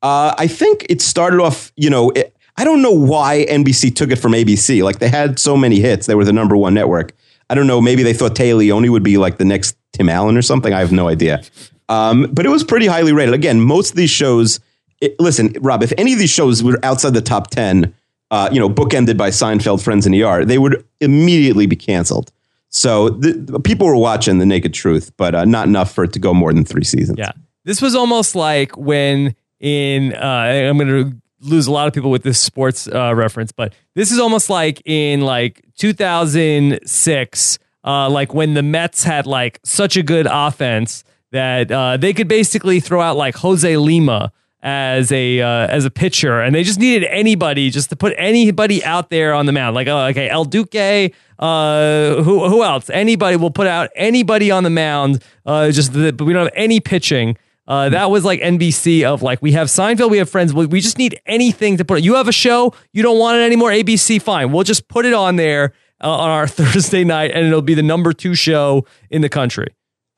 Uh, 0.00 0.32
I 0.38 0.46
think 0.46 0.86
it 0.88 1.02
started 1.02 1.40
off, 1.40 1.72
you 1.74 1.90
know, 1.90 2.10
it, 2.10 2.36
I 2.56 2.64
don't 2.64 2.82
know 2.82 2.92
why 2.92 3.44
NBC 3.48 3.94
took 3.96 4.12
it 4.12 4.16
from 4.16 4.32
ABC. 4.32 4.82
Like 4.84 5.00
they 5.00 5.08
had 5.08 5.40
so 5.40 5.56
many 5.56 5.80
hits, 5.80 6.06
they 6.06 6.14
were 6.14 6.24
the 6.24 6.32
number 6.32 6.56
one 6.56 6.72
network. 6.74 7.12
I 7.50 7.54
don't 7.54 7.66
know. 7.66 7.80
Maybe 7.80 8.02
they 8.04 8.12
thought 8.12 8.36
Téa 8.36 8.56
Leoni 8.56 8.88
would 8.90 9.02
be 9.02 9.18
like 9.18 9.38
the 9.38 9.44
next 9.44 9.76
Tim 9.92 10.08
Allen 10.08 10.36
or 10.36 10.42
something. 10.42 10.72
I 10.72 10.80
have 10.80 10.92
no 10.92 11.08
idea. 11.08 11.42
Um, 11.88 12.28
but 12.32 12.46
it 12.46 12.50
was 12.50 12.62
pretty 12.62 12.86
highly 12.86 13.12
rated. 13.12 13.34
Again, 13.34 13.60
most 13.60 13.90
of 13.90 13.96
these 13.96 14.10
shows. 14.10 14.60
It, 15.00 15.18
listen, 15.20 15.54
Rob, 15.60 15.82
if 15.82 15.92
any 15.96 16.12
of 16.12 16.18
these 16.18 16.30
shows 16.30 16.62
were 16.62 16.78
outside 16.82 17.14
the 17.14 17.20
top 17.20 17.50
ten, 17.50 17.94
uh, 18.30 18.48
you 18.52 18.58
know, 18.58 18.68
bookended 18.68 19.16
by 19.16 19.30
Seinfeld, 19.30 19.82
Friends, 19.82 20.06
and 20.06 20.14
ER, 20.14 20.44
they 20.44 20.58
would 20.58 20.84
immediately 21.00 21.66
be 21.66 21.76
canceled. 21.76 22.32
So 22.70 23.08
the, 23.10 23.32
the 23.32 23.60
people 23.60 23.86
were 23.86 23.96
watching 23.96 24.38
The 24.38 24.46
Naked 24.46 24.74
Truth, 24.74 25.12
but 25.16 25.34
uh, 25.34 25.44
not 25.44 25.66
enough 25.66 25.92
for 25.92 26.04
it 26.04 26.12
to 26.12 26.18
go 26.18 26.34
more 26.34 26.52
than 26.52 26.64
three 26.64 26.84
seasons. 26.84 27.18
Yeah. 27.18 27.32
This 27.64 27.80
was 27.80 27.94
almost 27.94 28.34
like 28.34 28.76
when 28.76 29.34
in 29.60 30.14
uh, 30.14 30.68
I'm 30.68 30.78
going 30.78 30.88
to 30.88 31.16
lose 31.40 31.66
a 31.66 31.72
lot 31.72 31.86
of 31.86 31.94
people 31.94 32.10
with 32.10 32.22
this 32.22 32.38
sports 32.40 32.88
uh, 32.88 33.14
reference, 33.14 33.52
but 33.52 33.72
this 33.94 34.10
is 34.10 34.18
almost 34.18 34.50
like 34.50 34.82
in 34.84 35.20
like 35.20 35.64
2006, 35.76 37.58
uh, 37.84 38.10
like 38.10 38.34
when 38.34 38.54
the 38.54 38.62
Mets 38.62 39.04
had 39.04 39.26
like 39.26 39.60
such 39.64 39.96
a 39.96 40.02
good 40.02 40.26
offense 40.30 41.04
that 41.30 41.70
uh, 41.70 41.96
they 41.96 42.12
could 42.12 42.28
basically 42.28 42.80
throw 42.80 43.00
out 43.00 43.16
like 43.16 43.36
Jose 43.36 43.76
Lima 43.76 44.32
as 44.62 45.12
a 45.12 45.40
uh, 45.40 45.66
as 45.68 45.84
a 45.84 45.90
pitcher, 45.90 46.40
and 46.40 46.54
they 46.54 46.64
just 46.64 46.80
needed 46.80 47.06
anybody 47.10 47.70
just 47.70 47.90
to 47.90 47.96
put 47.96 48.14
anybody 48.16 48.84
out 48.84 49.10
there 49.10 49.34
on 49.34 49.46
the 49.46 49.52
mound. 49.52 49.74
Like, 49.74 49.86
oh, 49.88 50.06
okay, 50.06 50.28
El 50.28 50.44
Duque, 50.44 51.12
uh, 51.38 52.22
who 52.22 52.48
who 52.48 52.62
else? 52.62 52.90
Anybody 52.90 53.36
will 53.36 53.50
put 53.50 53.66
out 53.66 53.90
anybody 53.94 54.50
on 54.50 54.64
the 54.64 54.70
mound. 54.70 55.22
Uh, 55.46 55.70
just 55.70 55.92
the, 55.92 56.12
but 56.12 56.24
we 56.24 56.32
don't 56.32 56.46
have 56.46 56.52
any 56.56 56.80
pitching. 56.80 57.36
Uh, 57.66 57.90
that 57.90 58.10
was 58.10 58.24
like 58.24 58.40
NBC 58.40 59.04
of 59.04 59.22
like 59.22 59.42
we 59.42 59.52
have 59.52 59.68
Seinfeld, 59.68 60.10
we 60.10 60.18
have 60.18 60.30
Friends. 60.30 60.54
We, 60.54 60.66
we 60.66 60.80
just 60.80 60.98
need 60.98 61.20
anything 61.26 61.76
to 61.76 61.84
put. 61.84 61.98
it. 61.98 62.04
You 62.04 62.14
have 62.14 62.26
a 62.26 62.32
show, 62.32 62.74
you 62.92 63.02
don't 63.02 63.18
want 63.18 63.38
it 63.38 63.42
anymore. 63.42 63.70
ABC, 63.70 64.20
fine. 64.20 64.52
We'll 64.52 64.64
just 64.64 64.88
put 64.88 65.04
it 65.04 65.12
on 65.12 65.36
there 65.36 65.74
uh, 66.02 66.10
on 66.10 66.30
our 66.30 66.46
Thursday 66.48 67.04
night, 67.04 67.30
and 67.32 67.46
it'll 67.46 67.62
be 67.62 67.74
the 67.74 67.82
number 67.82 68.12
two 68.12 68.34
show 68.34 68.86
in 69.10 69.20
the 69.20 69.28
country. 69.28 69.68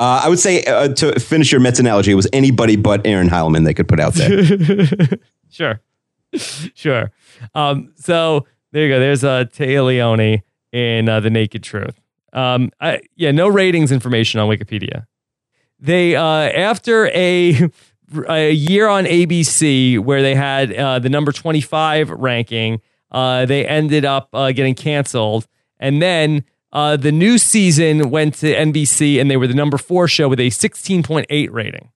Uh, 0.01 0.23
I 0.25 0.31
would 0.31 0.39
say 0.39 0.65
uh, 0.65 0.89
to 0.95 1.21
finish 1.21 1.53
your 1.53 1.61
Mets 1.61 1.79
analogy, 1.79 2.11
it 2.11 2.15
was 2.15 2.27
anybody 2.33 2.77
but 2.77 3.07
Aaron 3.07 3.29
Heilman 3.29 3.67
they 3.67 3.75
could 3.75 3.87
put 3.87 4.01
out 4.01 4.15
there. 4.15 5.19
sure, 5.51 5.83
sure. 6.75 7.13
Um, 7.55 7.93
so 7.97 8.47
there 8.73 8.85
you 8.85 8.89
go. 8.89 8.99
There's 8.99 9.23
uh, 9.23 9.45
Leoni 9.59 10.43
in 10.73 11.09
uh, 11.11 11.21
The 11.21 11.29
Naked 11.29 11.63
Truth. 11.63 12.01
Um, 12.33 12.71
I, 12.81 13.03
yeah, 13.17 13.31
no 13.31 13.47
ratings 13.47 13.93
information 13.93 14.41
on 14.41 14.49
Wikipedia. 14.49 15.07
They 15.79 16.17
uh, 16.17 16.23
after 16.23 17.09
a 17.09 17.69
a 18.29 18.53
year 18.53 18.89
on 18.89 19.05
ABC 19.05 19.99
where 19.99 20.23
they 20.23 20.35
had 20.35 20.73
uh, 20.73 20.99
the 20.99 21.11
number 21.11 21.31
25 21.31 22.09
ranking, 22.09 22.81
uh, 23.11 23.45
they 23.45 23.67
ended 23.67 24.07
up 24.07 24.31
uh, 24.33 24.53
getting 24.53 24.75
canceled, 24.75 25.47
and 25.79 26.01
then 26.01 26.45
uh, 26.72 26.96
the 26.96 27.12
new 27.12 27.38
season 27.38 28.11
went 28.11 28.35
to 28.35 28.54
NBC, 28.54 29.20
and 29.20 29.30
they 29.30 29.37
were 29.37 29.46
the 29.46 29.54
number 29.54 29.78
four 29.78 30.09
show 30.09 30.28
with 30.28 30.40
a 30.40 30.48
16.8 30.50 31.48
rating. 31.50 31.90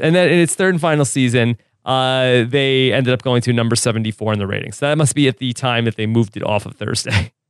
And 0.00 0.14
then 0.14 0.28
in 0.28 0.38
its 0.38 0.54
third 0.54 0.74
and 0.74 0.80
final 0.80 1.04
season, 1.04 1.56
uh, 1.84 2.44
they 2.46 2.92
ended 2.92 3.14
up 3.14 3.22
going 3.22 3.40
to 3.42 3.52
number 3.52 3.74
74 3.74 4.34
in 4.34 4.38
the 4.38 4.46
ratings. 4.46 4.76
So 4.76 4.86
that 4.86 4.98
must 4.98 5.14
be 5.14 5.28
at 5.28 5.38
the 5.38 5.52
time 5.54 5.86
that 5.86 5.96
they 5.96 6.06
moved 6.06 6.36
it 6.36 6.42
off 6.42 6.66
of 6.66 6.74
Thursday. 6.76 7.32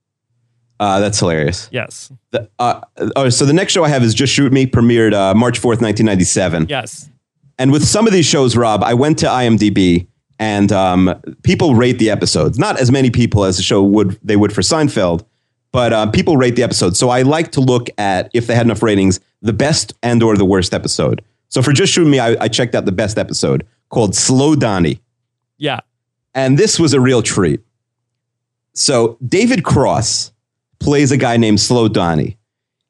Uh, 0.80 1.00
that's 1.00 1.18
hilarious. 1.18 1.68
yes. 1.72 2.12
The, 2.30 2.48
uh, 2.60 2.80
oh, 3.16 3.28
so 3.30 3.44
the 3.44 3.52
next 3.52 3.72
show 3.72 3.82
I 3.82 3.88
have 3.88 4.04
is 4.04 4.14
Just 4.14 4.32
Shoot 4.32 4.52
Me, 4.52 4.64
premiered 4.64 5.12
uh, 5.12 5.34
March 5.34 5.58
4th, 5.58 5.82
1997. 5.82 6.66
Yes. 6.68 7.10
And 7.58 7.72
with 7.72 7.84
some 7.84 8.06
of 8.06 8.12
these 8.12 8.26
shows, 8.26 8.56
Rob, 8.56 8.84
I 8.84 8.94
went 8.94 9.18
to 9.18 9.26
IMDb 9.26 10.06
and 10.38 10.70
um, 10.70 11.20
people 11.42 11.74
rate 11.74 11.98
the 11.98 12.10
episodes. 12.10 12.60
Not 12.60 12.78
as 12.78 12.92
many 12.92 13.10
people 13.10 13.44
as 13.44 13.56
the 13.56 13.62
show 13.64 13.82
would 13.82 14.20
they 14.22 14.36
would 14.36 14.52
for 14.52 14.60
Seinfeld, 14.60 15.24
but 15.72 15.92
uh, 15.92 16.10
people 16.10 16.36
rate 16.36 16.56
the 16.56 16.62
episodes. 16.62 16.98
So 16.98 17.10
I 17.10 17.22
like 17.22 17.52
to 17.52 17.60
look 17.60 17.88
at 17.98 18.30
if 18.34 18.46
they 18.46 18.54
had 18.54 18.66
enough 18.66 18.82
ratings, 18.82 19.20
the 19.42 19.52
best 19.52 19.94
and 20.02 20.22
or 20.22 20.36
the 20.36 20.44
worst 20.44 20.74
episode. 20.74 21.22
So 21.48 21.62
for 21.62 21.72
Just 21.72 21.92
shooting 21.92 22.10
Me, 22.10 22.18
I, 22.18 22.36
I 22.44 22.48
checked 22.48 22.74
out 22.74 22.84
the 22.84 22.92
best 22.92 23.18
episode 23.18 23.66
called 23.88 24.14
Slow 24.14 24.54
Donnie. 24.54 25.00
Yeah. 25.56 25.80
And 26.34 26.58
this 26.58 26.78
was 26.78 26.92
a 26.92 27.00
real 27.00 27.22
treat. 27.22 27.60
So 28.74 29.16
David 29.26 29.64
Cross 29.64 30.32
plays 30.78 31.10
a 31.10 31.16
guy 31.16 31.36
named 31.36 31.60
Slow 31.60 31.88
Donnie. 31.88 32.36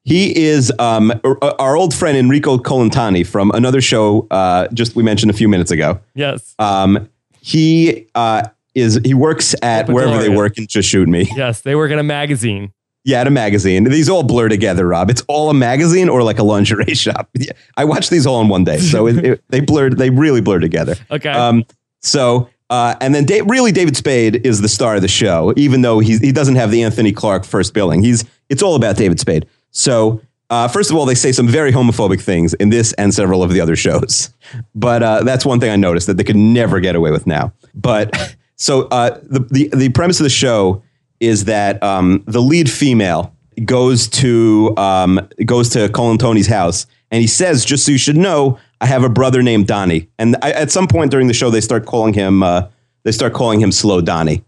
He 0.03 0.35
is 0.35 0.71
um, 0.79 1.11
our 1.23 1.61
our 1.61 1.75
old 1.75 1.93
friend 1.93 2.17
Enrico 2.17 2.57
Colantoni 2.57 3.25
from 3.25 3.51
another 3.51 3.81
show 3.81 4.27
uh, 4.31 4.67
just 4.73 4.95
we 4.95 5.03
mentioned 5.03 5.29
a 5.29 5.33
few 5.33 5.47
minutes 5.47 5.71
ago. 5.71 5.99
Yes. 6.15 6.55
Um, 6.57 7.09
he 7.41 8.07
uh, 8.15 8.47
is 8.75 8.99
he 9.03 9.13
works 9.13 9.55
at 9.61 9.89
wherever 9.89 10.21
they 10.21 10.29
work 10.29 10.57
and 10.57 10.67
just 10.67 10.89
shoot 10.89 11.07
me. 11.07 11.29
Yes. 11.35 11.61
They 11.61 11.75
work 11.75 11.91
in 11.91 11.99
a 11.99 12.03
magazine. 12.03 12.73
Yeah, 13.05 13.21
at 13.21 13.27
a 13.27 13.31
magazine. 13.31 13.85
These 13.85 14.09
all 14.09 14.23
blur 14.23 14.49
together, 14.49 14.85
Rob. 14.85 15.09
It's 15.09 15.23
all 15.27 15.49
a 15.49 15.53
magazine 15.53 16.09
or 16.09 16.21
like 16.21 16.37
a 16.37 16.43
lingerie 16.43 16.93
shop. 16.95 17.29
Yeah, 17.33 17.53
I 17.77 17.85
watched 17.85 18.09
these 18.09 18.27
all 18.27 18.41
in 18.41 18.49
one 18.49 18.65
day, 18.65 18.77
so 18.77 19.07
it, 19.07 19.25
it, 19.25 19.43
they 19.49 19.61
blurred. 19.61 19.97
They 19.97 20.09
really 20.09 20.41
blur 20.41 20.59
together. 20.59 20.95
Okay. 21.09 21.29
Um, 21.29 21.65
so, 22.01 22.49
uh, 22.69 22.95
and 23.01 23.15
then 23.15 23.25
da- 23.25 23.41
really, 23.41 23.71
David 23.71 23.95
Spade 23.95 24.45
is 24.45 24.61
the 24.61 24.69
star 24.69 24.95
of 24.95 25.01
the 25.01 25.07
show, 25.07 25.53
even 25.55 25.81
though 25.81 25.99
he's, 25.99 26.19
he 26.19 26.31
doesn't 26.31 26.55
have 26.55 26.71
the 26.71 26.83
Anthony 26.83 27.11
Clark 27.11 27.45
first 27.45 27.73
billing. 27.73 28.03
He's 28.03 28.25
it's 28.49 28.61
all 28.61 28.75
about 28.75 28.97
David 28.97 29.19
Spade. 29.19 29.47
So, 29.71 30.21
uh, 30.49 30.67
first 30.67 30.89
of 30.89 30.97
all, 30.97 31.05
they 31.05 31.15
say 31.15 31.31
some 31.31 31.47
very 31.47 31.71
homophobic 31.71 32.21
things 32.21 32.53
in 32.55 32.69
this 32.69 32.91
and 32.93 33.13
several 33.13 33.43
of 33.43 33.53
the 33.53 33.61
other 33.61 33.75
shows. 33.75 34.33
But 34.75 35.03
uh, 35.03 35.23
that's 35.23 35.45
one 35.45 35.59
thing 35.59 35.71
I 35.71 35.75
noticed 35.77 36.07
that 36.07 36.17
they 36.17 36.23
could 36.23 36.35
never 36.35 36.79
get 36.79 36.95
away 36.95 37.11
with 37.11 37.25
now. 37.27 37.53
But 37.73 38.35
so 38.59 38.83
uh, 38.89 39.17
the, 39.23 39.39
the 39.39 39.69
the 39.75 39.89
premise 39.89 40.19
of 40.19 40.25
the 40.25 40.29
show 40.29 40.83
is 41.21 41.45
that 41.45 41.81
um, 41.81 42.23
the 42.27 42.41
lead 42.41 42.69
female 42.69 43.33
goes 43.63 44.07
to 44.09 44.73
um, 44.77 45.27
goes 45.45 45.69
to 45.69 45.87
Colantoni's 45.87 46.47
house, 46.47 46.85
and 47.09 47.21
he 47.21 47.27
says, 47.27 47.63
"Just 47.63 47.85
so 47.85 47.93
you 47.93 47.97
should 47.97 48.17
know, 48.17 48.59
I 48.81 48.85
have 48.85 49.03
a 49.03 49.09
brother 49.09 49.41
named 49.41 49.67
Donnie." 49.67 50.09
And 50.19 50.35
I, 50.41 50.51
at 50.51 50.71
some 50.71 50.87
point 50.87 51.09
during 51.09 51.27
the 51.27 51.33
show, 51.33 51.49
they 51.49 51.61
start 51.61 51.85
calling 51.85 52.13
him 52.13 52.43
uh, 52.43 52.67
they 53.03 53.13
start 53.13 53.33
calling 53.33 53.61
him 53.61 53.71
Slow 53.71 54.01
Donnie, 54.01 54.43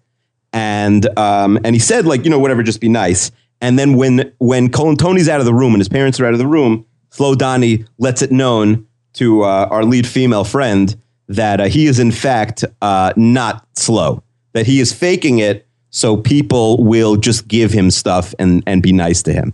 and 0.51 1.07
um, 1.17 1.57
and 1.63 1.73
he 1.73 1.79
said, 1.79 2.05
like, 2.05 2.25
you 2.25 2.29
know, 2.29 2.39
whatever, 2.39 2.63
just 2.63 2.81
be 2.81 2.89
nice. 2.89 3.31
And 3.61 3.79
then 3.79 3.95
when 3.95 4.33
when 4.39 4.69
Colantoni's 4.69 5.29
out 5.29 5.39
of 5.39 5.45
the 5.45 5.53
room 5.53 5.73
and 5.73 5.79
his 5.79 5.89
parents 5.89 6.19
are 6.19 6.25
out 6.25 6.33
of 6.33 6.39
the 6.39 6.47
room, 6.47 6.85
Slow 7.11 7.33
Donnie 7.33 7.85
lets 7.97 8.21
it 8.21 8.31
known 8.31 8.87
to 9.13 9.43
uh, 9.43 9.67
our 9.71 9.85
lead 9.85 10.05
female 10.05 10.43
friend 10.43 10.95
that 11.35 11.59
uh, 11.61 11.65
he 11.65 11.85
is 11.87 11.99
in 11.99 12.11
fact 12.11 12.63
uh, 12.81 13.13
not 13.15 13.65
slow, 13.77 14.23
that 14.53 14.65
he 14.65 14.79
is 14.79 14.93
faking 14.93 15.39
it 15.39 15.67
so 15.89 16.15
people 16.17 16.83
will 16.83 17.15
just 17.17 17.47
give 17.47 17.71
him 17.73 17.91
stuff 17.91 18.33
and 18.39 18.63
and 18.65 18.81
be 18.81 18.93
nice 18.93 19.21
to 19.23 19.33
him. 19.33 19.53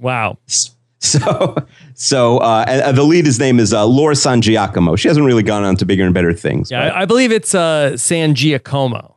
Wow. 0.00 0.38
So, 0.98 1.54
so 1.94 2.38
uh, 2.38 2.90
the 2.90 3.02
lead, 3.04 3.26
his 3.26 3.38
name 3.38 3.60
is 3.60 3.72
uh, 3.72 3.86
Laura 3.86 4.16
San 4.16 4.40
Giacomo. 4.40 4.96
She 4.96 5.06
hasn't 5.08 5.24
really 5.26 5.42
gone 5.42 5.62
on 5.62 5.76
to 5.76 5.84
bigger 5.84 6.04
and 6.04 6.12
better 6.14 6.32
things. 6.32 6.70
Yeah, 6.70 6.84
I, 6.84 7.02
I 7.02 7.04
believe 7.04 7.30
it's 7.30 7.54
uh, 7.54 7.96
San 7.96 8.34
Giacomo. 8.34 9.14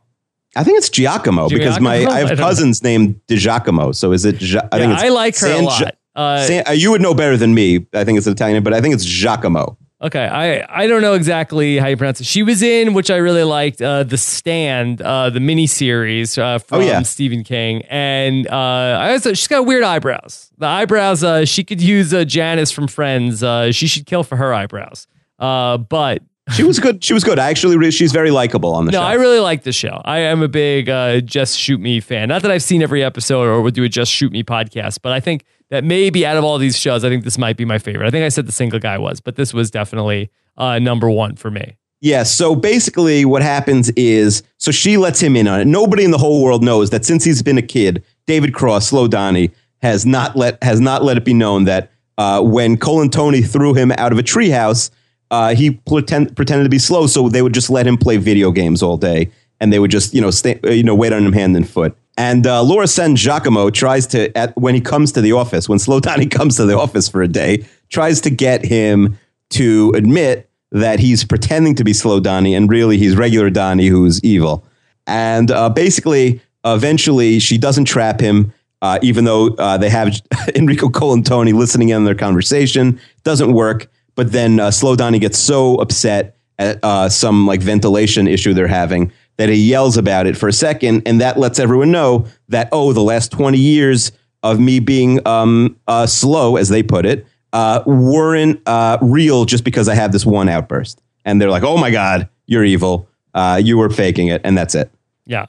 I 0.54 0.62
think 0.62 0.78
it's 0.78 0.88
Giacomo, 0.90 1.48
because 1.48 1.80
my 1.80 2.04
I 2.04 2.10
I 2.10 2.18
have 2.20 2.30
know. 2.30 2.36
cousins 2.36 2.82
named 2.82 3.18
Di 3.26 3.36
Giacomo. 3.38 3.92
So 3.92 4.12
is 4.12 4.24
it? 4.24 4.36
Gia- 4.36 4.68
I 4.72 4.76
Yeah, 4.76 4.82
think 4.84 4.92
it's 4.94 5.02
I 5.02 5.08
like 5.08 5.34
her 5.38 5.46
San 5.48 5.64
a 5.64 5.70
Gi- 5.70 5.84
lot. 5.84 5.96
Uh, 6.14 6.46
San- 6.46 6.64
uh, 6.68 6.72
you 6.72 6.90
would 6.92 7.00
know 7.00 7.14
better 7.14 7.36
than 7.36 7.54
me. 7.54 7.86
I 7.94 8.04
think 8.04 8.18
it's 8.18 8.26
Italian, 8.26 8.62
but 8.62 8.72
I 8.74 8.80
think 8.80 8.94
it's 8.94 9.04
Giacomo. 9.04 9.76
Okay, 10.02 10.26
I, 10.26 10.82
I 10.82 10.86
don't 10.86 11.02
know 11.02 11.12
exactly 11.12 11.76
how 11.76 11.88
you 11.88 11.96
pronounce 11.96 12.20
it. 12.22 12.26
She 12.26 12.42
was 12.42 12.62
in, 12.62 12.94
which 12.94 13.10
I 13.10 13.16
really 13.16 13.42
liked, 13.44 13.82
uh, 13.82 14.02
The 14.02 14.16
Stand, 14.16 15.02
uh, 15.02 15.28
the 15.28 15.40
miniseries 15.40 16.38
uh, 16.38 16.58
from 16.58 16.80
Oh, 16.80 16.84
yeah. 16.84 17.02
Stephen 17.02 17.44
King. 17.44 17.82
And 17.90 18.46
uh, 18.48 18.98
I 19.00 19.12
also, 19.12 19.34
she's 19.34 19.46
got 19.48 19.66
weird 19.66 19.82
eyebrows. 19.82 20.50
The 20.56 20.66
eyebrows, 20.66 21.22
uh, 21.22 21.44
she 21.44 21.64
could 21.64 21.82
use 21.82 22.14
uh, 22.14 22.24
Janice 22.24 22.70
from 22.70 22.86
Friends. 22.88 23.42
Uh, 23.42 23.72
she 23.72 23.86
should 23.86 24.06
kill 24.06 24.22
for 24.24 24.36
her 24.36 24.54
eyebrows. 24.54 25.06
Uh, 25.38 25.76
but 25.76 26.22
She 26.54 26.62
was 26.64 26.80
good. 26.80 27.04
She 27.04 27.12
was 27.12 27.22
good. 27.22 27.38
I 27.38 27.50
actually, 27.50 27.76
re- 27.76 27.90
she's 27.90 28.10
very 28.10 28.30
likable 28.30 28.72
on 28.72 28.86
the 28.86 28.92
no, 28.92 28.98
show. 28.98 29.02
No, 29.02 29.06
I 29.08 29.14
really 29.14 29.38
like 29.38 29.62
the 29.64 29.72
show. 29.72 30.00
I 30.04 30.20
am 30.20 30.42
a 30.42 30.48
big 30.48 30.88
uh, 30.88 31.20
Just 31.20 31.58
Shoot 31.58 31.78
Me 31.78 32.00
fan. 32.00 32.28
Not 32.28 32.40
that 32.42 32.50
I've 32.50 32.62
seen 32.62 32.82
every 32.82 33.04
episode 33.04 33.42
or 33.46 33.60
would 33.60 33.74
do 33.74 33.84
a 33.84 33.88
Just 33.88 34.10
Shoot 34.10 34.32
Me 34.32 34.42
podcast, 34.42 35.00
but 35.02 35.12
I 35.12 35.20
think 35.20 35.44
that 35.70 35.84
maybe 35.84 36.26
out 36.26 36.36
of 36.36 36.44
all 36.44 36.58
these 36.58 36.78
shows, 36.78 37.04
I 37.04 37.08
think 37.08 37.24
this 37.24 37.38
might 37.38 37.56
be 37.56 37.64
my 37.64 37.78
favorite. 37.78 38.06
I 38.06 38.10
think 38.10 38.24
I 38.24 38.28
said 38.28 38.46
The 38.46 38.52
Single 38.52 38.78
Guy 38.78 38.98
was, 38.98 39.20
but 39.20 39.36
this 39.36 39.54
was 39.54 39.70
definitely 39.70 40.30
uh, 40.56 40.78
number 40.78 41.08
one 41.08 41.36
for 41.36 41.50
me. 41.50 41.76
Yeah. 42.00 42.22
So 42.22 42.54
basically, 42.54 43.24
what 43.24 43.42
happens 43.42 43.90
is, 43.90 44.42
so 44.56 44.70
she 44.70 44.96
lets 44.96 45.20
him 45.20 45.36
in 45.36 45.46
on 45.46 45.60
it. 45.60 45.66
Nobody 45.66 46.04
in 46.04 46.10
the 46.10 46.18
whole 46.18 46.42
world 46.42 46.64
knows 46.64 46.90
that 46.90 47.04
since 47.04 47.24
he's 47.24 47.42
been 47.42 47.58
a 47.58 47.62
kid, 47.62 48.02
David 48.26 48.54
Cross, 48.54 48.88
Slow 48.88 49.06
Donnie, 49.06 49.50
has 49.82 50.06
not 50.06 50.36
let 50.36 50.62
has 50.62 50.80
not 50.80 51.02
let 51.04 51.16
it 51.16 51.24
be 51.24 51.34
known 51.34 51.64
that 51.64 51.90
uh, 52.18 52.42
when 52.42 52.76
Colantoni 52.76 53.46
threw 53.46 53.74
him 53.74 53.92
out 53.92 54.12
of 54.12 54.18
a 54.18 54.22
treehouse, 54.22 54.90
uh, 55.30 55.54
he 55.54 55.70
pretend, 55.70 56.36
pretended 56.36 56.64
to 56.64 56.70
be 56.70 56.78
slow, 56.78 57.06
so 57.06 57.28
they 57.28 57.42
would 57.42 57.54
just 57.54 57.70
let 57.70 57.86
him 57.86 57.96
play 57.96 58.16
video 58.16 58.50
games 58.50 58.82
all 58.82 58.96
day, 58.96 59.30
and 59.60 59.72
they 59.72 59.78
would 59.78 59.90
just 59.90 60.12
you 60.14 60.20
know 60.20 60.30
stay, 60.30 60.58
uh, 60.64 60.70
you 60.70 60.82
know 60.82 60.94
wait 60.94 61.12
on 61.12 61.24
him 61.24 61.32
hand 61.32 61.56
and 61.56 61.68
foot. 61.68 61.96
And 62.20 62.46
uh, 62.46 62.62
Laura 62.62 62.86
San 62.86 63.16
Giacomo 63.16 63.70
tries 63.70 64.06
to 64.08 64.36
at, 64.36 64.54
when 64.54 64.74
he 64.74 64.82
comes 64.82 65.10
to 65.12 65.22
the 65.22 65.32
office, 65.32 65.70
when 65.70 65.78
Slow 65.78 66.00
Donnie 66.00 66.26
comes 66.38 66.56
to 66.56 66.66
the 66.66 66.78
office 66.78 67.08
for 67.08 67.22
a 67.22 67.28
day, 67.28 67.64
tries 67.88 68.20
to 68.20 68.28
get 68.28 68.62
him 68.62 69.18
to 69.52 69.90
admit 69.96 70.50
that 70.70 71.00
he's 71.00 71.24
pretending 71.24 71.74
to 71.76 71.82
be 71.82 71.94
slow 71.94 72.20
Donnie 72.20 72.54
and 72.54 72.68
really 72.68 72.98
he's 72.98 73.16
regular 73.16 73.48
Donnie 73.48 73.86
who's 73.86 74.22
evil. 74.22 74.66
And 75.06 75.50
uh, 75.50 75.70
basically, 75.70 76.42
eventually, 76.62 77.38
she 77.38 77.56
doesn't 77.56 77.86
trap 77.86 78.20
him, 78.20 78.52
uh, 78.82 78.98
even 79.00 79.24
though 79.24 79.54
uh, 79.54 79.78
they 79.78 79.88
have 79.88 80.14
Enrico 80.54 80.88
Colantoni 80.90 81.54
listening 81.54 81.88
in 81.88 81.96
on 81.96 82.04
their 82.04 82.14
conversation. 82.14 83.00
Doesn't 83.24 83.54
work. 83.54 83.90
But 84.14 84.32
then 84.32 84.60
uh, 84.60 84.70
Slow 84.72 84.94
Donnie 84.94 85.20
gets 85.20 85.38
so 85.38 85.76
upset 85.76 86.36
at 86.58 86.80
uh, 86.82 87.08
some 87.08 87.46
like 87.46 87.62
ventilation 87.62 88.28
issue 88.28 88.52
they're 88.52 88.68
having 88.68 89.10
that 89.40 89.48
he 89.48 89.56
yells 89.56 89.96
about 89.96 90.26
it 90.26 90.36
for 90.36 90.48
a 90.48 90.52
second, 90.52 91.02
and 91.06 91.20
that 91.20 91.38
lets 91.38 91.58
everyone 91.58 91.90
know 91.90 92.26
that 92.48 92.68
oh, 92.72 92.92
the 92.92 93.02
last 93.02 93.32
twenty 93.32 93.58
years 93.58 94.12
of 94.42 94.60
me 94.60 94.80
being 94.80 95.26
um, 95.26 95.76
uh, 95.88 96.06
slow, 96.06 96.56
as 96.56 96.68
they 96.68 96.82
put 96.82 97.06
it, 97.06 97.26
uh, 97.52 97.82
weren't 97.86 98.60
uh, 98.66 98.98
real 99.02 99.44
just 99.44 99.64
because 99.64 99.88
I 99.88 99.94
had 99.94 100.12
this 100.12 100.24
one 100.24 100.48
outburst. 100.48 101.02
And 101.24 101.40
they're 101.40 101.50
like, 101.50 101.62
oh 101.62 101.76
my 101.76 101.90
God, 101.90 102.28
you're 102.46 102.64
evil. 102.64 103.08
Uh, 103.34 103.60
you 103.62 103.78
were 103.78 103.90
faking 103.90 104.28
it. 104.28 104.40
And 104.44 104.56
that's 104.56 104.74
it. 104.74 104.90
Yeah. 105.26 105.46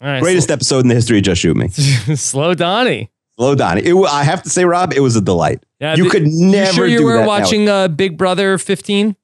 All 0.00 0.08
right. 0.08 0.22
Greatest 0.22 0.50
episode 0.50 0.80
in 0.80 0.88
the 0.88 0.94
history 0.94 1.18
of 1.18 1.24
Just 1.24 1.40
Shoot 1.40 1.56
Me. 1.56 1.68
Slow, 1.68 2.54
Donnie. 2.54 3.10
Slow 3.36 3.54
Donnie. 3.54 3.82
It, 3.82 3.94
I 3.94 4.24
have 4.24 4.42
to 4.42 4.50
say, 4.50 4.64
Rob, 4.64 4.92
it 4.92 5.00
was 5.00 5.16
a 5.16 5.20
delight. 5.20 5.64
Yeah, 5.80 5.94
you 5.94 6.08
could 6.10 6.26
never 6.26 6.66
You 6.66 6.72
sure 6.72 6.86
you 6.86 6.98
do 6.98 7.04
were 7.04 7.18
that 7.18 7.26
watching 7.26 7.68
uh, 7.68 7.88
Big 7.88 8.16
Brother 8.16 8.58
15? 8.58 9.16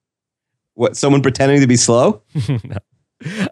What, 0.75 0.97
someone 0.97 1.23
pretending 1.23 1.61
to 1.61 1.67
be 1.67 1.77
slow? 1.77 2.23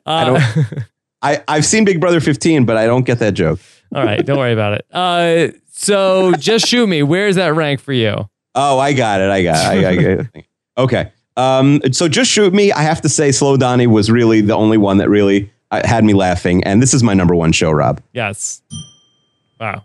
Uh, 0.05 0.41
I, 1.23 1.43
I've 1.49 1.65
seen 1.65 1.85
Big 1.85 2.01
Brother 2.01 2.21
15, 2.21 2.65
but 2.67 2.77
I 2.77 2.87
don't 2.87 3.05
get 3.05 3.19
that 3.21 3.35
joke. 3.35 3.59
all 3.95 4.05
right, 4.05 4.25
don't 4.25 4.39
worry 4.39 4.53
about 4.53 4.75
it. 4.75 4.87
Uh, 4.93 5.49
so 5.71 6.33
just 6.35 6.67
shoot 6.67 6.87
me. 6.87 7.03
Where's 7.03 7.37
that 7.37 7.55
rank 7.55 7.81
for 7.81 7.93
you? 7.93 8.29
Oh, 8.55 8.79
I 8.79 8.93
got 8.93 9.21
it. 9.21 9.31
I 9.31 9.43
got 9.43 9.77
it. 9.77 9.85
I, 9.85 9.91
I 9.91 9.95
got 9.97 10.05
it. 10.35 10.47
Okay. 10.79 11.11
Um, 11.39 11.81
so 11.93 12.07
just 12.07 12.31
shoot 12.31 12.53
me. 12.53 12.71
I 12.71 12.83
have 12.83 13.01
to 13.01 13.09
say, 13.09 13.33
Slow 13.33 13.57
Donnie 13.57 13.87
was 13.87 14.11
really 14.11 14.43
the 14.43 14.55
only 14.55 14.77
one 14.77 14.99
that 14.99 15.09
really 15.09 15.51
uh, 15.71 15.81
had 15.87 16.05
me 16.05 16.13
laughing. 16.13 16.63
And 16.65 16.83
this 16.83 16.93
is 16.93 17.03
my 17.03 17.15
number 17.15 17.35
one 17.35 17.53
show, 17.53 17.71
Rob. 17.71 18.03
Yes. 18.13 18.61
Wow. 19.59 19.85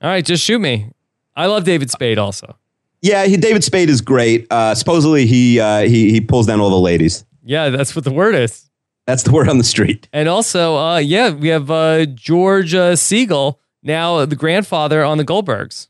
All 0.00 0.10
right, 0.10 0.24
just 0.24 0.44
shoot 0.44 0.60
me. 0.60 0.92
I 1.34 1.46
love 1.46 1.64
David 1.64 1.90
Spade 1.90 2.18
also. 2.18 2.56
Yeah, 3.00 3.24
he, 3.24 3.36
David 3.36 3.64
Spade 3.64 3.88
is 3.90 4.00
great. 4.00 4.46
Uh, 4.48 4.76
supposedly 4.76 5.26
he, 5.26 5.58
uh, 5.58 5.80
he 5.82 6.12
he 6.12 6.20
pulls 6.20 6.46
down 6.46 6.60
all 6.60 6.70
the 6.70 6.78
ladies. 6.78 7.24
Yeah, 7.42 7.70
that's 7.70 7.96
what 7.96 8.04
the 8.04 8.12
word 8.12 8.36
is. 8.36 8.70
That's 9.06 9.22
the 9.24 9.32
word 9.32 9.48
on 9.48 9.58
the 9.58 9.64
street. 9.64 10.08
And 10.12 10.28
also, 10.28 10.76
uh, 10.76 10.98
yeah, 10.98 11.30
we 11.30 11.48
have 11.48 11.70
uh, 11.70 12.06
George 12.06 12.74
uh, 12.74 12.92
Segal, 12.92 13.56
now 13.82 14.24
the 14.26 14.36
grandfather 14.36 15.02
on 15.04 15.18
the 15.18 15.24
Goldbergs. 15.24 15.88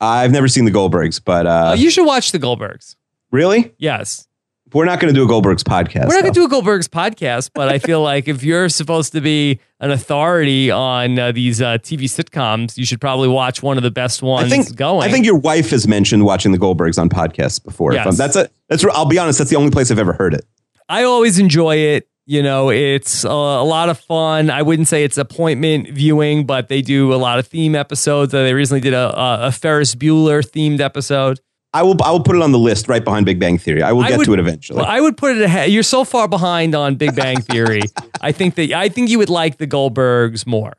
I've 0.00 0.32
never 0.32 0.48
seen 0.48 0.64
the 0.66 0.70
Goldbergs, 0.70 1.20
but 1.24 1.46
uh, 1.46 1.50
Uh, 1.70 1.74
you 1.78 1.90
should 1.90 2.04
watch 2.06 2.32
the 2.32 2.38
Goldbergs. 2.38 2.96
really, 3.30 3.72
Yes. 3.78 4.26
we're 4.74 4.84
not 4.84 5.00
going 5.00 5.12
to 5.14 5.18
do 5.18 5.24
a 5.24 5.28
Goldbergs 5.28 5.62
podcast. 5.62 6.08
We're 6.08 6.14
not 6.16 6.22
going 6.22 6.34
to 6.34 6.40
do 6.40 6.44
a 6.44 6.48
Goldbergs 6.50 6.88
podcast, 6.88 7.50
but 7.54 7.68
I 7.70 7.78
feel 7.78 8.02
like 8.12 8.28
if 8.28 8.42
you're 8.42 8.68
supposed 8.68 9.12
to 9.12 9.20
be 9.22 9.60
an 9.80 9.90
authority 9.90 10.70
on 10.70 11.18
uh, 11.18 11.32
these 11.32 11.62
uh, 11.62 11.78
TV 11.78 12.02
sitcoms, 12.02 12.76
you 12.76 12.84
should 12.84 13.00
probably 13.00 13.28
watch 13.28 13.62
one 13.62 13.76
of 13.78 13.82
the 13.82 13.90
best 13.90 14.20
ones 14.22 14.52
I 14.52 14.56
think 14.56 14.76
going. 14.76 15.08
I 15.08 15.12
think 15.12 15.24
your 15.24 15.38
wife 15.38 15.70
has 15.70 15.86
mentioned 15.88 16.24
watching 16.24 16.52
the 16.52 16.58
Goldbergs 16.58 16.98
on 17.00 17.08
podcasts 17.08 17.62
before. 17.62 17.94
Yes. 17.94 18.18
That's 18.18 18.36
a 18.36 18.50
that's. 18.68 18.84
I'll 18.84 19.06
be 19.06 19.18
honest. 19.18 19.38
That's 19.38 19.50
the 19.50 19.56
only 19.56 19.70
place 19.70 19.90
I've 19.90 19.98
ever 19.98 20.12
heard 20.12 20.34
it. 20.34 20.44
I 20.88 21.04
always 21.04 21.38
enjoy 21.38 21.76
it. 21.76 22.08
You 22.26 22.42
know, 22.42 22.70
it's 22.70 23.24
uh, 23.24 23.28
a 23.28 23.64
lot 23.64 23.90
of 23.90 23.98
fun. 23.98 24.48
I 24.48 24.62
wouldn't 24.62 24.88
say 24.88 25.04
it's 25.04 25.18
appointment 25.18 25.90
viewing, 25.90 26.46
but 26.46 26.68
they 26.68 26.80
do 26.80 27.12
a 27.12 27.16
lot 27.16 27.38
of 27.38 27.46
theme 27.46 27.74
episodes. 27.74 28.32
They 28.32 28.54
recently 28.54 28.80
did 28.80 28.94
a, 28.94 29.14
a, 29.18 29.46
a 29.48 29.52
Ferris 29.52 29.94
Bueller 29.94 30.42
themed 30.42 30.80
episode. 30.80 31.40
I 31.74 31.82
will. 31.82 31.96
I 32.02 32.12
will 32.12 32.22
put 32.22 32.36
it 32.36 32.40
on 32.42 32.52
the 32.52 32.58
list 32.58 32.88
right 32.88 33.04
behind 33.04 33.26
Big 33.26 33.38
Bang 33.40 33.58
Theory. 33.58 33.82
I 33.82 33.92
will 33.92 34.02
I 34.04 34.08
get 34.10 34.18
would- 34.18 34.24
to 34.26 34.32
it 34.34 34.38
eventually. 34.38 34.82
I 34.84 35.00
would 35.00 35.16
put 35.16 35.36
it 35.36 35.42
ahead. 35.42 35.70
You're 35.70 35.82
so 35.82 36.04
far 36.04 36.28
behind 36.28 36.74
on 36.74 36.94
Big 36.94 37.14
Bang 37.16 37.40
Theory. 37.42 37.82
I 38.20 38.32
think 38.32 38.54
that 38.54 38.72
I 38.72 38.88
think 38.88 39.10
you 39.10 39.18
would 39.18 39.28
like 39.28 39.58
the 39.58 39.66
Goldbergs 39.66 40.46
more. 40.46 40.72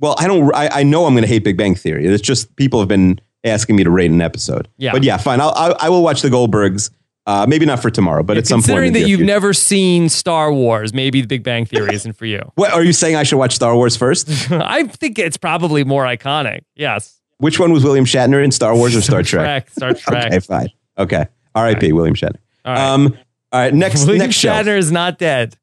Well, 0.00 0.16
I 0.18 0.26
don't. 0.26 0.52
I, 0.54 0.68
I 0.80 0.82
know 0.84 1.04
I'm 1.04 1.12
going 1.12 1.22
to 1.22 1.28
hate 1.28 1.44
Big 1.44 1.56
Bang 1.58 1.74
Theory. 1.74 2.06
It's 2.06 2.22
just 2.22 2.56
people 2.56 2.80
have 2.80 2.88
been 2.88 3.20
asking 3.44 3.76
me 3.76 3.84
to 3.84 3.90
rate 3.90 4.10
an 4.10 4.20
episode. 4.22 4.68
Yeah. 4.78 4.92
But 4.92 5.04
yeah, 5.04 5.16
fine. 5.18 5.40
I'll, 5.40 5.52
I, 5.54 5.74
I 5.80 5.88
will 5.90 6.02
watch 6.02 6.22
the 6.22 6.28
Goldbergs. 6.28 6.90
Uh, 7.28 7.44
maybe 7.46 7.66
not 7.66 7.82
for 7.82 7.90
tomorrow, 7.90 8.22
but 8.22 8.38
at 8.38 8.46
some 8.46 8.60
point. 8.60 8.64
Considering 8.64 8.92
that 8.94 9.00
you've 9.00 9.18
future. 9.18 9.24
never 9.26 9.52
seen 9.52 10.08
Star 10.08 10.50
Wars, 10.50 10.94
maybe 10.94 11.20
the 11.20 11.26
Big 11.26 11.42
Bang 11.42 11.66
Theory 11.66 11.94
isn't 11.94 12.14
for 12.14 12.24
you. 12.24 12.40
What 12.54 12.72
are 12.72 12.82
you 12.82 12.94
saying? 12.94 13.16
I 13.16 13.22
should 13.22 13.36
watch 13.36 13.54
Star 13.54 13.76
Wars 13.76 13.98
first. 13.98 14.30
I 14.50 14.84
think 14.84 15.18
it's 15.18 15.36
probably 15.36 15.84
more 15.84 16.04
iconic. 16.04 16.60
Yes. 16.74 17.20
Which 17.36 17.60
one 17.60 17.70
was 17.70 17.84
William 17.84 18.06
Shatner 18.06 18.42
in 18.42 18.50
Star 18.50 18.74
Wars 18.74 18.96
or 18.96 19.02
Star 19.02 19.22
Trek? 19.22 19.68
Star 19.68 19.92
Trek. 19.94 20.26
Okay, 20.28 20.38
fine. 20.38 20.70
Okay. 20.96 21.26
R.I.P. 21.54 21.92
William 21.92 22.14
Shatner. 22.14 22.38
All 22.64 22.74
right. 22.74 22.80
Um. 22.80 23.18
All 23.52 23.60
right. 23.60 23.74
Next. 23.74 24.06
William 24.06 24.20
next 24.20 24.36
show. 24.36 24.48
Shatner 24.48 24.78
is 24.78 24.90
not 24.90 25.18
dead. 25.18 25.54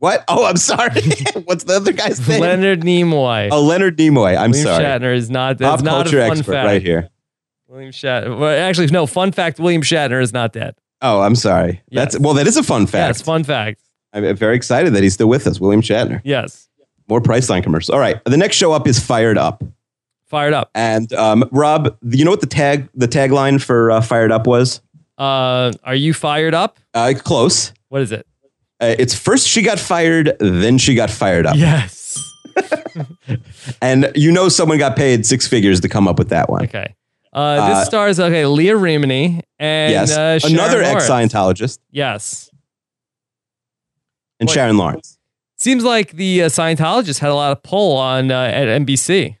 What? 0.00 0.24
Oh, 0.28 0.44
I'm 0.44 0.58
sorry. 0.58 1.00
What's 1.44 1.64
the 1.64 1.76
other 1.76 1.92
guy's 1.92 2.28
name? 2.28 2.42
Leonard 2.42 2.82
Nimoy. 2.82 3.48
Oh, 3.50 3.62
Leonard 3.62 3.96
Nimoy. 3.96 4.36
I'm 4.36 4.52
sorry. 4.52 4.64
William 4.64 4.64
sorry. 4.64 4.84
Shatner 4.84 5.16
is 5.16 5.30
not 5.30 5.56
dead. 5.56 5.70
Pop 5.70 5.82
not 5.82 6.04
culture 6.04 6.20
a 6.20 6.28
fun 6.28 6.38
expert 6.38 6.52
fact. 6.52 6.66
right 6.66 6.82
here. 6.82 7.08
William 7.66 7.92
Shatner. 7.92 8.38
Well, 8.38 8.68
actually, 8.68 8.88
no. 8.88 9.06
Fun 9.06 9.32
fact: 9.32 9.58
William 9.58 9.80
Shatner 9.80 10.20
is 10.20 10.34
not 10.34 10.52
dead. 10.52 10.74
Oh, 11.06 11.20
I'm 11.20 11.36
sorry. 11.36 11.82
That's 11.92 12.18
well, 12.18 12.34
that 12.34 12.46
is 12.46 12.56
a 12.56 12.62
fun 12.62 12.86
fact. 12.86 13.18
Yes, 13.18 13.22
fun 13.22 13.44
fact. 13.44 13.80
I'm 14.12 14.34
very 14.36 14.56
excited 14.56 14.94
that 14.94 15.02
he's 15.02 15.12
still 15.14 15.28
with 15.28 15.46
us, 15.46 15.60
William 15.60 15.82
Shatner. 15.82 16.20
Yes, 16.24 16.68
More 17.08 17.20
Priceline 17.20 17.62
commercials. 17.62 17.90
All 17.90 17.98
right. 18.00 18.24
The 18.24 18.36
next 18.36 18.56
show 18.56 18.72
up 18.72 18.88
is 18.88 18.98
Fired 18.98 19.36
Up. 19.36 19.62
fired 20.26 20.54
up. 20.54 20.70
And 20.74 21.12
um, 21.12 21.46
Rob, 21.52 21.96
you 22.02 22.24
know 22.24 22.30
what 22.30 22.40
the 22.40 22.46
tag 22.46 22.88
the 22.94 23.06
tagline 23.08 23.60
for 23.62 23.90
uh, 23.90 24.00
Fired 24.00 24.32
Up 24.32 24.46
was? 24.46 24.80
Uh, 25.18 25.72
are 25.84 25.94
you 25.94 26.14
fired 26.14 26.54
up? 26.54 26.78
Uh, 26.94 27.12
close. 27.16 27.72
What 27.88 28.00
is 28.02 28.10
it? 28.10 28.26
Uh, 28.80 28.94
it's 28.98 29.14
first 29.14 29.46
she 29.46 29.62
got 29.62 29.78
fired, 29.78 30.36
then 30.40 30.78
she 30.78 30.94
got 30.94 31.10
fired 31.10 31.46
up. 31.46 31.56
Yes. 31.56 32.20
And 33.82 34.12
you 34.14 34.30
know 34.30 34.48
someone 34.48 34.78
got 34.78 34.96
paid 34.96 35.26
six 35.26 35.46
figures 35.48 35.80
to 35.80 35.88
come 35.88 36.06
up 36.06 36.18
with 36.18 36.28
that 36.28 36.48
one. 36.48 36.64
Okay. 36.64 36.94
Uh, 37.34 37.68
this 37.68 37.78
Uh, 37.78 37.84
stars 37.84 38.20
okay 38.20 38.46
Leah 38.46 38.76
Remini 38.76 39.40
and 39.58 39.92
yes. 39.92 40.16
uh, 40.16 40.38
Another 40.44 40.82
ex 40.82 41.08
Scientologist 41.08 41.78
Yes. 41.90 42.50
and 44.40 44.48
What? 44.48 44.54
Sharon 44.54 44.76
Lawrence. 44.76 45.18
Seems 45.56 45.84
like 45.84 46.12
the 46.12 46.42
uh, 46.42 46.46
Scientologists 46.48 47.18
had 47.18 47.30
a 47.30 47.34
lot 47.34 47.52
of 47.52 47.62
pull 47.62 47.96
on 47.96 48.30
uh, 48.30 48.40
at 48.44 48.66
NBC. 48.82 49.36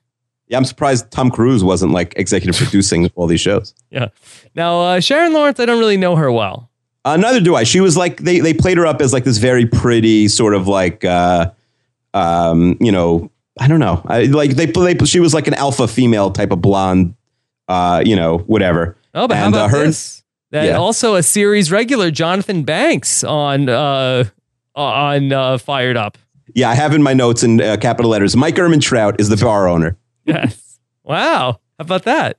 Yeah, 0.48 0.58
I'm 0.58 0.64
surprised 0.64 1.10
Tom 1.10 1.30
Cruise 1.30 1.64
wasn't 1.64 1.92
like 1.92 2.14
executive 2.16 2.56
producing 2.56 3.10
all 3.14 3.26
these 3.26 3.40
shows. 3.40 3.74
Yeah. 3.90 4.08
Now 4.54 4.80
uh, 4.80 5.00
Sharon 5.00 5.32
Lawrence, 5.32 5.58
I 5.60 5.66
don't 5.66 5.78
really 5.78 5.96
know 5.96 6.16
her 6.16 6.30
well. 6.30 6.70
Uh, 7.04 7.16
neither 7.16 7.40
do 7.40 7.54
I. 7.54 7.64
She 7.64 7.80
was 7.80 7.96
like 7.96 8.18
they 8.18 8.40
they 8.40 8.54
played 8.54 8.78
her 8.78 8.86
up 8.86 9.00
as 9.02 9.12
like 9.12 9.24
this 9.24 9.36
very 9.38 9.66
pretty 9.66 10.28
sort 10.28 10.54
of 10.54 10.66
like 10.68 11.04
uh, 11.04 11.50
um, 12.14 12.76
you 12.80 12.90
know 12.92 13.30
I 13.60 13.68
don't 13.68 13.80
know 13.80 14.00
I, 14.06 14.22
like 14.24 14.52
they 14.52 14.66
they 14.66 14.96
she 15.04 15.20
was 15.20 15.34
like 15.34 15.46
an 15.46 15.54
alpha 15.54 15.86
female 15.86 16.30
type 16.30 16.50
of 16.50 16.60
blonde 16.62 17.14
uh, 17.68 18.02
you 18.04 18.16
know, 18.16 18.38
whatever. 18.38 18.96
Oh, 19.14 19.28
but 19.28 19.36
how 19.36 19.46
And, 19.46 19.54
uh, 19.54 19.58
about 19.58 19.70
her- 19.70 19.84
this? 19.86 20.22
That 20.50 20.66
Yeah. 20.66 20.76
also 20.76 21.16
a 21.16 21.22
series 21.22 21.72
regular, 21.72 22.10
Jonathan 22.12 22.62
Banks 22.62 23.24
on 23.24 23.68
uh 23.68 24.24
on 24.76 25.32
uh, 25.32 25.58
Fired 25.58 25.96
Up. 25.96 26.16
Yeah, 26.54 26.68
I 26.70 26.74
have 26.74 26.94
in 26.94 27.02
my 27.02 27.12
notes 27.14 27.42
in 27.42 27.60
uh, 27.60 27.76
capital 27.80 28.10
letters. 28.10 28.36
Mike 28.36 28.54
Ehrmantraut 28.56 29.20
is 29.20 29.28
the 29.28 29.36
bar 29.36 29.66
owner. 29.68 29.96
Yes. 30.26 30.78
wow. 31.02 31.52
How 31.78 31.82
about 31.82 32.04
that? 32.04 32.36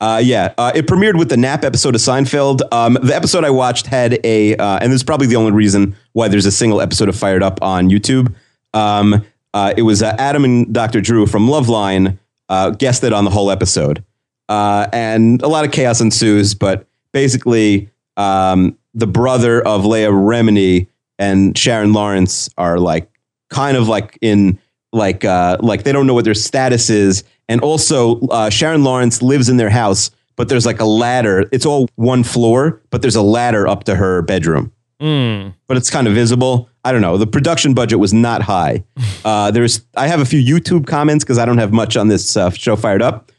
Uh, 0.00 0.20
yeah, 0.22 0.52
uh, 0.58 0.72
it 0.74 0.86
premiered 0.86 1.18
with 1.18 1.28
the 1.30 1.36
Nap 1.36 1.64
episode 1.64 1.94
of 1.94 2.00
Seinfeld. 2.00 2.60
Um, 2.72 2.98
the 3.02 3.16
episode 3.16 3.44
I 3.44 3.50
watched 3.50 3.86
had 3.86 4.18
a, 4.24 4.54
uh, 4.56 4.78
and 4.80 4.92
this 4.92 4.96
is 5.00 5.02
probably 5.04 5.26
the 5.26 5.36
only 5.36 5.52
reason 5.52 5.96
why 6.12 6.28
there's 6.28 6.44
a 6.46 6.52
single 6.52 6.80
episode 6.82 7.08
of 7.08 7.16
Fired 7.16 7.42
Up 7.42 7.58
on 7.62 7.88
YouTube. 7.88 8.34
Um, 8.74 9.24
uh, 9.54 9.72
it 9.76 9.82
was 9.82 10.02
uh, 10.02 10.14
Adam 10.18 10.44
and 10.44 10.72
Dr. 10.72 11.00
Drew 11.00 11.26
from 11.26 11.48
Loveline 11.48 12.18
uh, 12.50 12.70
guested 12.70 13.12
on 13.14 13.24
the 13.24 13.30
whole 13.30 13.50
episode, 13.50 14.04
uh, 14.48 14.86
and 14.92 15.42
a 15.42 15.48
lot 15.48 15.64
of 15.64 15.72
chaos 15.72 16.00
ensues. 16.00 16.54
But 16.54 16.86
basically, 17.12 17.90
um, 18.16 18.76
the 18.94 19.06
brother 19.06 19.60
of 19.66 19.84
Leah 19.84 20.10
Remini 20.10 20.86
and 21.18 21.56
Sharon 21.56 21.92
Lawrence 21.92 22.48
are 22.58 22.78
like 22.78 23.10
kind 23.50 23.76
of 23.76 23.88
like 23.88 24.18
in 24.20 24.58
like 24.92 25.24
uh, 25.24 25.56
like 25.60 25.82
they 25.84 25.92
don't 25.92 26.06
know 26.06 26.14
what 26.14 26.24
their 26.24 26.34
status 26.34 26.90
is, 26.90 27.24
and 27.48 27.60
also 27.60 28.20
uh, 28.28 28.50
Sharon 28.50 28.84
Lawrence 28.84 29.22
lives 29.22 29.48
in 29.48 29.56
their 29.56 29.70
house, 29.70 30.10
but 30.36 30.48
there's 30.48 30.64
like 30.66 30.80
a 30.80 30.84
ladder. 30.86 31.44
It's 31.52 31.66
all 31.66 31.88
one 31.96 32.22
floor, 32.24 32.80
but 32.90 33.02
there's 33.02 33.16
a 33.16 33.22
ladder 33.22 33.66
up 33.68 33.84
to 33.84 33.94
her 33.96 34.22
bedroom, 34.22 34.72
Mm. 35.00 35.52
but 35.66 35.76
it's 35.76 35.90
kind 35.90 36.06
of 36.06 36.14
visible. 36.14 36.70
I 36.84 36.92
don't 36.92 37.02
know. 37.02 37.18
The 37.18 37.26
production 37.26 37.74
budget 37.74 37.98
was 37.98 38.12
not 38.14 38.42
high. 38.42 38.84
Uh, 39.26 39.50
there's 39.50 39.84
I 39.96 40.06
have 40.06 40.20
a 40.20 40.24
few 40.24 40.40
YouTube 40.40 40.86
comments 40.86 41.24
because 41.24 41.36
I 41.36 41.44
don't 41.46 41.58
have 41.58 41.72
much 41.72 41.96
on 41.96 42.06
this 42.06 42.36
uh, 42.36 42.48
show 42.50 42.76
fired 42.76 43.02
up. 43.02 43.32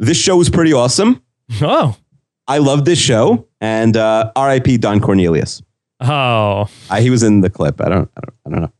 This 0.00 0.16
show 0.16 0.36
was 0.36 0.48
pretty 0.50 0.72
awesome. 0.72 1.22
Oh. 1.60 1.96
I 2.48 2.58
love 2.58 2.84
this 2.84 2.98
show, 2.98 3.46
and 3.60 3.96
uh, 3.96 4.32
R.I.P. 4.34 4.78
Don 4.78 4.98
Cornelius. 5.00 5.62
Oh. 6.00 6.68
Uh, 6.88 7.00
he 7.00 7.10
was 7.10 7.22
in 7.22 7.42
the 7.42 7.50
clip. 7.50 7.80
I 7.80 7.88
don't. 7.88 8.10
I 8.16 8.20
don't, 8.20 8.34
I 8.46 8.50
don't 8.50 8.60
know. 8.62 8.72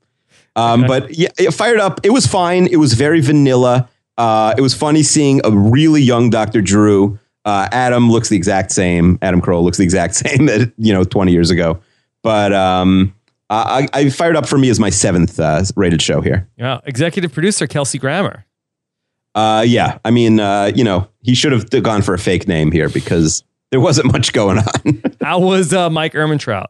Um, 0.56 0.84
Okay. 0.84 0.88
But 0.88 1.14
yeah, 1.14 1.28
it 1.38 1.52
fired 1.52 1.78
up. 1.78 2.00
It 2.02 2.10
was 2.10 2.26
fine. 2.26 2.66
It 2.66 2.76
was 2.78 2.94
very 2.94 3.20
vanilla. 3.20 3.88
Uh, 4.18 4.54
it 4.56 4.60
was 4.62 4.74
funny 4.74 5.02
seeing 5.02 5.40
a 5.44 5.50
really 5.50 6.02
young 6.02 6.30
Dr. 6.30 6.60
Drew. 6.62 7.18
Uh, 7.44 7.68
Adam 7.70 8.10
looks 8.10 8.28
the 8.30 8.36
exact 8.36 8.72
same. 8.72 9.18
Adam 9.22 9.40
Carolla 9.40 9.62
looks 9.62 9.78
the 9.78 9.84
exact 9.84 10.14
same. 10.24 10.46
That 10.46 10.72
you 10.78 10.92
know, 10.92 11.04
twenty 11.04 11.32
years 11.32 11.50
ago. 11.50 11.80
But 12.22 12.52
um, 12.52 13.14
I, 13.50 13.88
I 13.92 14.08
fired 14.10 14.36
up 14.36 14.46
for 14.48 14.58
me 14.58 14.68
as 14.70 14.80
my 14.80 14.90
seventh 14.90 15.38
uh, 15.38 15.62
rated 15.76 16.00
show 16.02 16.20
here. 16.22 16.48
Yeah. 16.56 16.80
Executive 16.84 17.32
producer 17.32 17.66
Kelsey 17.66 17.98
Grammer. 17.98 18.44
Uh, 19.34 19.64
yeah, 19.66 19.98
I 20.04 20.10
mean, 20.10 20.40
uh, 20.40 20.72
you 20.74 20.82
know, 20.84 21.08
he 21.22 21.34
should 21.34 21.52
have 21.52 21.70
gone 21.82 22.02
for 22.02 22.14
a 22.14 22.18
fake 22.18 22.48
name 22.48 22.72
here 22.72 22.88
because 22.88 23.44
there 23.70 23.80
wasn't 23.80 24.12
much 24.12 24.32
going 24.32 24.58
on. 24.58 25.02
How 25.20 25.38
was 25.38 25.72
uh, 25.72 25.88
Mike 25.90 26.14
Ehrmantraut? 26.14 26.66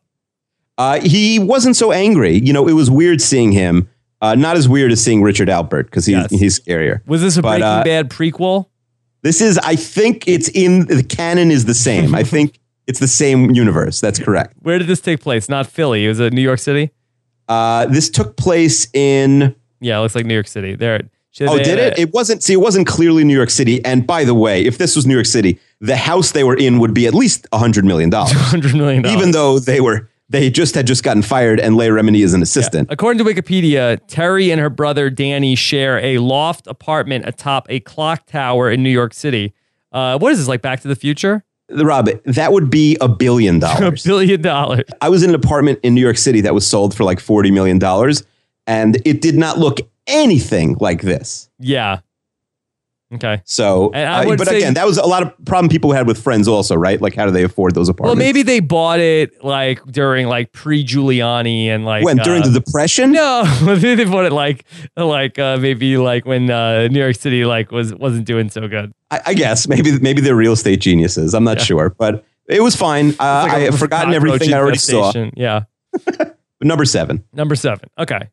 Uh, 0.77 1.01
he 1.01 1.39
wasn't 1.39 1.77
so 1.77 1.93
angry. 1.93 2.37
You 2.39 2.53
know, 2.53 2.69
it 2.69 2.73
was 2.73 2.91
weird 2.91 3.21
seeing 3.21 3.53
him. 3.53 3.89
Uh, 4.23 4.35
not 4.35 4.57
as 4.57 4.69
weird 4.69 4.93
as 4.93 5.03
seeing 5.03 5.23
Richard 5.23 5.49
Alpert 5.49 5.85
because 5.85 6.05
he's 6.05 6.17
Yes. 6.17 6.31
he's 6.31 6.61
scarier. 6.61 7.01
Was 7.07 7.23
this 7.23 7.39
a 7.39 7.43
But, 7.43 7.61
Breaking 7.61 7.65
uh, 7.65 7.85
Bad 7.85 8.11
prequel? 8.11 8.67
This 9.23 9.41
is, 9.41 9.59
I 9.59 9.77
think, 9.77 10.27
it's 10.29 10.49
in 10.51 10.87
the 10.87 11.03
canon 11.03 11.51
is 11.51 11.65
the 11.65 11.75
same. 11.75 12.15
I 12.15 12.23
think 12.23 12.59
it's 12.87 12.99
the 13.01 13.09
same 13.09 13.51
universe. 13.51 14.01
That's 14.01 14.19
correct. 14.19 14.55
Where 14.61 14.79
did 14.79 14.87
this 14.89 15.01
take 15.01 15.21
place? 15.21 15.49
Not 15.49 15.67
Philly. 15.67 16.05
It 16.05 16.09
was 16.09 16.21
it 16.21 16.33
New 16.35 16.41
York 16.43 16.59
City. 16.59 16.91
Uh, 17.49 17.87
this 17.87 18.09
took 18.11 18.37
place 18.37 18.89
in. 18.95 19.55
Yeah, 19.81 19.99
it 19.99 20.03
looks 20.03 20.15
like 20.15 20.27
New 20.27 20.35
York 20.35 20.49
City. 20.49 20.75
There. 20.75 21.03
Oh, 21.43 21.59
did 21.59 21.79
it? 21.79 21.99
It 21.99 22.13
wasn't. 22.13 22.43
See, 22.43 22.53
it 22.53 22.61
wasn't 22.61 22.87
clearly 22.87 23.25
New 23.25 23.37
York 23.37 23.51
City. 23.51 23.85
And 23.85 24.07
by 24.07 24.25
the 24.25 24.35
way, 24.35 24.65
if 24.65 24.79
this 24.79 24.97
was 24.97 25.07
New 25.07 25.15
York 25.15 25.27
City, 25.27 25.59
the 25.81 25.97
house 25.97 26.33
they 26.33 26.45
were 26.45 26.57
in 26.57 26.79
would 26.81 26.93
be 26.93 27.07
at 27.07 27.15
least 27.15 27.47
a 27.53 27.59
hundred 27.59 27.85
million 27.85 28.11
dollars. 28.11 28.33
Hundred 28.37 28.75
million 28.75 29.03
dollars. 29.03 29.17
Even 29.17 29.31
though 29.31 29.59
they 29.59 29.81
were, 29.81 30.09
they 30.29 30.51
just 30.51 30.75
had 30.75 30.87
just 30.87 31.03
gotten 31.05 31.23
fired, 31.23 31.61
and 31.61 31.77
Leah 31.77 31.91
Remini 31.91 32.25
is 32.25 32.35
an 32.35 32.43
assistant. 32.43 32.89
According 32.91 33.25
to 33.25 33.31
Wikipedia, 33.33 34.01
Terry 34.09 34.51
and 34.51 34.61
her 34.61 34.71
brother 34.71 35.09
Danny 35.09 35.55
share 35.55 35.99
a 35.99 36.19
loft 36.19 36.67
apartment 36.67 37.27
atop 37.27 37.67
a 37.71 37.81
clock 37.81 38.27
tower 38.27 38.71
in 38.71 38.83
New 38.83 38.91
York 38.91 39.15
City. 39.15 39.55
Uh, 39.93 40.19
what 40.19 40.33
is 40.33 40.39
this 40.39 40.49
like? 40.49 40.63
Back 40.63 40.81
to 40.81 40.89
the 40.89 40.97
Future? 40.97 41.45
Rob, 41.71 42.09
that 42.25 42.53
would 42.53 42.71
be 42.71 42.97
a 43.01 43.09
billion 43.09 43.59
dollars. 43.61 44.05
A 44.05 44.09
billion 44.09 44.43
dollars. 44.43 44.85
I 45.01 45.09
was 45.09 45.23
in 45.23 45.31
an 45.31 45.37
apartment 45.37 45.79
in 45.85 45.95
New 45.95 46.01
York 46.01 46.19
City 46.19 46.41
that 46.43 46.55
was 46.55 46.67
sold 46.67 46.95
for 46.95 47.05
like 47.05 47.19
$40 47.19 47.53
million, 47.53 47.81
and 48.67 49.01
it 49.05 49.21
did 49.21 49.37
not 49.37 49.59
look 49.59 49.79
anything 50.11 50.77
like 50.81 51.03
this. 51.03 51.49
Yeah. 51.59 52.01
Okay. 53.13 53.43
So, 53.45 53.91
I 53.93 54.25
uh, 54.25 54.37
but 54.37 54.47
say- 54.47 54.59
again, 54.59 54.75
that 54.75 54.87
was 54.87 54.97
a 54.97 55.05
lot 55.05 55.25
of 55.25 55.33
problem 55.45 55.69
people 55.69 55.91
had 55.91 56.07
with 56.07 56.23
friends 56.23 56.47
also, 56.47 56.77
right? 56.77 57.01
Like, 57.01 57.17
how 57.17 57.27
do 57.27 57.33
they 57.33 57.43
afford 57.43 57.75
those 57.75 57.89
apartments? 57.89 58.17
Well, 58.17 58.25
maybe 58.25 58.43
they 58.43 58.61
bought 58.61 59.01
it 59.01 59.43
like 59.43 59.85
during 59.87 60.29
like 60.29 60.53
pre 60.53 60.85
Giuliani 60.85 61.67
and 61.67 61.85
like 61.85 62.05
when 62.05 62.19
during 62.19 62.43
uh, 62.43 62.49
the 62.49 62.61
depression. 62.61 63.11
No, 63.11 63.43
maybe 63.65 63.97
they 63.97 64.05
bought 64.05 64.27
it 64.27 64.33
like 64.33 64.65
like 64.97 65.41
uh, 65.41 65.57
maybe 65.57 65.97
like 65.97 66.25
when 66.25 66.51
uh, 66.51 66.87
New 66.87 67.01
York 67.01 67.17
City 67.17 67.45
like 67.45 67.73
was 67.73 67.93
wasn't 67.93 68.27
doing 68.27 68.49
so 68.49 68.69
good. 68.69 68.93
I, 69.11 69.21
I 69.27 69.35
guess 69.35 69.67
maybe 69.67 69.99
maybe 69.99 70.21
they're 70.21 70.37
real 70.37 70.53
estate 70.53 70.81
geniuses. 70.81 71.35
I'm 71.35 71.43
not 71.43 71.59
Yeah. 71.59 71.65
sure, 71.65 71.91
but 71.91 72.25
it 72.47 72.63
was 72.63 72.77
fine. 72.77 73.11
Uh, 73.19 73.43
like 73.49 73.53
I 73.53 73.59
a 73.59 73.65
have 73.73 73.79
forgotten 73.81 74.15
everything 74.15 74.55
I 74.55 74.59
already 74.59 74.79
saw. 74.79 75.13
Yeah. 75.35 75.65
Number 76.61 76.85
seven. 76.85 77.25
Number 77.33 77.57
seven. 77.57 77.89
Okay. 77.99 78.29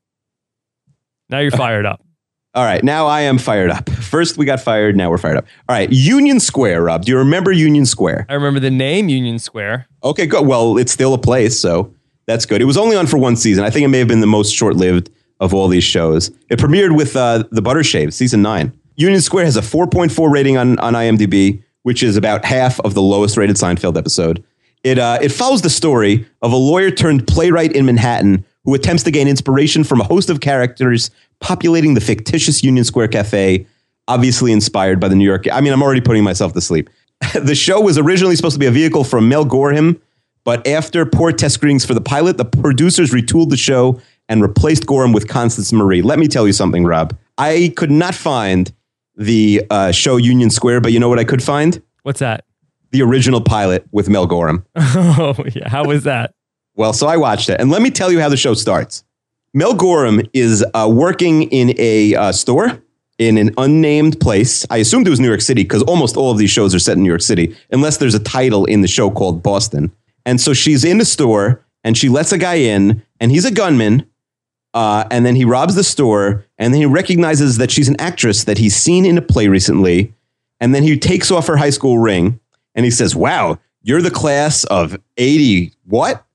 Now 1.30 1.39
you're 1.39 1.51
fired 1.51 1.86
up. 1.86 2.01
All 2.53 2.63
right, 2.63 2.84
now 2.84 3.05
I 3.05 3.21
am 3.21 3.38
fired 3.38 3.69
up. 3.69 3.88
First 3.89 4.38
we 4.38 4.45
got 4.45 4.59
fired, 4.59 4.95
now 4.95 5.11
we're 5.11 5.19
fired 5.19 5.38
up. 5.38 5.45
All 5.69 5.75
right, 5.75 5.91
Union 5.91 6.39
Square, 6.39 6.84
Rob. 6.84 7.05
Do 7.05 7.11
you 7.11 7.17
remember 7.19 7.51
Union 7.51 7.86
Square? 7.86 8.25
I 8.30 8.34
remember 8.34 8.59
the 8.59 8.71
name 8.71 9.09
Union 9.09 9.38
Square. 9.38 9.88
Okay, 10.03 10.25
good. 10.25 10.47
Well, 10.47 10.78
it's 10.78 10.91
still 10.91 11.13
a 11.13 11.19
place, 11.19 11.59
so 11.59 11.93
that's 12.25 12.47
good. 12.47 12.61
It 12.61 12.65
was 12.65 12.78
only 12.78 12.95
on 12.95 13.05
for 13.05 13.17
one 13.17 13.36
season. 13.36 13.63
I 13.63 13.69
think 13.69 13.86
it 13.86 13.89
may 13.89 13.99
have 13.99 14.07
been 14.07 14.21
the 14.21 14.28
most 14.28 14.55
short-lived 14.55 15.11
of 15.39 15.53
all 15.53 15.67
these 15.67 15.84
shows. 15.84 16.32
It 16.49 16.57
premiered 16.57 16.95
with 16.95 17.15
uh, 17.15 17.43
the 17.51 17.61
Butter 17.61 17.84
Shave, 17.84 18.11
season 18.13 18.41
nine. 18.41 18.73
Union 18.95 19.21
Square 19.21 19.45
has 19.45 19.57
a 19.57 19.61
4.4 19.61 20.32
rating 20.32 20.57
on, 20.57 20.80
on 20.80 20.93
IMDb, 20.93 21.61
which 21.84 22.01
is 22.01 22.17
about 22.17 22.43
half 22.43 22.80
of 22.80 22.95
the 22.95 23.01
lowest 23.03 23.38
rated 23.38 23.55
Seinfeld 23.57 23.97
episode. 23.97 24.43
It 24.84 24.97
uh, 24.97 25.19
it 25.21 25.30
follows 25.30 25.61
the 25.61 25.69
story 25.69 26.25
of 26.41 26.51
a 26.51 26.55
lawyer 26.55 26.91
turned 26.91 27.28
playwright 27.28 27.73
in 27.73 27.86
Manhattan 27.86 28.45
who 28.68 28.74
attempts 28.74 29.01
to 29.01 29.11
gain 29.11 29.30
inspiration 29.30 29.86
from 29.86 30.01
a 30.01 30.03
host 30.03 30.30
of 30.30 30.41
characters 30.41 31.09
populating 31.39 31.93
the 31.93 32.01
fictitious 32.01 32.61
Union 32.65 32.84
Square 32.84 33.07
Cafe, 33.07 33.65
obviously 34.09 34.51
inspired 34.51 34.99
by 34.99 35.07
the 35.07 35.15
New 35.15 35.24
York. 35.24 35.45
I 35.49 35.61
mean, 35.61 35.72
I'm 35.72 35.82
already 35.82 36.01
putting 36.01 36.26
myself 36.26 36.51
to 36.51 36.59
sleep. 36.59 36.89
the 37.34 37.55
show 37.55 37.80
was 37.80 37.97
originally 37.97 38.36
supposed 38.36 38.55
to 38.55 38.59
be 38.59 38.65
a 38.65 38.72
vehicle 38.72 39.05
for 39.05 39.22
Mel 39.22 39.45
Gorham, 39.45 40.01
but 40.43 40.68
after 40.68 41.05
poor 41.05 41.32
test 41.32 41.55
screenings 41.55 41.86
for 41.86 41.93
the 41.93 42.01
pilot, 42.01 42.38
the 42.38 42.43
producers 42.43 43.11
retooled 43.11 43.51
the 43.51 43.57
show 43.57 44.01
and 44.28 44.41
replaced 44.41 44.86
Gorham 44.86 45.13
with 45.13 45.30
Constance 45.30 45.72
Marie. 45.72 46.01
Let 46.01 46.20
me 46.20 46.28
tell 46.28 46.45
you 46.45 46.51
something, 46.51 46.84
Rob. 46.84 47.18
I 47.38 47.72
could 47.78 47.91
not 47.91 48.15
find 48.15 48.70
the 49.15 49.65
uh, 49.70 49.93
show 49.93 50.18
Union 50.18 50.49
Square, 50.49 50.82
but 50.82 50.91
you 50.91 50.99
know 50.99 51.07
what 51.07 51.20
I 51.20 51.24
could 51.24 51.41
find? 51.41 51.82
What's 52.03 52.20
that? 52.20 52.43
The 52.91 53.01
original 53.01 53.39
pilot 53.39 53.86
with 53.93 54.09
Mel 54.09 54.28
Gorham. 54.28 54.65
Oh 54.76 55.36
yeah. 55.55 55.70
How 55.70 55.86
was 55.86 56.03
that? 56.03 56.34
Well, 56.78 56.93
so 56.93 57.07
I 57.07 57.17
watched 57.17 57.49
it, 57.49 57.59
and 57.59 57.71
let 57.71 57.82
me 57.82 57.89
tell 57.89 58.11
you 58.11 58.19
how 58.19 58.30
the 58.30 58.38
show 58.38 58.53
starts. 58.53 59.03
Mel 59.51 59.73
Gorham 59.73 60.21
is 60.34 60.63
uh, 60.75 60.88
working 60.88 61.43
in 61.43 61.73
a 61.80 62.13
uh, 62.13 62.32
store 62.32 62.84
in 63.17 63.39
an 63.39 63.51
unnamed 63.57 64.19
place. 64.19 64.63
I 64.69 64.78
assumed 64.78 65.07
it 65.07 65.09
was 65.09 65.19
New 65.19 65.28
York 65.28 65.41
City 65.41 65.63
because 65.63 65.82
almost 65.84 66.15
all 66.15 66.30
of 66.30 66.38
these 66.38 66.51
shows 66.51 66.75
are 66.75 66.80
set 66.80 66.95
in 66.95 67.01
New 67.01 67.09
York 67.09 67.23
City, 67.23 67.57
unless 67.71 67.97
there's 67.97 68.13
a 68.13 68.19
title 68.19 68.65
in 68.65 68.82
the 68.82 68.88
show 68.88 69.09
called 69.09 69.41
Boston. 69.41 69.91
And 70.23 70.39
so 70.39 70.53
she's 70.53 70.84
in 70.84 70.99
the 70.99 71.05
store, 71.05 71.65
and 71.84 71.97
she 71.97 72.09
lets 72.09 72.32
a 72.32 72.38
guy 72.38 72.55
in, 72.55 73.01
and 73.19 73.32
he's 73.32 73.45
a 73.45 73.51
gunman. 73.51 74.07
Uh, 74.75 75.05
and 75.09 75.25
then 75.25 75.36
he 75.36 75.45
robs 75.45 75.73
the 75.73 75.84
store, 75.84 76.45
and 76.59 76.75
then 76.75 76.82
he 76.82 76.86
recognizes 76.86 77.57
that 77.57 77.71
she's 77.71 77.89
an 77.89 77.99
actress 77.99 78.43
that 78.43 78.59
he's 78.59 78.75
seen 78.75 79.03
in 79.03 79.17
a 79.17 79.21
play 79.23 79.47
recently. 79.47 80.13
And 80.59 80.75
then 80.75 80.84
he 80.84 80.99
takes 80.99 81.32
off 81.32 81.47
her 81.47 81.57
high 81.57 81.71
school 81.71 81.97
ring, 81.97 82.39
and 82.75 82.86
he 82.86 82.91
says, 82.91 83.15
"Wow, 83.15 83.57
you're 83.82 84.03
the 84.03 84.11
class 84.11 84.63
of 84.65 84.99
'80 85.17 85.71
what?" 85.86 86.26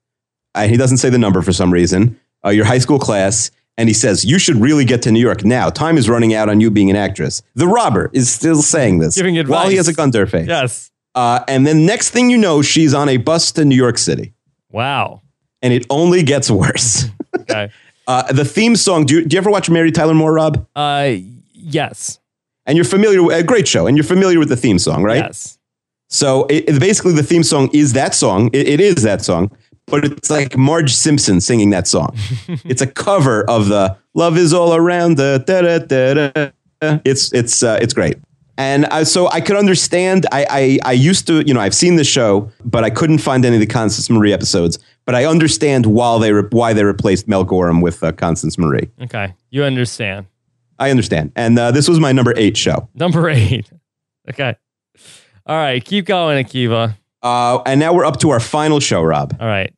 And 0.55 0.71
he 0.71 0.77
doesn't 0.77 0.99
say 0.99 1.11
the 1.11 1.19
number 1.19 1.43
for 1.43 1.53
some 1.53 1.73
reason, 1.73 2.19
uh, 2.45 2.51
your 2.51 2.65
high 2.65 2.79
school 2.79 2.99
class, 2.99 3.51
and 3.79 3.89
he 3.89 3.95
says, 3.95 4.25
You 4.25 4.39
should 4.39 4.57
really 4.57 4.85
get 4.85 5.03
to 5.03 5.13
New 5.13 5.21
York 5.21 5.45
now. 5.45 5.71
Time 5.71 5.97
is 5.97 6.09
running 6.09 6.35
out 6.35 6.49
on 6.49 6.61
you 6.61 6.71
being 6.71 6.91
an 6.91 6.97
actress. 6.97 7.43
The 7.55 7.67
robber 7.67 8.11
is 8.13 8.31
still 8.31 8.63
saying 8.63 8.99
this 8.99 9.15
Giving 9.17 9.37
while 9.49 9.69
he 9.69 9.77
has 9.77 9.89
a 9.89 9.95
gun 9.95 10.11
to 10.13 10.19
her 10.19 10.27
face. 10.27 10.47
Yes. 10.49 10.91
Uh, 11.15 11.45
and 11.49 11.67
then 11.67 11.85
next 11.87 12.11
thing 12.11 12.31
you 12.31 12.39
know, 12.39 12.63
she's 12.63 12.95
on 12.95 13.09
a 13.09 13.17
bus 13.19 13.53
to 13.53 13.65
New 13.65 13.77
York 13.77 13.99
City, 13.99 14.33
Wow. 14.71 15.21
and 15.61 15.73
it 15.73 15.87
only 15.91 16.23
gets 16.23 16.51
worse. 16.51 17.07
Okay. 17.35 17.71
uh, 18.07 18.31
the 18.31 18.45
theme 18.45 18.77
song 18.77 19.07
do 19.07 19.15
you, 19.17 19.25
do 19.25 19.35
you 19.35 19.39
ever 19.39 19.51
watch 19.51 19.71
Mary 19.71 19.91
Tyler 19.91 20.13
Moore, 20.13 20.35
Rob? 20.35 20.67
Uh, 20.77 21.15
yes. 21.55 22.19
And 22.67 22.77
you're 22.77 22.85
familiar 22.85 23.23
with 23.23 23.37
a 23.39 23.43
great 23.43 23.67
show, 23.67 23.87
and 23.87 23.97
you're 23.97 24.05
familiar 24.05 24.39
with 24.39 24.51
the 24.51 24.57
theme 24.57 24.79
song, 24.79 25.03
right? 25.03 25.17
Yes. 25.25 25.59
So 26.09 26.45
it, 26.47 26.69
it- 26.69 26.79
basically, 26.81 27.15
the 27.15 27.23
theme 27.23 27.43
song 27.43 27.71
is 27.73 27.95
that 27.95 28.15
song. 28.15 28.51
It, 28.53 28.69
it 28.69 28.81
is 28.81 28.97
that 29.03 29.23
song, 29.23 29.51
but 29.87 30.05
it's 30.05 30.30
like 30.30 30.57
Marge 30.57 30.95
Simpson 30.95 31.41
singing 31.41 31.70
that 31.70 31.87
song. 31.87 32.16
it's 32.64 32.83
a 32.83 32.87
cover 32.87 33.49
of 33.49 33.68
the 33.68 33.97
"Love 34.14 34.37
Is 34.37 34.53
All 34.53 34.74
Around." 34.74 35.16
The 35.16 35.43
da, 35.47 35.61
da, 35.62 36.30
da. 36.30 37.01
It's 37.05 37.33
it's 37.33 37.62
uh, 37.62 37.78
it's 37.80 37.95
great. 37.95 38.16
And 38.59 38.87
I, 38.87 39.05
so 39.05 39.28
I 39.28 39.41
could 39.41 39.57
understand. 39.57 40.26
I, 40.30 40.47
I 40.51 40.78
I 40.91 40.93
used 40.93 41.26
to, 41.28 41.43
you 41.47 41.55
know, 41.55 41.61
I've 41.61 41.74
seen 41.74 41.97
the 41.97 42.05
show, 42.05 42.51
but 42.64 42.85
I 42.85 42.91
couldn't 42.91 43.18
find 43.18 43.45
any 43.45 43.57
of 43.57 43.61
the 43.61 43.66
Constance 43.66 44.11
Marie 44.11 44.33
episodes. 44.33 44.78
But 45.05 45.14
I 45.14 45.24
understand 45.24 45.87
why 45.87 46.18
they 46.18 46.33
re- 46.33 46.49
why 46.51 46.72
they 46.72 46.85
replaced 46.85 47.26
Mel 47.26 47.45
Gorham 47.45 47.80
with 47.80 48.05
uh, 48.05 48.12
Constance 48.12 48.59
Marie. 48.59 48.89
Okay, 49.01 49.35
you 49.51 49.64
understand. 49.64 50.26
I 50.78 50.91
understand. 50.91 51.33
And 51.37 51.59
uh, 51.59 51.70
this 51.70 51.89
was 51.89 52.01
my 52.01 52.12
number 52.12 52.35
eight 52.37 52.57
show. 52.57 52.89
Number 52.95 53.28
eight. 53.28 53.70
Okay. 54.30 54.55
All 55.47 55.57
right, 55.57 55.85
keep 55.85 56.05
going, 56.07 56.45
Akiva. 56.45 56.97
Uh, 57.23 57.62
and 57.66 57.79
now 57.79 57.93
we're 57.95 58.05
up 58.05 58.18
to 58.20 58.31
our 58.31 58.41
final 58.41 58.81
show, 58.81 59.03
Rob, 59.03 59.37
All 59.41 59.47
right, 59.47 59.73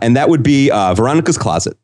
and 0.00 0.16
that 0.16 0.28
would 0.28 0.42
be 0.42 0.70
uh, 0.70 0.94
Veronica's 0.94 1.38
Closet. 1.38 1.76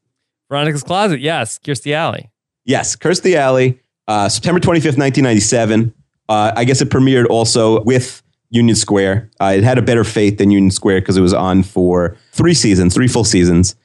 Veronica's 0.50 0.82
Closet. 0.82 1.20
Yes, 1.20 1.58
Kirstie 1.58 1.92
Alley. 1.92 2.30
Yes, 2.64 2.96
Kirstie 2.96 3.34
Alley, 3.34 3.80
uh, 4.06 4.28
September 4.28 4.60
25th, 4.60 4.98
1997. 4.98 5.94
Uh, 6.28 6.52
I 6.54 6.64
guess 6.64 6.82
it 6.82 6.90
premiered 6.90 7.26
also 7.30 7.82
with 7.84 8.22
Union 8.50 8.76
Square. 8.76 9.30
Uh, 9.40 9.54
it 9.56 9.64
had 9.64 9.78
a 9.78 9.82
better 9.82 10.04
fate 10.04 10.36
than 10.36 10.50
Union 10.50 10.70
Square 10.70 11.00
because 11.00 11.16
it 11.16 11.22
was 11.22 11.32
on 11.32 11.62
for 11.62 12.16
three 12.32 12.52
seasons, 12.54 12.92
three 12.94 13.08
full 13.08 13.24
seasons. 13.24 13.76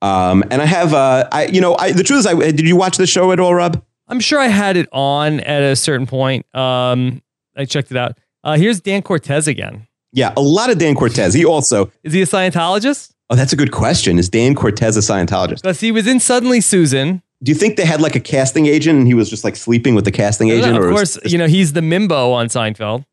Um, 0.00 0.44
and 0.52 0.62
I 0.62 0.66
have, 0.66 0.94
uh, 0.94 1.28
I 1.32 1.46
you 1.46 1.60
know, 1.60 1.76
I, 1.76 1.90
the 1.90 2.04
truth 2.04 2.20
is, 2.20 2.26
I 2.26 2.34
did 2.34 2.60
you 2.60 2.76
watch 2.76 2.98
the 2.98 3.06
show 3.06 3.32
at 3.32 3.40
all, 3.40 3.52
Rob? 3.52 3.82
I'm 4.06 4.20
sure 4.20 4.38
I 4.38 4.46
had 4.46 4.76
it 4.76 4.88
on 4.92 5.40
at 5.40 5.62
a 5.64 5.74
certain 5.74 6.06
point. 6.06 6.46
Um, 6.54 7.20
I 7.56 7.64
checked 7.64 7.90
it 7.90 7.96
out. 7.96 8.16
Uh, 8.44 8.56
here's 8.56 8.80
Dan 8.80 9.02
Cortese 9.02 9.50
again. 9.50 9.87
Yeah, 10.12 10.32
a 10.36 10.40
lot 10.40 10.70
of 10.70 10.78
Dan 10.78 10.94
Cortese. 10.94 11.38
He 11.38 11.44
also. 11.44 11.90
Is 12.02 12.12
he 12.12 12.22
a 12.22 12.26
Scientologist? 12.26 13.12
Oh, 13.30 13.36
that's 13.36 13.52
a 13.52 13.56
good 13.56 13.72
question. 13.72 14.18
Is 14.18 14.28
Dan 14.30 14.54
Cortese 14.54 14.98
a 14.98 15.02
Scientologist? 15.02 15.62
Because 15.62 15.80
he 15.80 15.92
was 15.92 16.06
in 16.06 16.18
Suddenly 16.18 16.60
Susan. 16.62 17.22
Do 17.42 17.52
you 17.52 17.54
think 17.54 17.76
they 17.76 17.84
had 17.84 18.00
like 18.00 18.16
a 18.16 18.20
casting 18.20 18.66
agent 18.66 18.98
and 18.98 19.06
he 19.06 19.14
was 19.14 19.28
just 19.30 19.44
like 19.44 19.54
sleeping 19.54 19.94
with 19.94 20.04
the 20.04 20.10
casting 20.10 20.48
agent? 20.48 20.76
of 20.76 20.82
or 20.82 20.88
was- 20.92 21.16
course, 21.18 21.32
you 21.32 21.38
know 21.38 21.46
he's 21.46 21.72
the 21.74 21.80
Mimbo 21.82 22.32
on 22.32 22.48
Seinfeld. 22.48 23.04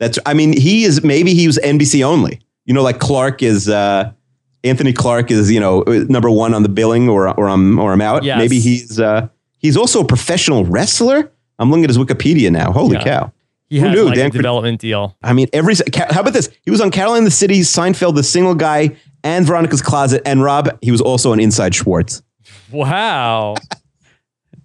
That's. 0.00 0.18
I 0.26 0.34
mean, 0.34 0.52
he 0.58 0.84
is. 0.84 1.02
Maybe 1.02 1.34
he 1.34 1.46
was 1.46 1.58
NBC 1.58 2.04
only. 2.04 2.40
You 2.66 2.74
know, 2.74 2.82
like 2.82 2.98
Clark 2.98 3.42
is. 3.42 3.68
uh 3.68 4.12
Anthony 4.64 4.92
Clark 4.92 5.30
is. 5.30 5.50
You 5.50 5.60
know, 5.60 5.82
number 6.08 6.30
one 6.30 6.52
on 6.52 6.62
the 6.62 6.68
billing, 6.68 7.08
or 7.08 7.28
or 7.38 7.48
I'm 7.48 7.78
or 7.78 7.92
I'm 7.92 8.00
out. 8.00 8.22
Yes. 8.24 8.38
Maybe 8.38 8.58
he's. 8.60 9.00
uh 9.00 9.28
He's 9.60 9.76
also 9.76 10.02
a 10.02 10.06
professional 10.06 10.64
wrestler. 10.64 11.32
I'm 11.58 11.70
looking 11.70 11.82
at 11.84 11.90
his 11.90 11.98
Wikipedia 11.98 12.50
now. 12.52 12.70
Holy 12.70 12.94
Yeah. 12.96 13.02
cow! 13.04 13.32
He 13.70 13.78
Who 13.80 13.86
had 13.86 13.94
knew? 13.94 14.04
like 14.06 14.14
Dan 14.14 14.26
a 14.26 14.30
development 14.30 14.80
deal. 14.80 15.16
I 15.22 15.32
mean, 15.32 15.48
every. 15.52 15.74
How 15.94 16.20
about 16.20 16.32
this? 16.32 16.48
He 16.62 16.70
was 16.70 16.80
on 16.80 16.90
Caroline 16.90 17.24
the 17.24 17.30
City, 17.30 17.60
Seinfeld, 17.60 18.14
The 18.14 18.22
Single 18.22 18.54
Guy, 18.54 18.96
and 19.22 19.44
Veronica's 19.46 19.82
Closet. 19.82 20.22
And 20.24 20.42
Rob, 20.42 20.70
he 20.80 20.90
was 20.90 21.00
also 21.00 21.32
on 21.32 21.40
Inside 21.40 21.74
Schwartz. 21.74 22.22
Wow. 22.70 23.54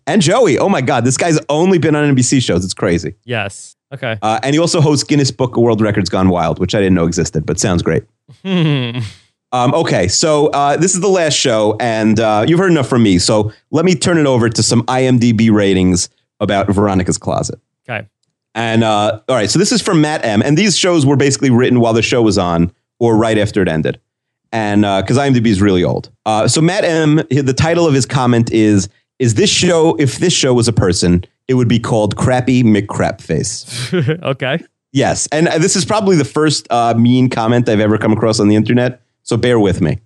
And 0.05 0.21
Joey. 0.21 0.57
Oh 0.57 0.67
my 0.67 0.81
God, 0.81 1.05
this 1.05 1.15
guy's 1.15 1.39
only 1.47 1.77
been 1.77 1.95
on 1.95 2.13
NBC 2.13 2.43
shows. 2.43 2.65
It's 2.65 2.73
crazy. 2.73 3.15
yes. 3.23 3.77
Okay. 3.93 4.17
Uh, 4.21 4.37
and 4.43 4.53
he 4.53 4.59
also 4.59 4.81
hosts 4.81 5.05
Guinness 5.05 5.31
Book 5.31 5.55
of 5.55 5.63
World 5.63 5.79
Records 5.79 6.09
Gone 6.09 6.27
Wild, 6.27 6.59
which 6.59 6.75
I 6.75 6.79
didn't 6.79 6.95
know 6.95 7.05
existed, 7.05 7.45
but 7.45 7.57
sounds 7.57 7.83
great. 7.83 8.03
Um, 9.53 9.71
okay, 9.75 10.07
so 10.07 10.47
uh, 10.47 10.77
this 10.77 10.95
is 10.95 10.99
the 11.01 11.07
last 11.07 11.35
show, 11.35 11.77
and 11.79 12.19
uh, 12.19 12.43
you've 12.47 12.57
heard 12.57 12.71
enough 12.71 12.89
from 12.89 13.03
me. 13.03 13.19
So 13.19 13.53
let 13.69 13.85
me 13.85 13.93
turn 13.93 14.17
it 14.17 14.25
over 14.25 14.49
to 14.49 14.63
some 14.63 14.81
IMDb 14.87 15.51
ratings 15.51 16.09
about 16.39 16.65
Veronica's 16.71 17.19
Closet. 17.19 17.59
Okay. 17.87 18.07
And 18.55 18.83
uh, 18.83 19.21
all 19.27 19.35
right, 19.35 19.49
so 19.49 19.59
this 19.59 19.71
is 19.71 19.81
from 19.81 20.01
Matt 20.01 20.23
M. 20.25 20.41
And 20.41 20.57
these 20.57 20.77
shows 20.77 21.05
were 21.05 21.15
basically 21.15 21.49
written 21.49 21.79
while 21.79 21.93
the 21.93 22.01
show 22.01 22.21
was 22.21 22.37
on 22.37 22.71
or 22.99 23.17
right 23.17 23.37
after 23.37 23.61
it 23.61 23.67
ended. 23.67 23.99
And 24.51 24.81
because 24.81 25.17
IMDb 25.17 25.47
is 25.47 25.61
really 25.61 25.83
old. 25.83 26.11
Uh, 26.25 26.47
so 26.47 26.61
Matt 26.61 26.83
M. 26.83 27.15
The 27.29 27.55
title 27.57 27.87
of 27.87 27.93
his 27.95 28.05
comment 28.05 28.51
is: 28.51 28.87
Is 29.17 29.33
this 29.33 29.49
show? 29.49 29.95
If 29.95 30.17
this 30.17 30.31
show 30.31 30.53
was 30.53 30.67
a 30.67 30.73
person, 30.73 31.25
it 31.47 31.55
would 31.55 31.67
be 31.67 31.79
called 31.79 32.15
Crappy 32.15 32.63
McCrapface. 32.63 34.21
okay. 34.23 34.59
Yes, 34.91 35.27
and 35.31 35.47
uh, 35.47 35.57
this 35.57 35.75
is 35.75 35.85
probably 35.85 36.15
the 36.15 36.25
first 36.25 36.67
uh, 36.69 36.93
mean 36.95 37.29
comment 37.29 37.67
I've 37.67 37.79
ever 37.79 37.97
come 37.97 38.13
across 38.13 38.39
on 38.39 38.47
the 38.47 38.55
internet. 38.55 39.01
So 39.23 39.37
bear 39.37 39.59
with 39.59 39.81
me. 39.81 39.97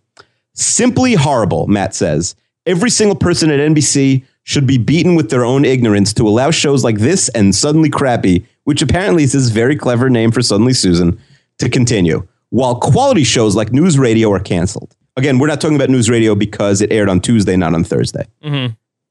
Simply 0.54 1.14
horrible, 1.14 1.68
Matt 1.68 1.94
says. 1.94 2.36
Every 2.66 2.90
single 2.90 3.16
person 3.16 3.52
at 3.52 3.60
NBC 3.60 4.24
should 4.48 4.66
be 4.66 4.78
beaten 4.78 5.16
with 5.16 5.30
their 5.30 5.44
own 5.44 5.66
ignorance 5.66 6.14
to 6.14 6.26
allow 6.26 6.50
shows 6.50 6.82
like 6.82 7.00
this 7.00 7.28
and 7.30 7.54
Suddenly 7.54 7.90
Crappy, 7.90 8.46
which 8.64 8.82
apparently 8.82 9.24
is 9.24 9.34
his 9.34 9.50
very 9.50 9.76
clever 9.76 10.10
name 10.10 10.32
for 10.32 10.42
Suddenly 10.42 10.72
Susan, 10.72 11.20
to 11.58 11.68
continue, 11.68 12.26
while 12.50 12.80
quality 12.80 13.26
shows 13.26 13.58
like 13.58 13.74
News 13.74 14.00
Radio 14.00 14.32
are 14.32 14.40
canceled. 14.40 14.96
Again, 15.18 15.38
we're 15.38 15.48
not 15.48 15.60
talking 15.60 15.76
about 15.76 15.90
News 15.90 16.10
Radio 16.10 16.34
because 16.34 16.80
it 16.80 16.94
aired 16.94 17.10
on 17.10 17.20
Tuesday, 17.20 17.58
not 17.58 17.74
on 17.74 17.84
Thursday. 17.84 18.26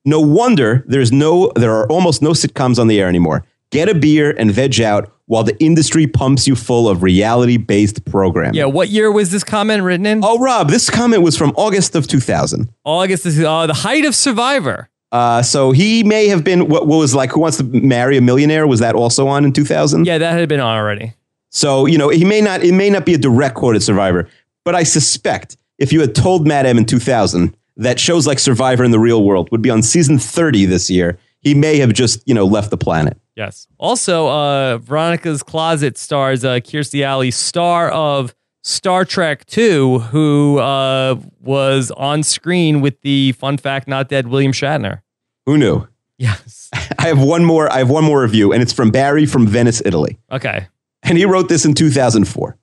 No 0.07 0.21
wonder 0.21 0.85
there's 0.87 1.13
no 1.13 1.53
there 1.55 1.75
are 1.75 1.87
almost 1.89 2.23
no 2.23 2.31
sitcoms 2.31 2.79
on 2.79 2.87
the 2.87 2.99
air 2.99 3.09
anymore. 3.09 3.45
Get 3.71 3.91
a 3.91 3.95
beer 3.95 4.35
and 4.39 4.51
veg 4.51 4.81
out 4.81 5.13
while 5.27 5.45
the 5.45 5.59
industry 5.63 6.07
pumps 6.07 6.47
you 6.47 6.57
full 6.57 6.89
of 6.89 7.03
reality-based 7.03 8.07
programming. 8.07 8.55
Yeah. 8.55 8.67
What 8.67 8.89
year 8.89 9.13
was 9.13 9.33
this 9.33 9.45
comment 9.45 9.83
written 9.83 10.07
in? 10.07 10.21
Oh, 10.25 10.39
Rob, 10.39 10.71
this 10.71 10.89
comment 10.89 11.23
was 11.23 11.37
from 11.37 11.51
August 11.57 11.95
of 11.95 12.07
2000. 12.07 12.71
August 12.85 13.27
is 13.27 13.39
uh, 13.43 13.67
the 13.67 13.75
height 13.75 14.07
of 14.07 14.15
Survivor. 14.15 14.89
Uh, 15.13 15.43
so 15.43 15.71
he 15.71 16.03
may 16.03 16.29
have 16.29 16.43
been 16.43 16.69
what, 16.69 16.87
what 16.87 16.99
was 16.99 17.15
like 17.15 17.31
Who 17.31 17.41
Wants 17.41 17.59
to 17.59 17.65
Marry 17.65 18.17
a 18.17 18.21
Millionaire? 18.21 18.67
Was 18.67 18.81
that 18.81 18.95
also 18.95 19.29
on 19.29 19.45
in 19.45 19.53
2000? 19.53 20.05
Yeah, 20.07 20.19
that 20.19 20.33
had 20.33 20.49
been 20.49 20.61
on 20.61 20.77
already. 20.77 21.15
So 21.51 21.87
you 21.87 21.97
know 21.97 22.09
he 22.09 22.25
may 22.25 22.41
not 22.41 22.63
it 22.63 22.73
may 22.73 22.91
not 22.91 23.07
be 23.07 23.15
a 23.15 23.19
direct 23.19 23.55
quote 23.55 23.77
at 23.77 23.83
Survivor, 23.83 24.29
but 24.65 24.75
I 24.75 24.83
suspect 24.83 25.57
if 25.79 25.93
you 25.93 26.01
had 26.01 26.15
told 26.15 26.47
Matt 26.47 26.67
M 26.67 26.79
in 26.79 26.85
2000 26.85 27.57
that 27.77 28.01
shows 28.01 28.27
like 28.27 28.39
Survivor 28.39 28.85
in 28.85 28.91
the 28.91 28.99
real 28.99 29.23
world 29.23 29.51
would 29.53 29.63
be 29.63 29.71
on 29.71 29.83
season 29.83 30.19
30 30.19 30.65
this 30.65 30.91
year, 30.91 31.19
he 31.41 31.55
may 31.55 31.79
have 31.79 31.93
just 31.93 32.27
you 32.27 32.35
know 32.35 32.45
left 32.45 32.71
the 32.71 32.77
planet. 32.77 33.17
Yes. 33.37 33.69
Also, 33.79 34.29
uh, 34.29 34.79
Veronica's 34.79 35.43
Closet 35.43 35.99
stars 35.99 36.45
uh, 36.45 36.55
Kirstie 36.55 37.05
Alley, 37.05 37.31
star 37.31 37.91
of 37.91 38.35
Star 38.67 39.05
Trek 39.05 39.45
II, 39.57 40.01
who 40.01 40.59
uh, 40.59 41.15
was 41.41 41.93
on 41.93 42.25
screen 42.25 42.81
with 42.81 43.01
the 43.03 43.31
fun 43.31 43.59
fact 43.59 43.87
not 43.87 44.09
dead 44.09 44.27
William 44.27 44.51
Shatner. 44.51 45.03
Who 45.47 45.57
knew? 45.57 45.87
Yes. 46.19 46.69
I 46.99 47.07
have 47.07 47.23
one 47.23 47.45
more. 47.45 47.73
I 47.73 47.79
have 47.79 47.89
one 47.89 48.03
more 48.03 48.23
review, 48.23 48.53
and 48.53 48.61
it's 48.61 48.73
from 48.73 48.91
Barry 48.91 49.25
from 49.25 49.47
Venice, 49.47 49.81
Italy. 49.85 50.19
Okay. 50.33 50.67
And 51.05 51.17
he 51.17 51.25
wrote 51.27 51.49
this 51.49 51.65
in 51.65 51.75
2004. 51.75 52.59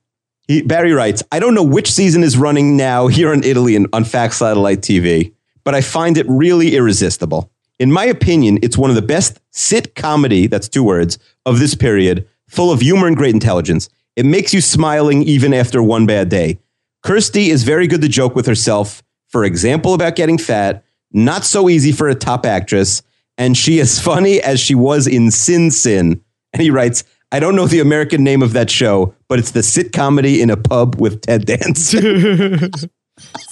He, 0.46 0.60
Barry 0.60 0.92
writes, 0.92 1.22
I 1.32 1.38
don't 1.38 1.54
know 1.54 1.64
which 1.64 1.90
season 1.90 2.22
is 2.22 2.36
running 2.36 2.76
now 2.76 3.06
here 3.06 3.32
in 3.32 3.42
Italy 3.42 3.74
and 3.74 3.88
on 3.94 4.04
Fax 4.04 4.36
Satellite 4.36 4.82
TV, 4.82 5.32
but 5.64 5.74
I 5.74 5.80
find 5.80 6.18
it 6.18 6.26
really 6.28 6.76
irresistible. 6.76 7.50
In 7.78 7.90
my 7.90 8.04
opinion, 8.04 8.58
it's 8.62 8.76
one 8.76 8.90
of 8.90 8.96
the 8.96 9.00
best 9.00 9.40
sit 9.52 9.94
comedy, 9.94 10.48
that's 10.48 10.68
two 10.68 10.84
words, 10.84 11.18
of 11.46 11.60
this 11.60 11.74
period, 11.74 12.28
full 12.46 12.70
of 12.70 12.82
humor 12.82 13.06
and 13.06 13.16
great 13.16 13.34
intelligence. 13.34 13.88
It 14.16 14.26
makes 14.26 14.54
you 14.54 14.60
smiling 14.60 15.22
even 15.24 15.52
after 15.52 15.82
one 15.82 16.06
bad 16.06 16.28
day. 16.28 16.60
Kirsty 17.02 17.50
is 17.50 17.64
very 17.64 17.86
good 17.86 18.00
to 18.02 18.08
joke 18.08 18.34
with 18.34 18.46
herself, 18.46 19.02
for 19.28 19.44
example, 19.44 19.94
about 19.94 20.16
getting 20.16 20.38
fat, 20.38 20.84
not 21.12 21.44
so 21.44 21.68
easy 21.68 21.92
for 21.92 22.08
a 22.08 22.14
top 22.14 22.46
actress, 22.46 23.02
and 23.36 23.56
she 23.56 23.78
is 23.78 24.00
funny 24.10 24.40
as 24.40 24.60
she 24.60 24.74
was 24.74 25.06
in 25.06 25.30
Sin 25.30 25.70
Sin. 25.70 26.22
And 26.52 26.62
he 26.62 26.70
writes, 26.70 27.04
I 27.32 27.40
don't 27.40 27.56
know 27.56 27.66
the 27.66 27.80
American 27.80 28.22
name 28.22 28.42
of 28.42 28.52
that 28.52 28.70
show, 28.70 29.14
but 29.28 29.40
it's 29.40 29.50
the 29.50 29.62
sit 29.62 29.92
comedy 29.92 30.40
in 30.40 30.50
a 30.50 30.56
pub 30.56 31.00
with 31.00 31.20
Ted 31.22 31.46
Danson. 31.46 32.00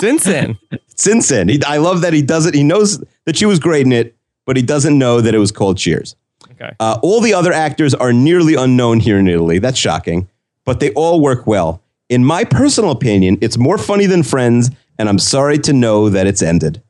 Sinsin. 0.00 0.58
Sin 0.96 1.22
Sin. 1.22 1.48
He, 1.48 1.60
I 1.64 1.78
love 1.78 2.00
that 2.02 2.12
he 2.12 2.22
does 2.22 2.46
it. 2.46 2.54
He 2.54 2.62
knows 2.62 3.02
that 3.26 3.36
she 3.36 3.46
was 3.46 3.58
great 3.58 3.86
in 3.86 3.92
it, 3.92 4.16
but 4.46 4.56
he 4.56 4.62
doesn't 4.62 4.96
know 4.96 5.20
that 5.20 5.34
it 5.34 5.38
was 5.38 5.50
called 5.50 5.78
Cheers. 5.78 6.16
Okay. 6.52 6.74
Uh, 6.78 6.98
all 7.02 7.20
the 7.20 7.34
other 7.34 7.52
actors 7.52 7.94
are 7.94 8.12
nearly 8.12 8.54
unknown 8.54 9.00
here 9.00 9.18
in 9.18 9.28
Italy. 9.28 9.58
That's 9.58 9.78
shocking, 9.78 10.28
but 10.64 10.80
they 10.80 10.90
all 10.92 11.20
work 11.20 11.46
well. 11.46 11.82
In 12.08 12.24
my 12.24 12.44
personal 12.44 12.90
opinion, 12.90 13.38
it's 13.40 13.56
more 13.56 13.78
funny 13.78 14.06
than 14.06 14.22
Friends, 14.22 14.70
and 14.98 15.08
I'm 15.08 15.18
sorry 15.18 15.58
to 15.60 15.72
know 15.72 16.08
that 16.10 16.26
it's 16.26 16.42
ended. 16.42 16.82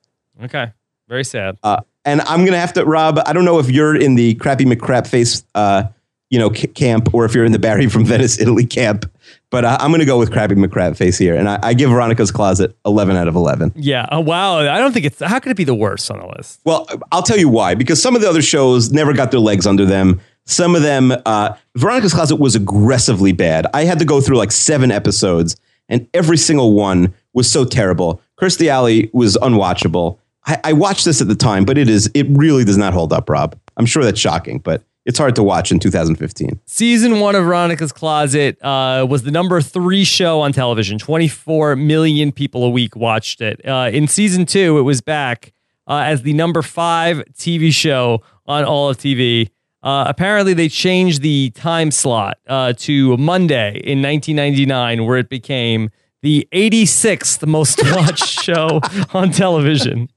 Okay. 0.42 0.72
Very 1.08 1.24
sad. 1.24 1.56
Uh, 1.62 1.80
and 2.04 2.20
I'm 2.22 2.44
gonna 2.44 2.58
have 2.58 2.72
to, 2.74 2.84
Rob. 2.84 3.20
I 3.26 3.32
don't 3.32 3.44
know 3.44 3.58
if 3.58 3.70
you're 3.70 3.94
in 3.94 4.14
the 4.16 4.34
crappy 4.34 4.64
McCrapface, 4.64 5.44
uh, 5.54 5.84
you 6.30 6.38
know, 6.38 6.52
c- 6.52 6.66
camp, 6.66 7.12
or 7.14 7.24
if 7.26 7.34
you're 7.34 7.44
in 7.44 7.52
the 7.52 7.58
Barry 7.58 7.86
from 7.88 8.04
Venice, 8.04 8.38
Italy 8.40 8.64
camp. 8.66 9.08
But 9.50 9.64
uh, 9.64 9.76
I'm 9.78 9.90
gonna 9.92 10.04
go 10.06 10.18
with 10.18 10.32
crappy 10.32 10.54
McCrapface 10.56 11.18
here, 11.18 11.36
and 11.36 11.48
I, 11.48 11.60
I 11.62 11.74
give 11.74 11.90
Veronica's 11.90 12.32
Closet 12.32 12.74
11 12.86 13.14
out 13.16 13.28
of 13.28 13.36
11. 13.36 13.72
Yeah. 13.76 14.06
Oh, 14.10 14.20
wow. 14.20 14.58
I 14.58 14.78
don't 14.78 14.92
think 14.92 15.04
it's. 15.06 15.20
How 15.20 15.38
could 15.38 15.52
it 15.52 15.56
be 15.56 15.64
the 15.64 15.74
worst 15.74 16.10
on 16.10 16.18
the 16.18 16.26
list? 16.36 16.60
Well, 16.64 16.88
I'll 17.12 17.22
tell 17.22 17.38
you 17.38 17.48
why. 17.50 17.74
Because 17.76 18.02
some 18.02 18.16
of 18.16 18.22
the 18.22 18.28
other 18.28 18.42
shows 18.42 18.90
never 18.90 19.12
got 19.12 19.30
their 19.30 19.40
legs 19.40 19.66
under 19.66 19.84
them. 19.84 20.20
Some 20.44 20.74
of 20.74 20.82
them, 20.82 21.12
uh, 21.24 21.54
Veronica's 21.76 22.12
Closet 22.12 22.36
was 22.36 22.54
aggressively 22.54 23.32
bad. 23.32 23.66
I 23.72 23.84
had 23.84 23.98
to 24.00 24.04
go 24.04 24.20
through 24.20 24.36
like 24.36 24.52
seven 24.52 24.90
episodes, 24.90 25.56
and 25.88 26.08
every 26.14 26.36
single 26.36 26.74
one 26.74 27.14
was 27.32 27.50
so 27.50 27.64
terrible. 27.64 28.20
Kirstie 28.40 28.68
Alley 28.68 29.10
was 29.12 29.36
unwatchable. 29.36 30.18
I, 30.46 30.58
I 30.64 30.72
watched 30.72 31.04
this 31.04 31.20
at 31.20 31.28
the 31.28 31.34
time, 31.34 31.64
but 31.64 31.78
it 31.78 31.88
is 31.88 32.10
it 32.14 32.26
really 32.30 32.64
does 32.64 32.78
not 32.78 32.92
hold 32.92 33.12
up, 33.12 33.30
Rob. 33.30 33.56
I'm 33.76 33.86
sure 33.86 34.02
that's 34.04 34.20
shocking, 34.20 34.58
but 34.58 34.82
it's 35.04 35.18
hard 35.18 35.34
to 35.36 35.42
watch 35.42 35.72
in 35.72 35.78
2015. 35.78 36.60
Season 36.64 37.20
one 37.20 37.34
of 37.34 37.44
Veronica's 37.44 37.92
Closet 37.92 38.62
uh, 38.62 39.06
was 39.08 39.22
the 39.22 39.30
number 39.30 39.60
three 39.60 40.04
show 40.04 40.40
on 40.40 40.52
television. 40.52 40.98
24 40.98 41.76
million 41.76 42.30
people 42.32 42.64
a 42.64 42.70
week 42.70 42.94
watched 42.94 43.40
it. 43.40 43.66
Uh, 43.66 43.90
in 43.92 44.06
season 44.06 44.46
two, 44.46 44.78
it 44.78 44.82
was 44.82 45.00
back 45.00 45.52
uh, 45.88 46.02
as 46.06 46.22
the 46.22 46.32
number 46.32 46.62
five 46.62 47.22
TV 47.34 47.72
show 47.72 48.22
on 48.46 48.64
all 48.64 48.90
of 48.90 48.96
TV. 48.96 49.50
Uh, 49.82 50.04
apparently, 50.06 50.54
they 50.54 50.68
changed 50.68 51.22
the 51.22 51.50
time 51.50 51.90
slot 51.90 52.38
uh, 52.46 52.72
to 52.78 53.16
Monday 53.16 53.80
in 53.84 54.00
1999, 54.00 55.04
where 55.06 55.18
it 55.18 55.28
became 55.28 55.90
the 56.22 56.46
86th 56.52 57.44
most 57.46 57.80
watched 57.92 58.28
show 58.28 58.80
on 59.12 59.30
television. 59.32 60.08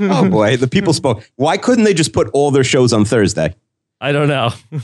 oh 0.00 0.28
boy, 0.28 0.56
the 0.56 0.66
people 0.68 0.92
spoke. 0.92 1.28
Why 1.36 1.56
couldn't 1.58 1.84
they 1.84 1.94
just 1.94 2.12
put 2.12 2.28
all 2.32 2.50
their 2.50 2.64
shows 2.64 2.92
on 2.92 3.04
Thursday? 3.04 3.54
I 4.00 4.12
don't 4.12 4.28
know. 4.28 4.50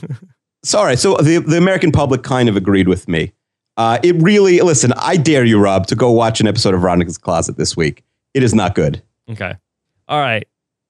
Sorry. 0.62 0.97
So 0.97 1.16
the, 1.16 1.39
the 1.39 1.57
American 1.57 1.91
public 1.91 2.22
kind 2.22 2.49
of 2.49 2.57
agreed 2.57 2.89
with 2.89 3.09
me. 3.09 3.33
Uh, 3.76 3.99
it 4.03 4.16
really, 4.20 4.61
listen, 4.61 4.93
I 4.97 5.16
dare 5.16 5.45
you, 5.45 5.59
Rob, 5.59 5.87
to 5.87 5.95
go 5.95 6.11
watch 6.11 6.41
an 6.41 6.47
episode 6.47 6.74
of 6.74 6.81
Veronica's 6.81 7.16
Closet 7.16 7.57
this 7.57 7.76
week. 7.76 8.05
It 8.35 8.43
is 8.43 8.55
not 8.55 8.74
good. 8.74 9.03
Okay. 9.31 9.55
All 10.09 10.20
right. 10.20 10.47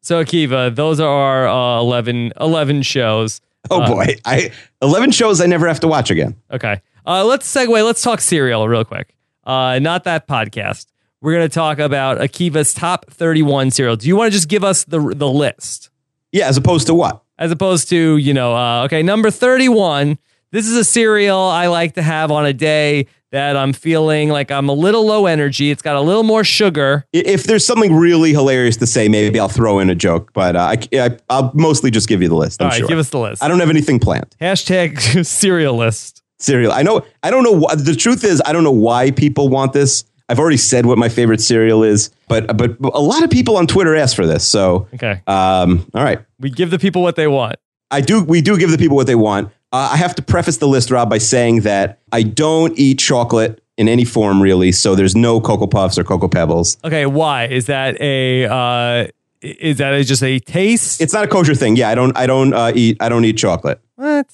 So, 0.08 0.24
Akiva, 0.24 0.74
those 0.74 1.00
are 1.00 1.06
our 1.06 1.46
uh, 1.46 1.80
11, 1.82 2.32
11 2.40 2.80
shows. 2.80 3.42
Oh 3.70 3.82
Uh, 3.82 3.88
boy, 3.88 4.16
I 4.24 4.50
11 4.80 5.10
shows 5.10 5.38
I 5.42 5.44
never 5.44 5.68
have 5.68 5.80
to 5.80 5.86
watch 5.86 6.10
again. 6.10 6.34
Okay. 6.50 6.80
Uh, 7.06 7.26
let's 7.26 7.46
segue. 7.54 7.84
Let's 7.84 8.00
talk 8.00 8.22
cereal 8.22 8.66
real 8.68 8.86
quick. 8.86 9.14
Uh, 9.44 9.78
not 9.80 10.04
that 10.04 10.26
podcast. 10.26 10.86
We're 11.20 11.34
going 11.34 11.46
to 11.46 11.52
talk 11.54 11.78
about 11.78 12.16
Akiva's 12.20 12.72
top 12.72 13.04
31 13.10 13.70
cereal. 13.70 13.96
Do 13.96 14.08
you 14.08 14.16
want 14.16 14.32
to 14.32 14.34
just 14.38 14.48
give 14.48 14.64
us 14.64 14.84
the, 14.84 14.98
the 15.14 15.28
list? 15.28 15.90
Yeah, 16.32 16.48
as 16.48 16.56
opposed 16.56 16.86
to 16.86 16.94
what? 16.94 17.22
as 17.38 17.52
opposed 17.52 17.90
to 17.90 18.16
you 18.16 18.32
know 18.32 18.56
uh, 18.56 18.84
okay 18.86 19.02
number 19.02 19.30
31 19.30 20.16
this 20.50 20.66
is 20.66 20.74
a 20.76 20.82
cereal 20.84 21.38
i 21.38 21.66
like 21.68 21.92
to 21.92 22.02
have 22.02 22.32
on 22.32 22.44
a 22.46 22.52
day 22.52 23.06
that 23.32 23.56
i'm 23.56 23.72
feeling 23.72 24.28
like 24.28 24.50
i'm 24.50 24.68
a 24.68 24.72
little 24.72 25.06
low 25.06 25.26
energy 25.26 25.70
it's 25.70 25.82
got 25.82 25.96
a 25.96 26.00
little 26.00 26.22
more 26.22 26.44
sugar 26.44 27.04
If 27.12 27.44
there's 27.44 27.64
something 27.64 27.94
really 27.94 28.32
hilarious 28.32 28.76
to 28.78 28.86
say, 28.86 29.08
maybe 29.08 29.38
I'll 29.40 29.48
throw 29.48 29.78
in 29.78 29.90
a 29.90 29.94
joke, 29.94 30.32
but 30.32 30.56
uh, 30.56 30.74
I, 30.74 30.78
I, 30.94 31.16
I'll 31.28 31.50
mostly 31.54 31.90
just 31.90 32.08
give 32.08 32.22
you 32.22 32.28
the 32.28 32.34
list. 32.34 32.60
I'm 32.60 32.66
all 32.66 32.70
right 32.70 32.78
sure. 32.78 32.88
give 32.88 32.98
us 32.98 33.10
the 33.10 33.18
list 33.18 33.42
I 33.42 33.48
don't 33.48 33.60
have 33.60 33.70
anything 33.70 33.98
planned. 33.98 34.34
hashtag 34.40 35.24
cereal 35.26 35.76
list 35.76 36.22
Cereal. 36.40 36.72
I 36.72 36.82
know. 36.82 37.04
I 37.22 37.30
don't 37.30 37.42
know. 37.42 37.52
Why, 37.52 37.74
the 37.74 37.96
truth 37.96 38.22
is, 38.22 38.40
I 38.46 38.52
don't 38.52 38.62
know 38.62 38.70
why 38.70 39.10
people 39.10 39.48
want 39.48 39.72
this. 39.72 40.04
I've 40.28 40.38
already 40.38 40.56
said 40.56 40.86
what 40.86 40.96
my 40.98 41.08
favorite 41.08 41.40
cereal 41.40 41.82
is, 41.82 42.10
but 42.28 42.56
but 42.56 42.76
a 42.80 43.00
lot 43.00 43.24
of 43.24 43.30
people 43.30 43.56
on 43.56 43.66
Twitter 43.66 43.96
ask 43.96 44.14
for 44.14 44.26
this. 44.26 44.46
So, 44.46 44.86
okay 44.94 45.22
um, 45.26 45.90
all 45.94 46.04
right. 46.04 46.20
we 46.38 46.50
give 46.50 46.70
the 46.70 46.78
people 46.78 47.02
what 47.02 47.16
they 47.16 47.26
want 47.26 47.56
I 47.90 48.02
do. 48.02 48.22
We 48.22 48.40
do 48.40 48.58
give 48.58 48.70
the 48.70 48.78
people 48.78 48.96
what 48.96 49.06
they 49.06 49.14
want. 49.14 49.50
Uh, 49.72 49.90
I 49.92 49.96
have 49.96 50.14
to 50.14 50.22
preface 50.22 50.56
the 50.58 50.68
list, 50.68 50.90
Rob, 50.90 51.10
by 51.10 51.18
saying 51.18 51.60
that 51.62 52.00
I 52.12 52.22
don't 52.22 52.78
eat 52.78 52.98
chocolate 52.98 53.62
in 53.76 53.86
any 53.88 54.04
form, 54.04 54.40
really. 54.42 54.72
So 54.72 54.94
there's 54.94 55.14
no 55.14 55.40
Cocoa 55.40 55.66
Puffs 55.66 55.98
or 55.98 56.04
Cocoa 56.04 56.28
Pebbles. 56.28 56.78
okay 56.84 57.06
why 57.06 57.44
is 57.46 57.66
that 57.66 58.00
a 58.00 58.46
uh, 58.46 59.06
is 59.42 59.78
that 59.78 59.92
a, 59.94 60.02
just 60.04 60.22
a 60.22 60.38
taste 60.40 61.00
It's 61.00 61.12
not 61.12 61.24
a 61.24 61.28
kosher 61.28 61.54
thing. 61.54 61.76
Yeah, 61.76 61.90
I 61.90 61.94
don't. 61.94 62.16
I 62.16 62.26
don't 62.26 62.52
uh, 62.54 62.72
eat. 62.74 62.96
I 63.00 63.08
don't 63.08 63.24
eat 63.24 63.36
chocolate. 63.36 63.80
what 63.96 64.26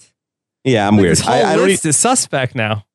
Yeah, 0.64 0.86
I'm 0.88 0.94
Like, 0.94 1.02
weird. 1.02 1.12
this 1.12 1.20
whole 1.20 1.34
I, 1.34 1.42
I 1.52 1.56
don't 1.56 1.66
list 1.68 1.84
eat. 1.84 1.88
is 1.90 1.96
suspect 1.96 2.54
now 2.54 2.86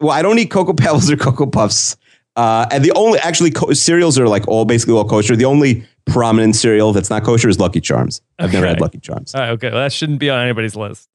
Well, 0.00 0.10
I 0.10 0.22
don't 0.22 0.38
eat 0.38 0.50
Cocoa 0.50 0.72
Pebbles 0.74 1.10
or 1.10 1.16
Cocoa 1.16 1.46
Puffs. 1.46 1.96
Uh, 2.34 2.66
and 2.72 2.82
the 2.82 2.90
only 2.92 3.18
actually 3.20 3.50
co- 3.50 3.72
cereals 3.74 4.18
are 4.18 4.26
like 4.26 4.48
all 4.48 4.64
basically 4.64 4.94
all 4.94 5.04
kosher. 5.04 5.36
The 5.36 5.44
only 5.44 5.86
prominent 6.06 6.56
cereal 6.56 6.92
that's 6.94 7.10
not 7.10 7.22
kosher 7.22 7.48
is 7.50 7.60
Lucky 7.60 7.80
Charms. 7.80 8.22
I've 8.38 8.52
never 8.52 8.66
had 8.66 8.80
Lucky 8.80 8.98
Charms. 8.98 9.34
right 9.34 9.50
okay 9.50 9.70
well, 9.70 9.82
that 9.82 9.92
shouldn't 9.92 10.18
be 10.18 10.30
on 10.30 10.40
anybody's 10.42 10.74
list 10.74 11.08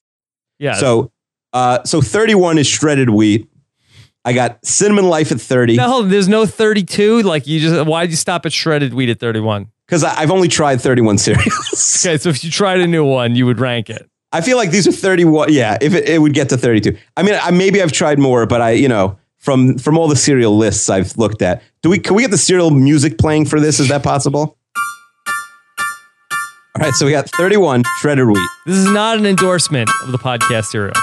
yeah 0.59 0.73
So, 0.73 1.11
uh, 1.53 1.83
so 1.83 2.01
31 2.01 2.57
is 2.57 2.67
shredded 2.67 3.09
wheat. 3.09 3.49
I 4.25 4.33
got 4.33 4.65
cinnamon 4.65 5.07
life 5.07 5.31
at 5.31 5.39
30 5.39 5.77
now, 5.77 5.87
hold 5.87 6.03
on, 6.05 6.09
there's 6.11 6.27
no 6.27 6.45
32 6.45 7.21
like 7.23 7.47
you 7.47 7.59
just 7.61 7.87
why 7.87 8.03
did 8.03 8.11
you 8.11 8.17
stop 8.17 8.45
at 8.45 8.51
shredded 8.51 8.93
wheat 8.93 9.09
at 9.09 9.19
31 9.19 9.71
because 9.87 10.03
I've 10.03 10.31
only 10.31 10.49
tried 10.49 10.81
31 10.81 11.17
cereals. 11.17 12.01
Okay, 12.05 12.17
so 12.17 12.29
if 12.29 12.43
you 12.43 12.51
tried 12.51 12.79
a 12.81 12.87
new 12.87 13.05
one, 13.05 13.35
you 13.35 13.45
would 13.45 13.59
rank 13.59 13.89
it. 13.89 14.09
I 14.33 14.41
feel 14.41 14.57
like 14.57 14.71
these 14.71 14.87
are 14.87 14.91
31. 14.91 15.53
Yeah, 15.53 15.77
if 15.81 15.93
it, 15.93 16.07
it 16.09 16.19
would 16.19 16.33
get 16.33 16.49
to 16.49 16.57
32. 16.57 16.97
I 17.15 17.23
mean, 17.23 17.35
I, 17.41 17.51
maybe 17.51 17.81
I've 17.81 17.91
tried 17.91 18.19
more, 18.19 18.45
but 18.45 18.61
I, 18.61 18.71
you 18.71 18.87
know, 18.89 19.17
from 19.37 19.77
from 19.77 19.97
all 19.97 20.07
the 20.09 20.15
cereal 20.15 20.57
lists 20.57 20.89
I've 20.89 21.17
looked 21.17 21.41
at, 21.41 21.63
do 21.81 21.89
we 21.89 21.99
can 21.99 22.15
we 22.15 22.21
get 22.23 22.31
the 22.31 22.37
cereal 22.37 22.71
music 22.71 23.17
playing 23.17 23.45
for 23.45 23.59
this? 23.59 23.79
Is 23.79 23.87
that 23.87 24.03
possible? 24.03 24.56
All 26.77 26.83
right, 26.83 26.93
so 26.93 27.07
we 27.07 27.11
got 27.11 27.27
31 27.31 27.83
shredded 27.97 28.27
wheat. 28.27 28.37
This 28.67 28.75
is 28.75 28.85
not 28.85 29.17
an 29.17 29.25
endorsement 29.25 29.89
of 30.03 30.11
the 30.11 30.19
podcast 30.19 30.65
cereal. 30.65 30.93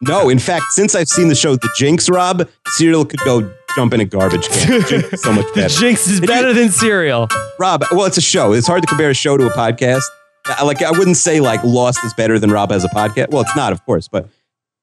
No, 0.00 0.28
in 0.28 0.38
fact, 0.38 0.66
since 0.70 0.94
I've 0.94 1.08
seen 1.08 1.26
the 1.26 1.34
show 1.34 1.56
The 1.56 1.68
Jinx, 1.76 2.08
Rob, 2.08 2.48
cereal 2.68 3.04
could 3.04 3.18
go 3.24 3.52
jump 3.74 3.94
in 3.94 4.00
a 4.00 4.04
garbage 4.04 4.48
can. 4.48 4.82
Jinx 4.86 5.12
is 5.12 5.22
so 5.22 5.32
much 5.32 5.46
better. 5.56 5.74
Jinx 5.74 6.06
is 6.06 6.20
better 6.20 6.52
than 6.52 6.68
cereal. 6.70 7.26
Rob, 7.58 7.82
well, 7.90 8.04
it's 8.04 8.16
a 8.16 8.20
show. 8.22 8.52
It's 8.52 8.68
hard 8.68 8.82
to 8.82 8.86
compare 8.86 9.10
a 9.10 9.14
show 9.14 9.36
to 9.36 9.46
a 9.46 9.50
podcast. 9.50 10.02
I, 10.44 10.62
like, 10.62 10.80
I 10.82 10.92
wouldn't 10.92 11.16
say 11.16 11.40
like 11.40 11.64
Lost 11.64 12.04
is 12.04 12.14
better 12.14 12.38
than 12.38 12.52
Rob 12.52 12.70
has 12.70 12.84
a 12.84 12.88
podcast. 12.88 13.30
Well, 13.30 13.42
it's 13.42 13.56
not, 13.56 13.72
of 13.72 13.84
course, 13.86 14.06
but 14.06 14.28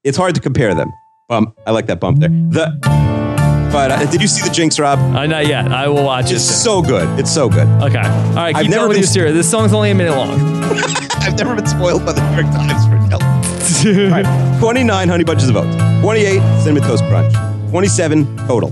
it's 0.04 0.18
hard 0.18 0.36
to 0.36 0.42
compare 0.42 0.76
them. 0.76 0.92
Bump. 1.30 1.58
I 1.66 1.72
like 1.72 1.86
that 1.86 2.02
bump 2.02 2.20
there. 2.20 2.28
The, 2.28 3.03
but 3.74 3.92
uh, 3.92 4.06
did 4.12 4.22
you 4.22 4.28
see 4.28 4.48
the 4.48 4.54
Jinx, 4.54 4.80
Rob? 4.80 5.00
Uh, 5.00 5.26
not 5.26 5.48
yet. 5.48 5.72
I 5.72 5.88
will 5.90 6.04
watch 6.06 6.32
it. 6.32 6.36
It's 6.36 6.46
soon. 6.46 6.56
so 6.64 6.82
good. 6.82 7.20
It's 7.20 7.34
so 7.34 7.50
good. 7.50 7.68
Okay. 7.82 7.98
All 7.98 8.36
right. 8.36 8.56
I've 8.56 8.62
Keep 8.64 8.70
never 8.72 8.82
going 8.88 8.90
with 8.90 8.96
been- 8.98 9.02
your 9.02 9.08
cereal. 9.08 9.34
This 9.34 9.50
song's 9.52 9.74
only 9.74 9.92
a 9.92 9.96
minute 9.96 10.16
long. 10.16 10.40
I've 11.24 11.38
never 11.38 11.56
been 11.56 11.66
spoiled 11.66 12.06
by 12.06 12.14
the 12.14 12.22
New 12.30 12.42
York 12.42 12.54
Times 12.54 12.86
for. 12.86 12.94
All 13.86 14.10
right, 14.10 14.60
29 14.60 15.10
honey 15.10 15.24
bunches 15.26 15.50
of 15.50 15.58
oats, 15.58 15.76
28 16.02 16.40
cinnamon 16.62 16.84
toast 16.84 17.04
crunch, 17.06 17.34
27 17.70 18.38
total, 18.48 18.70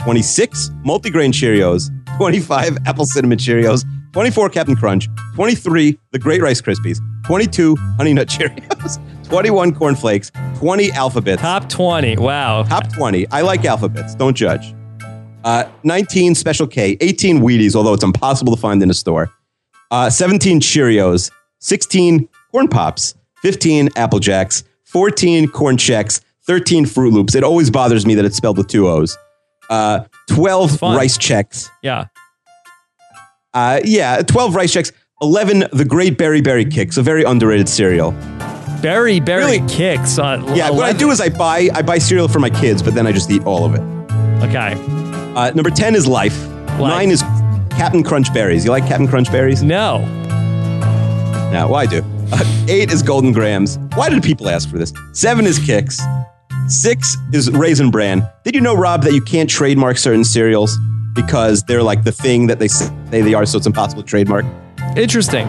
26 0.00 0.70
multigrain 0.84 1.32
Cheerios, 1.32 1.90
25 2.16 2.78
apple 2.86 3.04
cinnamon 3.04 3.38
Cheerios, 3.38 3.84
24 4.12 4.48
Captain 4.50 4.74
Crunch, 4.76 5.08
23 5.36 5.96
the 6.10 6.18
Great 6.18 6.40
Rice 6.42 6.60
Krispies, 6.60 6.98
22 7.24 7.76
Honey 7.96 8.14
Nut 8.14 8.28
Cheerios, 8.28 8.98
21 9.32 9.74
Corn 9.74 9.94
Flakes, 9.94 10.30
20 10.56 10.92
Alphabets. 10.92 11.40
Top 11.40 11.66
20. 11.66 12.18
Wow. 12.18 12.64
Top 12.64 12.92
20. 12.92 13.26
I 13.30 13.40
like 13.40 13.64
alphabets. 13.64 14.14
Don't 14.14 14.36
judge. 14.36 14.74
Uh, 15.42 15.64
19 15.84 16.34
Special 16.34 16.66
K, 16.66 16.98
18 17.00 17.38
Wheaties, 17.40 17.74
although 17.74 17.94
it's 17.94 18.04
impossible 18.04 18.54
to 18.54 18.60
find 18.60 18.82
in 18.82 18.90
a 18.90 18.94
store. 18.94 19.32
Uh, 19.90 20.10
17 20.10 20.60
Cheerios, 20.60 21.30
16 21.60 22.28
Corn 22.50 22.68
Pops, 22.68 23.14
15 23.40 23.88
Apple 23.96 24.18
Jacks, 24.18 24.64
14 24.84 25.48
Corn 25.48 25.78
Chex, 25.78 26.20
13 26.42 26.84
Froot 26.84 27.12
Loops. 27.12 27.34
It 27.34 27.42
always 27.42 27.70
bothers 27.70 28.04
me 28.04 28.14
that 28.16 28.26
it's 28.26 28.36
spelled 28.36 28.58
with 28.58 28.68
two 28.68 28.86
O's. 28.86 29.16
Uh, 29.70 30.04
12. 30.28 30.82
Rice 30.82 31.16
Chex. 31.16 31.70
Yeah. 31.82 32.08
Uh, 33.54 33.80
yeah, 33.82 34.20
12 34.20 34.54
Rice 34.54 34.74
Chex. 34.76 34.92
11 35.22 35.68
The 35.72 35.86
Great 35.86 36.18
Berry 36.18 36.42
Berry 36.42 36.66
Kix, 36.66 36.98
a 36.98 37.02
very 37.02 37.22
underrated 37.22 37.68
cereal. 37.70 38.14
Berry, 38.82 39.20
berry 39.20 39.44
Really? 39.58 39.68
kicks 39.68 40.18
on. 40.18 40.42
Yeah, 40.56 40.70
what 40.70 40.80
I 40.84 40.90
11. 40.90 40.96
do 40.98 41.10
is 41.10 41.20
I 41.20 41.28
buy 41.28 41.68
I 41.72 41.82
buy 41.82 41.98
cereal 41.98 42.28
for 42.28 42.40
my 42.40 42.50
kids, 42.50 42.82
but 42.82 42.94
then 42.94 43.06
I 43.06 43.12
just 43.12 43.30
eat 43.30 43.44
all 43.44 43.64
of 43.64 43.74
it. 43.74 43.80
Okay. 44.48 44.74
Uh, 45.36 45.50
number 45.54 45.70
10 45.70 45.94
is 45.94 46.06
Life. 46.06 46.36
Nine 46.78 47.10
is 47.10 47.22
Captain 47.70 48.02
Crunch 48.02 48.32
Berries. 48.34 48.64
You 48.64 48.70
like 48.70 48.86
Captain 48.86 49.06
Crunch 49.06 49.30
Berries? 49.30 49.62
No. 49.62 49.98
No, 51.52 51.66
well, 51.68 51.76
I 51.76 51.86
do. 51.86 52.02
Uh, 52.32 52.64
eight 52.68 52.90
is 52.90 53.02
Golden 53.02 53.32
Grahams. 53.32 53.78
Why 53.94 54.08
did 54.08 54.22
people 54.22 54.48
ask 54.48 54.68
for 54.68 54.78
this? 54.78 54.92
Seven 55.12 55.46
is 55.46 55.58
Kix. 55.58 56.00
Six 56.68 57.16
is 57.32 57.50
Raisin 57.50 57.90
Bran. 57.90 58.26
Did 58.44 58.54
you 58.54 58.60
know, 58.60 58.74
Rob, 58.74 59.02
that 59.04 59.12
you 59.12 59.20
can't 59.20 59.48
trademark 59.50 59.98
certain 59.98 60.24
cereals 60.24 60.78
because 61.14 61.62
they're 61.64 61.82
like 61.82 62.04
the 62.04 62.12
thing 62.12 62.46
that 62.46 62.58
they 62.58 62.68
say 62.68 62.90
they 63.10 63.34
are, 63.34 63.44
so 63.44 63.58
it's 63.58 63.66
impossible 63.66 64.02
to 64.02 64.08
trademark? 64.08 64.44
Interesting. 64.96 65.46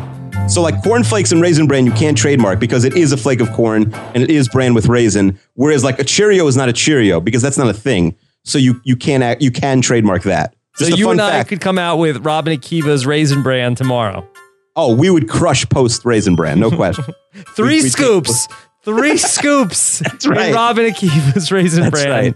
So, 0.49 0.61
like 0.61 0.83
corn 0.83 1.03
flakes 1.03 1.31
and 1.31 1.41
raisin 1.41 1.65
bran, 1.65 1.83
you 1.85 1.91
can't 1.93 2.15
trademark 2.17 2.59
because 2.59 2.83
it 2.83 2.95
is 2.95 3.11
a 3.11 3.17
flake 3.17 3.39
of 3.41 3.51
corn 3.53 3.91
and 4.13 4.17
it 4.21 4.29
is 4.29 4.47
bran 4.47 4.75
with 4.75 4.85
raisin. 4.87 5.39
Whereas, 5.55 5.83
like 5.83 5.97
a 5.97 6.03
Cheerio 6.03 6.45
is 6.45 6.55
not 6.55 6.69
a 6.69 6.73
Cheerio 6.73 7.19
because 7.19 7.41
that's 7.41 7.57
not 7.57 7.69
a 7.69 7.73
thing. 7.73 8.15
So 8.43 8.59
you 8.59 8.79
you 8.83 8.95
can 8.95 9.35
you 9.39 9.49
can 9.51 9.81
trademark 9.81 10.23
that. 10.23 10.55
So 10.75 10.85
Just 10.85 10.97
a 10.97 10.99
you 10.99 11.09
and 11.09 11.19
I 11.19 11.31
fact. 11.31 11.49
could 11.49 11.61
come 11.61 11.79
out 11.79 11.97
with 11.97 12.23
Robin 12.23 12.55
Akiva's 12.55 13.05
Raisin 13.07 13.41
Bran 13.41 13.73
tomorrow. 13.73 14.27
Oh, 14.75 14.95
we 14.95 15.09
would 15.09 15.27
crush 15.27 15.67
post 15.69 16.03
raisin 16.05 16.35
bran, 16.35 16.59
no 16.59 16.69
question. 16.71 17.05
Three 17.55 17.81
we 17.81 17.89
scoops. 17.89 18.47
Three 18.83 19.17
scoops. 19.19 19.99
That's 20.05 20.27
right. 20.27 20.49
In 20.49 20.55
Robin 20.55 20.85
Akiva's 20.91 21.51
Raisin 21.51 21.83
That's 21.83 22.03
Bran. 22.03 22.09
right. 22.11 22.35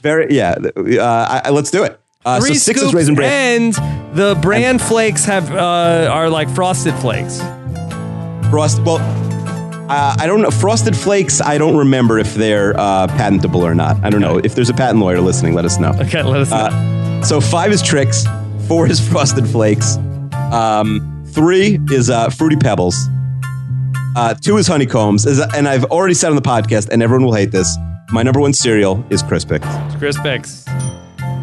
Very 0.00 0.34
yeah. 0.34 0.56
Uh, 0.76 1.40
I- 1.44 1.50
let's 1.50 1.70
do 1.70 1.84
it. 1.84 2.00
Uh, 2.24 2.40
so 2.40 2.52
six 2.52 2.82
is 2.82 2.92
raisin 2.92 3.14
bran. 3.14 3.62
and 3.62 4.16
the 4.16 4.36
bran 4.42 4.78
flakes 4.78 5.24
have 5.24 5.50
uh, 5.52 6.08
are 6.10 6.28
like 6.28 6.48
frosted 6.50 6.94
flakes. 6.94 7.38
Frost. 8.50 8.82
Well, 8.82 8.98
uh, 9.90 10.16
I 10.18 10.26
don't 10.26 10.42
know. 10.42 10.50
Frosted 10.50 10.96
flakes. 10.96 11.40
I 11.40 11.58
don't 11.58 11.76
remember 11.76 12.18
if 12.18 12.34
they're 12.34 12.78
uh, 12.78 13.06
patentable 13.08 13.64
or 13.64 13.74
not. 13.74 14.02
I 14.04 14.10
don't 14.10 14.20
know. 14.20 14.38
If 14.38 14.54
there's 14.54 14.70
a 14.70 14.74
patent 14.74 14.98
lawyer 15.00 15.20
listening, 15.20 15.54
let 15.54 15.64
us 15.64 15.78
know. 15.78 15.90
Okay, 16.00 16.22
let 16.22 16.40
us 16.40 16.50
know. 16.50 16.56
Uh, 16.56 17.22
so 17.22 17.40
five 17.40 17.70
is 17.70 17.82
Trix. 17.82 18.24
Four 18.66 18.88
is 18.88 19.00
frosted 19.12 19.46
flakes. 19.46 19.96
Um, 20.52 21.24
three 21.32 21.78
is 21.90 22.10
uh, 22.10 22.30
fruity 22.30 22.56
pebbles. 22.56 22.96
Uh, 24.16 24.34
two 24.34 24.56
is 24.56 24.66
honeycombs. 24.66 25.24
And 25.26 25.68
I've 25.68 25.84
already 25.84 26.14
said 26.14 26.30
on 26.30 26.36
the 26.36 26.42
podcast, 26.42 26.88
and 26.88 27.02
everyone 27.02 27.24
will 27.24 27.34
hate 27.34 27.52
this. 27.52 27.76
My 28.10 28.22
number 28.22 28.40
one 28.40 28.54
cereal 28.54 29.04
is 29.10 29.22
Crispix. 29.22 29.60
Crispix. 29.98 30.64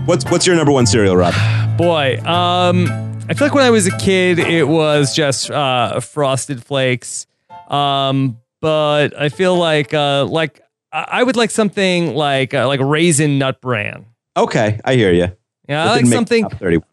What's 0.06 0.24
what's 0.30 0.46
your 0.46 0.56
number 0.56 0.72
one 0.72 0.86
cereal, 0.86 1.18
Rob? 1.18 1.34
Boy, 1.78 2.20
um, 2.20 2.86
I 3.28 3.34
feel 3.34 3.48
like 3.48 3.56
when 3.56 3.64
I 3.64 3.72
was 3.72 3.88
a 3.88 3.98
kid, 3.98 4.38
it 4.38 4.68
was 4.68 5.16
just 5.16 5.50
uh, 5.50 6.00
frosted 6.00 6.64
flakes. 6.64 7.26
Um, 7.70 8.38
but 8.62 9.20
I 9.20 9.30
feel 9.30 9.58
like 9.58 9.96
uh, 9.96 10.26
like 10.26 10.62
I 10.92 11.24
would 11.24 11.36
like 11.36 11.50
something 11.50 12.14
like 12.14 12.54
uh, 12.54 12.68
like 12.68 12.82
raisin 12.82 13.40
nut 13.40 13.62
bran. 13.62 14.06
Okay, 14.38 14.80
I 14.86 14.94
hear 14.94 15.12
you. 15.12 15.36
Yeah, 15.68 15.86
I 15.86 15.88
like 15.88 16.06
something 16.06 16.48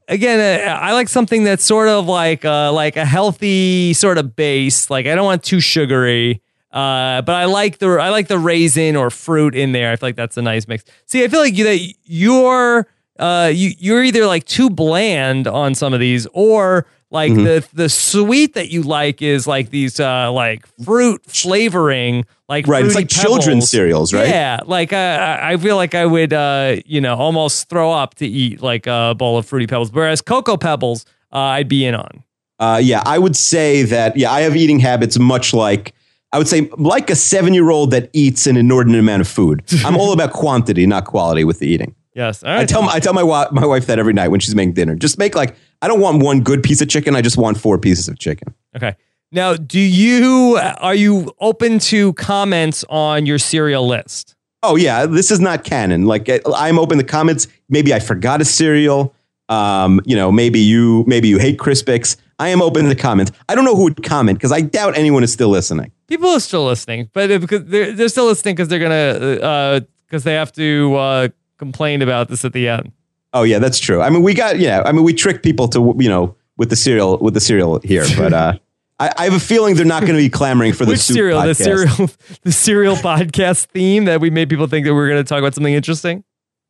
again. 0.08 0.66
Uh, 0.66 0.72
I 0.72 0.94
like 0.94 1.10
something 1.10 1.44
that's 1.44 1.66
sort 1.66 1.88
of 1.88 2.06
like 2.06 2.46
uh, 2.46 2.72
like 2.72 2.96
a 2.96 3.04
healthy 3.04 3.92
sort 3.92 4.16
of 4.16 4.34
base. 4.34 4.88
Like 4.88 5.06
I 5.06 5.14
don't 5.14 5.26
want 5.26 5.42
too 5.42 5.60
sugary, 5.60 6.40
uh, 6.70 7.20
but 7.20 7.34
I 7.34 7.44
like 7.44 7.76
the 7.76 7.88
I 7.88 8.08
like 8.08 8.28
the 8.28 8.38
raisin 8.38 8.96
or 8.96 9.10
fruit 9.10 9.54
in 9.54 9.72
there. 9.72 9.92
I 9.92 9.96
feel 9.96 10.08
like 10.08 10.16
that's 10.16 10.38
a 10.38 10.42
nice 10.42 10.66
mix. 10.66 10.84
See, 11.04 11.22
I 11.22 11.28
feel 11.28 11.40
like 11.40 11.54
you, 11.54 11.64
that 11.64 11.94
you're 12.04 12.86
uh, 13.18 13.50
you 13.52 13.72
you're 13.78 14.02
either 14.02 14.26
like 14.26 14.44
too 14.44 14.70
bland 14.70 15.46
on 15.46 15.74
some 15.74 15.92
of 15.94 16.00
these, 16.00 16.26
or 16.32 16.86
like 17.10 17.32
Mhm. 17.32 17.44
the 17.44 17.68
the 17.74 17.88
sweet 17.88 18.54
that 18.54 18.70
you 18.70 18.82
like 18.82 19.20
is 19.22 19.46
like 19.46 19.70
these 19.70 20.00
uh, 20.00 20.32
like 20.32 20.66
fruit 20.84 21.20
flavoring, 21.26 22.24
like 22.48 22.66
Right, 22.66 22.84
it's 22.84 22.94
like 22.94 23.08
children's 23.08 23.68
cereals, 23.68 24.12
right? 24.14 24.28
Yeah, 24.28 24.60
like 24.64 24.92
uh, 24.92 24.96
I 24.96 25.52
I 25.52 25.56
feel 25.58 25.76
like 25.76 25.94
I 25.94 26.06
would 26.06 26.32
uh, 26.32 26.76
you 26.86 27.00
know 27.00 27.14
almost 27.16 27.68
throw 27.68 27.92
up 27.92 28.14
to 28.16 28.26
eat 28.26 28.62
like 28.62 28.86
a 28.86 29.14
bowl 29.16 29.36
of 29.38 29.46
fruity 29.46 29.66
pebbles, 29.66 29.92
whereas 29.92 30.22
cocoa 30.22 30.56
pebbles 30.56 31.04
uh, 31.32 31.38
I'd 31.38 31.68
be 31.68 31.84
in 31.84 31.94
on. 31.94 32.24
Uh, 32.58 32.78
yeah, 32.82 33.02
I 33.04 33.18
would 33.18 33.36
say 33.36 33.82
that. 33.82 34.16
Yeah, 34.16 34.30
I 34.32 34.40
have 34.42 34.56
eating 34.56 34.78
habits 34.80 35.18
much 35.18 35.52
like 35.52 35.92
I 36.32 36.38
would 36.38 36.48
say 36.48 36.70
like 36.78 37.10
a 37.10 37.14
seven-year-old 37.16 37.90
that 37.90 38.08
eats 38.14 38.46
an 38.46 38.56
inordinate 38.56 39.00
amount 39.00 39.20
of 39.20 39.28
food. 39.28 39.62
I'm 39.84 39.96
all 39.96 40.12
about 40.12 40.32
quantity, 40.32 40.86
not 40.86 41.04
quality, 41.04 41.44
with 41.44 41.58
the 41.58 41.66
eating. 41.66 41.94
Yes, 42.14 42.42
all 42.42 42.50
I 42.50 42.64
tell 42.66 42.82
I 42.88 43.00
tell 43.00 43.14
my 43.14 43.22
wa- 43.22 43.48
my 43.52 43.64
wife 43.64 43.86
that 43.86 43.98
every 43.98 44.12
night 44.12 44.28
when 44.28 44.40
she's 44.40 44.54
making 44.54 44.74
dinner. 44.74 44.94
Just 44.94 45.18
make 45.18 45.34
like 45.34 45.56
I 45.80 45.88
don't 45.88 46.00
want 46.00 46.22
one 46.22 46.40
good 46.42 46.62
piece 46.62 46.80
of 46.82 46.88
chicken. 46.88 47.16
I 47.16 47.22
just 47.22 47.36
want 47.38 47.58
four 47.58 47.78
pieces 47.78 48.08
of 48.08 48.18
chicken. 48.18 48.54
Okay. 48.76 48.94
Now, 49.30 49.54
do 49.54 49.80
you 49.80 50.58
are 50.78 50.94
you 50.94 51.32
open 51.40 51.78
to 51.78 52.12
comments 52.14 52.84
on 52.90 53.24
your 53.24 53.38
cereal 53.38 53.86
list? 53.86 54.34
Oh 54.62 54.76
yeah, 54.76 55.06
this 55.06 55.30
is 55.30 55.40
not 55.40 55.64
canon. 55.64 56.04
Like 56.06 56.28
I- 56.28 56.40
I'm 56.54 56.78
open 56.78 56.98
to 56.98 57.04
comments. 57.04 57.48
Maybe 57.70 57.94
I 57.94 57.98
forgot 57.98 58.40
a 58.40 58.44
cereal. 58.44 59.14
Um, 59.48 60.00
you 60.04 60.14
know, 60.16 60.30
maybe 60.30 60.60
you 60.60 61.04
maybe 61.06 61.28
you 61.28 61.38
hate 61.38 61.58
Crispix. 61.58 62.16
I 62.38 62.48
am 62.48 62.60
open 62.60 62.86
to 62.88 62.94
comments. 62.94 63.32
I 63.48 63.54
don't 63.54 63.64
know 63.64 63.74
who 63.76 63.84
would 63.84 64.02
comment 64.02 64.38
because 64.38 64.52
I 64.52 64.60
doubt 64.60 64.96
anyone 64.98 65.22
is 65.24 65.32
still 65.32 65.48
listening. 65.48 65.92
People 66.08 66.28
are 66.30 66.40
still 66.40 66.64
listening, 66.66 67.08
but 67.14 67.28
because 67.40 67.64
they're 67.64 67.92
they're 67.92 68.08
still 68.08 68.26
listening 68.26 68.54
because 68.54 68.68
they're 68.68 68.78
gonna 68.78 69.40
uh 69.46 69.80
because 70.06 70.24
they 70.24 70.34
have 70.34 70.52
to 70.52 70.94
uh 70.96 71.28
complain 71.62 72.02
about 72.02 72.28
this 72.28 72.44
at 72.44 72.52
the 72.52 72.66
end. 72.68 72.90
Oh 73.32 73.44
yeah, 73.44 73.60
that's 73.60 73.78
true. 73.78 74.02
I 74.02 74.10
mean, 74.10 74.22
we 74.24 74.34
got 74.34 74.58
yeah. 74.58 74.82
I 74.84 74.90
mean, 74.90 75.04
we 75.04 75.14
tricked 75.14 75.44
people 75.44 75.68
to 75.68 75.94
you 75.98 76.08
know 76.08 76.34
with 76.56 76.70
the 76.70 76.76
cereal 76.76 77.18
with 77.18 77.34
the 77.34 77.40
cereal 77.40 77.78
here, 77.84 78.04
but 78.16 78.32
uh, 78.32 78.58
I, 78.98 79.12
I 79.16 79.24
have 79.24 79.34
a 79.34 79.40
feeling 79.40 79.76
they're 79.76 79.84
not 79.84 80.00
going 80.02 80.14
to 80.14 80.18
be 80.18 80.28
clamoring 80.28 80.72
for 80.72 80.84
the 80.84 80.96
cereal? 81.14 81.40
The 81.40 81.52
podcast. 81.52 81.64
cereal 81.64 82.10
the 82.42 82.52
cereal 82.52 82.96
podcast 82.96 83.66
theme 83.66 84.06
that 84.06 84.20
we 84.20 84.28
made 84.28 84.50
people 84.50 84.66
think 84.66 84.84
that 84.86 84.92
we 84.92 84.98
were 85.00 85.08
gonna 85.08 85.24
talk 85.24 85.38
about 85.38 85.54
something 85.54 85.72
interesting. 85.72 86.24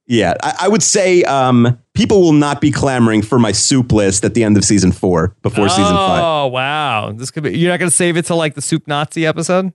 Yeah, 0.07 0.35
I, 0.43 0.55
I 0.63 0.69
would 0.69 0.83
say 0.83 1.23
um, 1.23 1.79
people 1.95 2.21
will 2.21 2.33
not 2.33 2.61
be 2.61 2.71
clamoring 2.71 3.23
for 3.23 3.39
my 3.39 3.53
soup 3.53 3.93
list 3.93 4.25
at 4.25 4.35
the 4.35 4.45
end 4.45 4.57
of 4.57 4.65
season 4.65 4.93
four 4.93 5.35
before 5.43 5.69
season 5.69 5.95
five. 5.97 6.23
Oh 6.23 6.47
wow, 6.49 7.13
this 7.13 7.31
could 7.31 7.45
be. 7.45 7.59
You're 7.59 7.73
not 7.73 7.79
gonna 7.79 7.91
save 7.91 8.17
it 8.17 8.27
to 8.27 8.35
like 8.35 8.55
the 8.55 8.63
soup 8.63 8.87
Nazi 8.87 9.25
episode. 9.27 9.73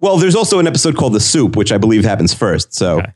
Well, 0.00 0.18
there's 0.18 0.36
also 0.36 0.60
an 0.60 0.68
episode 0.68 0.96
called 0.96 1.14
the 1.14 1.20
soup, 1.20 1.56
which 1.56 1.72
I 1.72 1.78
believe 1.78 2.04
happens 2.04 2.32
first. 2.32 2.72
So, 2.72 2.98
Okay. 3.00 3.12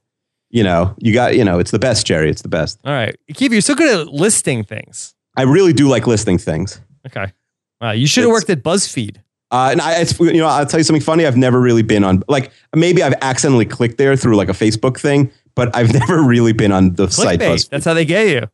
You 0.52 0.62
know, 0.62 0.94
you 0.98 1.12
got 1.12 1.34
you 1.36 1.44
know, 1.44 1.58
it's 1.58 1.72
the 1.72 1.80
best, 1.80 2.06
Jerry. 2.06 2.30
It's 2.30 2.42
the 2.42 2.48
best. 2.48 2.78
All 2.84 2.92
right, 2.92 3.16
Akiva, 3.30 3.50
you're 3.50 3.60
so 3.60 3.74
good 3.74 4.00
at 4.00 4.08
listing 4.12 4.62
things. 4.62 5.14
I 5.36 5.42
really 5.42 5.72
do 5.72 5.88
like 5.88 6.06
listing 6.06 6.38
things. 6.38 6.80
Okay, 7.06 7.32
wow, 7.80 7.90
you 7.90 8.06
should 8.06 8.22
have 8.22 8.30
worked 8.30 8.50
at 8.50 8.62
BuzzFeed. 8.62 9.16
Uh, 9.50 9.68
and 9.70 9.82
I, 9.82 10.00
it's, 10.00 10.18
you 10.18 10.38
know, 10.38 10.46
I'll 10.46 10.64
tell 10.64 10.80
you 10.80 10.84
something 10.84 11.02
funny. 11.02 11.26
I've 11.26 11.36
never 11.36 11.60
really 11.60 11.82
been 11.82 12.04
on, 12.04 12.22
like, 12.26 12.52
maybe 12.74 13.02
I've 13.02 13.12
accidentally 13.20 13.66
clicked 13.66 13.98
there 13.98 14.16
through 14.16 14.34
like 14.36 14.48
a 14.48 14.52
Facebook 14.52 14.98
thing, 14.98 15.30
but 15.54 15.76
I've 15.76 15.92
never 16.00 16.22
really 16.22 16.54
been 16.54 16.72
on 16.72 16.94
the 16.94 17.10
site. 17.10 17.38
Clickbait. 17.38 17.56
BuzzFeed. 17.56 17.68
That's 17.68 17.84
how 17.84 17.92
they 17.92 18.06
get 18.06 18.28
you. 18.28 18.48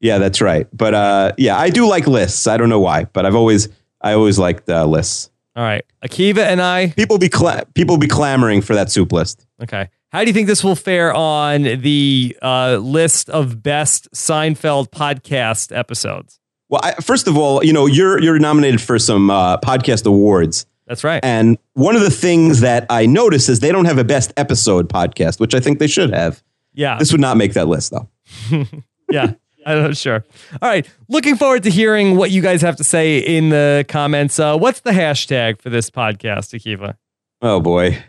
Yeah, 0.00 0.18
that's 0.18 0.42
right. 0.42 0.66
But 0.70 0.92
uh, 0.92 1.32
yeah, 1.38 1.56
I 1.56 1.70
do 1.70 1.88
like 1.88 2.06
lists. 2.06 2.46
I 2.46 2.58
don't 2.58 2.68
know 2.68 2.80
why, 2.80 3.04
but 3.04 3.24
I've 3.24 3.34
always, 3.34 3.70
I 4.02 4.12
always 4.12 4.38
liked 4.38 4.68
uh, 4.68 4.84
lists. 4.84 5.30
All 5.56 5.62
right, 5.64 5.84
Akiva 6.04 6.38
and 6.44 6.60
I. 6.60 6.88
People 6.88 7.16
be 7.18 7.28
cla- 7.30 7.64
people 7.74 7.96
be 7.96 8.08
clamoring 8.08 8.60
for 8.60 8.74
that 8.74 8.90
soup 8.90 9.12
list. 9.12 9.46
Okay, 9.62 9.88
how 10.12 10.20
do 10.20 10.26
you 10.26 10.32
think 10.34 10.46
this 10.46 10.62
will 10.62 10.76
fare 10.76 11.12
on 11.14 11.62
the 11.62 12.36
uh, 12.42 12.76
list 12.76 13.30
of 13.30 13.62
best 13.62 14.10
Seinfeld 14.12 14.90
podcast 14.90 15.74
episodes? 15.76 16.38
Well, 16.68 16.80
I, 16.82 16.92
first 16.94 17.26
of 17.26 17.36
all, 17.36 17.64
you 17.64 17.72
know, 17.72 17.86
you're 17.86 18.20
you're 18.20 18.38
nominated 18.38 18.80
for 18.80 18.98
some 18.98 19.30
uh, 19.30 19.56
podcast 19.58 20.06
awards, 20.06 20.66
That's 20.86 21.02
right. 21.04 21.22
and 21.24 21.58
one 21.74 21.96
of 21.96 22.02
the 22.02 22.10
things 22.10 22.60
that 22.60 22.86
I 22.90 23.06
notice 23.06 23.48
is 23.48 23.60
they 23.60 23.72
don't 23.72 23.84
have 23.86 23.98
a 23.98 24.04
best 24.04 24.32
episode 24.36 24.88
podcast, 24.88 25.40
which 25.40 25.54
I 25.54 25.60
think 25.60 25.78
they 25.78 25.86
should 25.86 26.12
have. 26.14 26.42
Yeah, 26.74 26.98
This 26.98 27.12
would 27.12 27.20
not 27.20 27.36
make 27.36 27.52
that 27.54 27.68
list 27.68 27.92
though. 27.92 28.08
yeah. 29.10 29.34
I'm 29.64 29.82
not 29.82 29.96
sure. 29.96 30.24
All 30.60 30.68
right. 30.68 30.88
Looking 31.08 31.36
forward 31.36 31.62
to 31.64 31.70
hearing 31.70 32.16
what 32.16 32.32
you 32.32 32.42
guys 32.42 32.62
have 32.62 32.74
to 32.76 32.84
say 32.84 33.18
in 33.18 33.50
the 33.50 33.84
comments. 33.88 34.38
Uh, 34.40 34.56
what's 34.58 34.80
the 34.80 34.90
hashtag 34.90 35.60
for 35.60 35.70
this 35.70 35.88
podcast, 35.88 36.58
Akiva? 36.58 36.96
Oh 37.42 37.60
boy. 37.60 38.02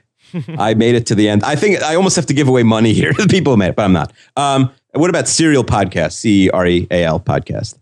I 0.57 0.73
made 0.73 0.95
it 0.95 1.05
to 1.07 1.15
the 1.15 1.29
end. 1.29 1.43
I 1.43 1.55
think 1.55 1.81
I 1.81 1.95
almost 1.95 2.15
have 2.15 2.25
to 2.27 2.33
give 2.33 2.47
away 2.47 2.63
money 2.63 2.93
here 2.93 3.13
to 3.13 3.21
the 3.23 3.27
people 3.27 3.53
who 3.53 3.57
made 3.57 3.69
it, 3.69 3.75
but 3.75 3.83
I'm 3.83 3.93
not. 3.93 4.11
Um, 4.35 4.71
what 4.93 5.09
about 5.09 5.27
Serial 5.27 5.63
Podcast? 5.63 6.13
C 6.13 6.45
E 6.45 6.49
R 6.49 6.67
E 6.67 6.87
A 6.91 7.03
L 7.03 7.19
Podcast. 7.19 7.75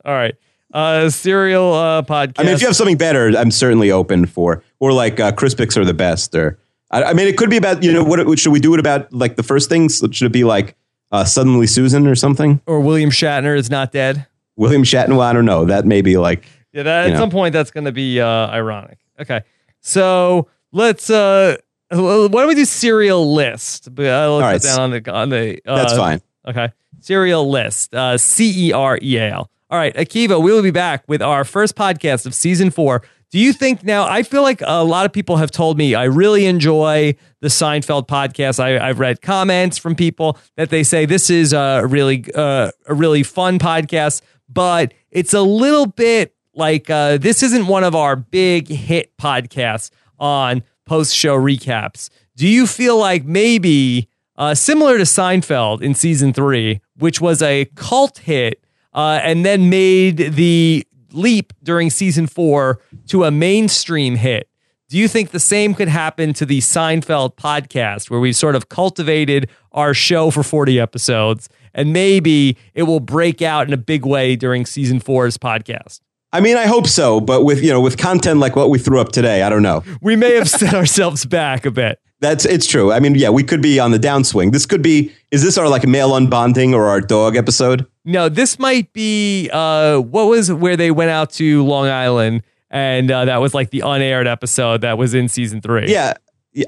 All 0.04 0.14
right. 0.14 0.34
Uh, 0.72 1.08
serial 1.08 1.72
uh, 1.72 2.02
podcast. 2.02 2.34
I 2.38 2.42
mean, 2.42 2.52
if 2.54 2.60
you 2.60 2.66
have 2.66 2.76
something 2.76 2.98
better, 2.98 3.28
I'm 3.28 3.50
certainly 3.50 3.90
open 3.90 4.26
for. 4.26 4.62
Or 4.80 4.92
like 4.92 5.18
uh, 5.18 5.32
Crispix 5.32 5.76
are 5.78 5.84
the 5.84 5.94
best. 5.94 6.34
Or 6.34 6.58
I, 6.90 7.04
I 7.04 7.12
mean, 7.14 7.26
it 7.26 7.38
could 7.38 7.48
be 7.48 7.56
about 7.56 7.82
you 7.82 7.92
know 7.92 8.04
what 8.04 8.38
should 8.38 8.52
we 8.52 8.60
do 8.60 8.74
it 8.74 8.80
about 8.80 9.10
like 9.12 9.36
the 9.36 9.42
first 9.42 9.68
things? 9.70 10.02
Should 10.12 10.26
it 10.26 10.32
be 10.32 10.44
like 10.44 10.76
uh, 11.10 11.24
suddenly 11.24 11.66
Susan 11.66 12.06
or 12.06 12.14
something? 12.14 12.60
or 12.66 12.80
William 12.80 13.08
Shatner 13.10 13.56
is 13.56 13.70
not 13.70 13.92
dead. 13.92 14.26
William 14.56 14.82
Shatner? 14.82 15.10
Well, 15.10 15.22
I 15.22 15.32
don't 15.32 15.46
know. 15.46 15.64
That 15.64 15.86
may 15.86 16.02
be 16.02 16.18
like 16.18 16.44
Yeah, 16.72 16.82
that, 16.82 17.06
at 17.06 17.12
know. 17.12 17.18
some 17.18 17.30
point 17.30 17.54
that's 17.54 17.70
going 17.70 17.84
to 17.84 17.92
be 17.92 18.20
uh, 18.20 18.26
ironic. 18.26 18.98
Okay, 19.18 19.42
so 19.80 20.48
let's. 20.72 21.08
Uh, 21.08 21.56
why 21.90 22.28
don't 22.28 22.48
we 22.48 22.54
do 22.54 22.64
serial 22.64 23.32
list? 23.34 23.94
But 23.94 24.06
I'll 24.06 24.32
All 24.32 24.40
put 24.40 24.46
right. 24.46 24.62
down 24.62 24.80
on 24.80 24.90
the 24.90 25.12
on 25.12 25.28
the. 25.30 25.60
Uh, 25.66 25.76
that's 25.76 25.96
fine. 25.96 26.20
Okay, 26.46 26.70
serial 27.00 27.48
list. 27.48 27.94
Uh, 27.94 28.18
C 28.18 28.68
E 28.68 28.72
R 28.72 28.98
E 29.02 29.16
A 29.16 29.32
L. 29.32 29.50
All 29.70 29.78
right, 29.78 29.94
Akiva, 29.94 30.40
we 30.42 30.50
will 30.50 30.62
be 30.62 30.70
back 30.70 31.04
with 31.08 31.20
our 31.20 31.44
first 31.44 31.76
podcast 31.76 32.24
of 32.24 32.34
season 32.34 32.70
four. 32.70 33.02
Do 33.30 33.38
you 33.38 33.52
think 33.52 33.84
now? 33.84 34.08
I 34.08 34.22
feel 34.22 34.40
like 34.42 34.62
a 34.64 34.82
lot 34.82 35.04
of 35.04 35.12
people 35.12 35.36
have 35.36 35.50
told 35.50 35.76
me 35.76 35.94
I 35.94 36.04
really 36.04 36.46
enjoy 36.46 37.14
the 37.40 37.48
Seinfeld 37.48 38.08
podcast. 38.08 38.58
I, 38.58 38.78
I've 38.78 38.98
read 38.98 39.20
comments 39.20 39.76
from 39.76 39.94
people 39.94 40.38
that 40.56 40.70
they 40.70 40.82
say 40.82 41.04
this 41.04 41.28
is 41.28 41.52
a 41.52 41.82
really 41.86 42.24
uh, 42.34 42.70
a 42.86 42.94
really 42.94 43.22
fun 43.22 43.58
podcast, 43.58 44.22
but 44.48 44.94
it's 45.10 45.34
a 45.34 45.42
little 45.42 45.84
bit 45.84 46.34
like 46.54 46.88
uh, 46.88 47.18
this 47.18 47.42
isn't 47.42 47.66
one 47.66 47.84
of 47.84 47.94
our 47.94 48.16
big 48.16 48.68
hit 48.68 49.14
podcasts 49.18 49.90
on 50.18 50.62
post 50.88 51.14
show 51.14 51.36
recaps. 51.38 52.08
Do 52.34 52.48
you 52.48 52.66
feel 52.66 52.98
like 52.98 53.24
maybe 53.24 54.08
uh, 54.36 54.54
similar 54.54 54.96
to 54.96 55.04
Seinfeld 55.04 55.82
in 55.82 55.94
season 55.94 56.32
three, 56.32 56.80
which 56.96 57.20
was 57.20 57.42
a 57.42 57.66
cult 57.74 58.18
hit, 58.18 58.64
uh, 58.94 59.20
and 59.22 59.44
then 59.44 59.68
made 59.68 60.16
the 60.16 60.86
leap 61.12 61.52
during 61.62 61.90
season 61.90 62.26
four 62.26 62.80
to 63.08 63.24
a 63.24 63.30
mainstream 63.30 64.16
hit? 64.16 64.48
Do 64.88 64.96
you 64.96 65.08
think 65.08 65.32
the 65.32 65.40
same 65.40 65.74
could 65.74 65.88
happen 65.88 66.32
to 66.34 66.46
the 66.46 66.60
Seinfeld 66.60 67.36
podcast, 67.36 68.08
where 68.08 68.20
we've 68.20 68.34
sort 68.34 68.54
of 68.54 68.70
cultivated 68.70 69.50
our 69.72 69.92
show 69.92 70.30
for 70.30 70.42
40 70.42 70.80
episodes, 70.80 71.50
and 71.74 71.92
maybe 71.92 72.56
it 72.72 72.84
will 72.84 73.00
break 73.00 73.42
out 73.42 73.66
in 73.66 73.74
a 73.74 73.76
big 73.76 74.06
way 74.06 74.34
during 74.36 74.64
season 74.64 74.98
four's 75.00 75.36
podcast? 75.36 76.00
I 76.32 76.40
mean, 76.40 76.56
I 76.56 76.66
hope 76.66 76.86
so, 76.86 77.20
but 77.20 77.44
with 77.44 77.62
you 77.62 77.70
know 77.70 77.80
with 77.80 77.96
content 77.96 78.38
like 78.40 78.54
what 78.56 78.68
we 78.70 78.78
threw 78.78 79.00
up 79.00 79.12
today, 79.12 79.42
I 79.42 79.48
don't 79.48 79.62
know. 79.62 79.82
We 80.02 80.16
may 80.16 80.34
have 80.34 80.48
set 80.48 80.74
ourselves 80.80 81.24
back 81.24 81.64
a 81.64 81.70
bit. 81.70 81.98
That's 82.20 82.44
it's 82.44 82.66
true. 82.66 82.92
I 82.92 83.00
mean, 83.00 83.14
yeah, 83.14 83.30
we 83.30 83.44
could 83.44 83.62
be 83.62 83.78
on 83.78 83.92
the 83.92 83.98
downswing. 83.98 84.52
This 84.52 84.66
could 84.66 84.82
be. 84.82 85.12
Is 85.30 85.42
this 85.42 85.56
our 85.56 85.68
like 85.68 85.86
male 85.86 86.10
unbonding 86.10 86.74
or 86.74 86.86
our 86.88 87.00
dog 87.00 87.36
episode? 87.36 87.86
No, 88.04 88.28
this 88.28 88.58
might 88.58 88.92
be 88.92 89.48
uh, 89.52 89.98
what 89.98 90.24
was 90.24 90.52
where 90.52 90.76
they 90.76 90.90
went 90.90 91.10
out 91.10 91.30
to 91.34 91.64
Long 91.64 91.86
Island, 91.86 92.42
and 92.70 93.10
uh, 93.10 93.24
that 93.26 93.36
was 93.38 93.54
like 93.54 93.70
the 93.70 93.80
unaired 93.80 94.26
episode 94.26 94.80
that 94.80 94.98
was 94.98 95.14
in 95.14 95.28
season 95.28 95.60
three. 95.60 95.86
Yeah. 95.88 96.14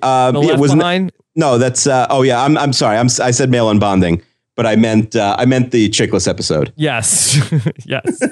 Um, 0.03 0.35
the 0.35 0.41
yeah, 0.43 0.47
left 0.49 0.61
wasn't 0.61 0.81
it- 0.81 0.85
behind. 0.85 1.13
No, 1.37 1.59
that's. 1.59 1.87
Uh, 1.87 2.07
oh 2.11 2.23
yeah, 2.23 2.43
I'm. 2.43 2.57
I'm 2.57 2.73
sorry. 2.73 2.97
I'm. 2.97 3.07
I 3.21 3.31
said 3.31 3.51
male 3.51 3.67
unbonding, 3.73 4.23
but 4.57 4.67
I 4.67 4.77
meant. 4.77 5.17
Uh, 5.17 5.35
I 5.39 5.45
meant 5.47 5.71
the 5.71 5.89
chickless 5.91 6.29
episode. 6.29 6.73
Yes, 6.77 7.39
yes. 7.85 8.23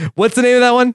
What's 0.14 0.34
the 0.34 0.42
name 0.42 0.56
of 0.56 0.60
that 0.60 0.72
one? 0.72 0.94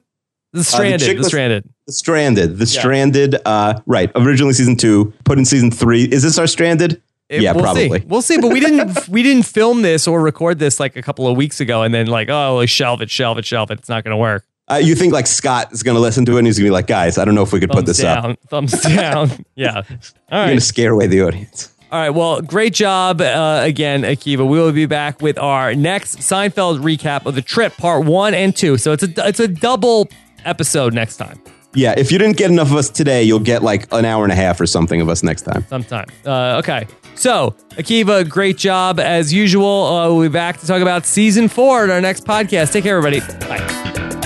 The 0.52 0.64
stranded. 0.64 1.00
the, 1.00 1.14
Chickless- 1.14 1.24
stranded. 1.26 1.68
The 1.86 1.92
stranded. 1.92 2.58
The 2.58 2.64
Yeah. 2.64 2.80
stranded. 2.80 3.36
Uh, 3.44 3.80
right. 3.86 4.10
Originally 4.16 4.52
season 4.54 4.76
two, 4.76 5.12
put 5.24 5.38
in 5.38 5.44
season 5.44 5.70
three. 5.70 6.04
Is 6.04 6.22
this 6.22 6.38
our 6.38 6.46
stranded? 6.46 7.00
It- 7.28 7.42
yeah, 7.42 7.52
we'll 7.52 7.62
probably. 7.62 8.00
See. 8.00 8.06
We'll 8.06 8.22
see. 8.22 8.38
But 8.38 8.52
we 8.52 8.58
didn't. 8.66 9.08
we 9.08 9.22
didn't 9.22 9.44
film 9.46 9.82
this 9.82 10.08
or 10.08 10.20
record 10.20 10.58
this 10.58 10.80
like 10.80 10.96
a 10.96 11.02
couple 11.02 11.28
of 11.28 11.36
weeks 11.36 11.60
ago, 11.60 11.82
and 11.82 11.94
then 11.94 12.06
like, 12.08 12.28
oh, 12.28 12.56
like, 12.56 12.68
shelve 12.68 13.00
it, 13.02 13.10
shelve 13.10 13.38
it, 13.38 13.44
shelve 13.44 13.70
it. 13.70 13.78
It's 13.78 13.88
not 13.88 14.02
going 14.02 14.12
to 14.12 14.16
work. 14.16 14.44
Uh, 14.68 14.76
you 14.76 14.94
think 14.94 15.12
like 15.12 15.26
Scott 15.26 15.72
is 15.72 15.82
going 15.82 15.96
to 15.96 16.00
listen 16.00 16.24
to 16.26 16.36
it 16.36 16.38
and 16.38 16.46
he's 16.46 16.56
going 16.56 16.66
to 16.66 16.68
be 16.68 16.72
like, 16.72 16.86
guys, 16.86 17.18
I 17.18 17.24
don't 17.24 17.34
know 17.34 17.42
if 17.42 17.52
we 17.52 17.58
could 17.58 17.70
put 17.70 17.86
this 17.86 17.98
down. 17.98 18.32
up. 18.32 18.38
Thumbs 18.48 18.80
down. 18.82 19.30
Yeah. 19.56 19.74
All 19.78 19.82
You're 20.30 20.46
going 20.46 20.58
to 20.58 20.60
scare 20.60 20.92
away 20.92 21.08
the 21.08 21.22
audience. 21.22 21.72
All 21.92 21.98
right. 22.00 22.10
Well, 22.10 22.40
great 22.40 22.72
job 22.72 23.20
uh, 23.20 23.60
again, 23.64 24.02
Akiva. 24.02 24.38
We 24.38 24.58
will 24.58 24.72
be 24.72 24.86
back 24.86 25.20
with 25.20 25.38
our 25.38 25.74
next 25.74 26.18
Seinfeld 26.18 26.80
recap 26.80 27.26
of 27.26 27.34
the 27.34 27.42
trip, 27.42 27.76
part 27.76 28.04
one 28.06 28.32
and 28.32 28.54
two. 28.54 28.76
So 28.76 28.92
it's 28.92 29.02
a 29.02 29.12
it's 29.26 29.40
a 29.40 29.48
double 29.48 30.08
episode 30.44 30.94
next 30.94 31.16
time. 31.16 31.40
Yeah, 31.74 31.94
if 31.96 32.10
you 32.10 32.18
didn't 32.18 32.36
get 32.36 32.50
enough 32.50 32.70
of 32.70 32.76
us 32.76 32.90
today, 32.90 33.22
you'll 33.22 33.38
get 33.38 33.62
like 33.62 33.86
an 33.92 34.04
hour 34.04 34.24
and 34.24 34.32
a 34.32 34.36
half 34.36 34.60
or 34.60 34.66
something 34.66 35.00
of 35.00 35.08
us 35.08 35.22
next 35.22 35.42
time. 35.42 35.64
sometime. 35.68 36.06
Uh, 36.26 36.58
okay. 36.58 36.86
So, 37.14 37.54
Akiva, 37.70 38.28
great 38.28 38.56
job 38.56 38.98
as 38.98 39.32
usual. 39.32 39.86
Uh, 39.86 40.08
we'll 40.08 40.22
be 40.22 40.32
back 40.32 40.58
to 40.58 40.66
talk 40.66 40.82
about 40.82 41.06
season 41.06 41.48
four 41.48 41.84
in 41.84 41.90
our 41.90 42.00
next 42.00 42.24
podcast. 42.24 42.72
Take 42.72 42.84
care, 42.84 42.96
everybody. 42.96 43.20
Bye. 43.46 44.19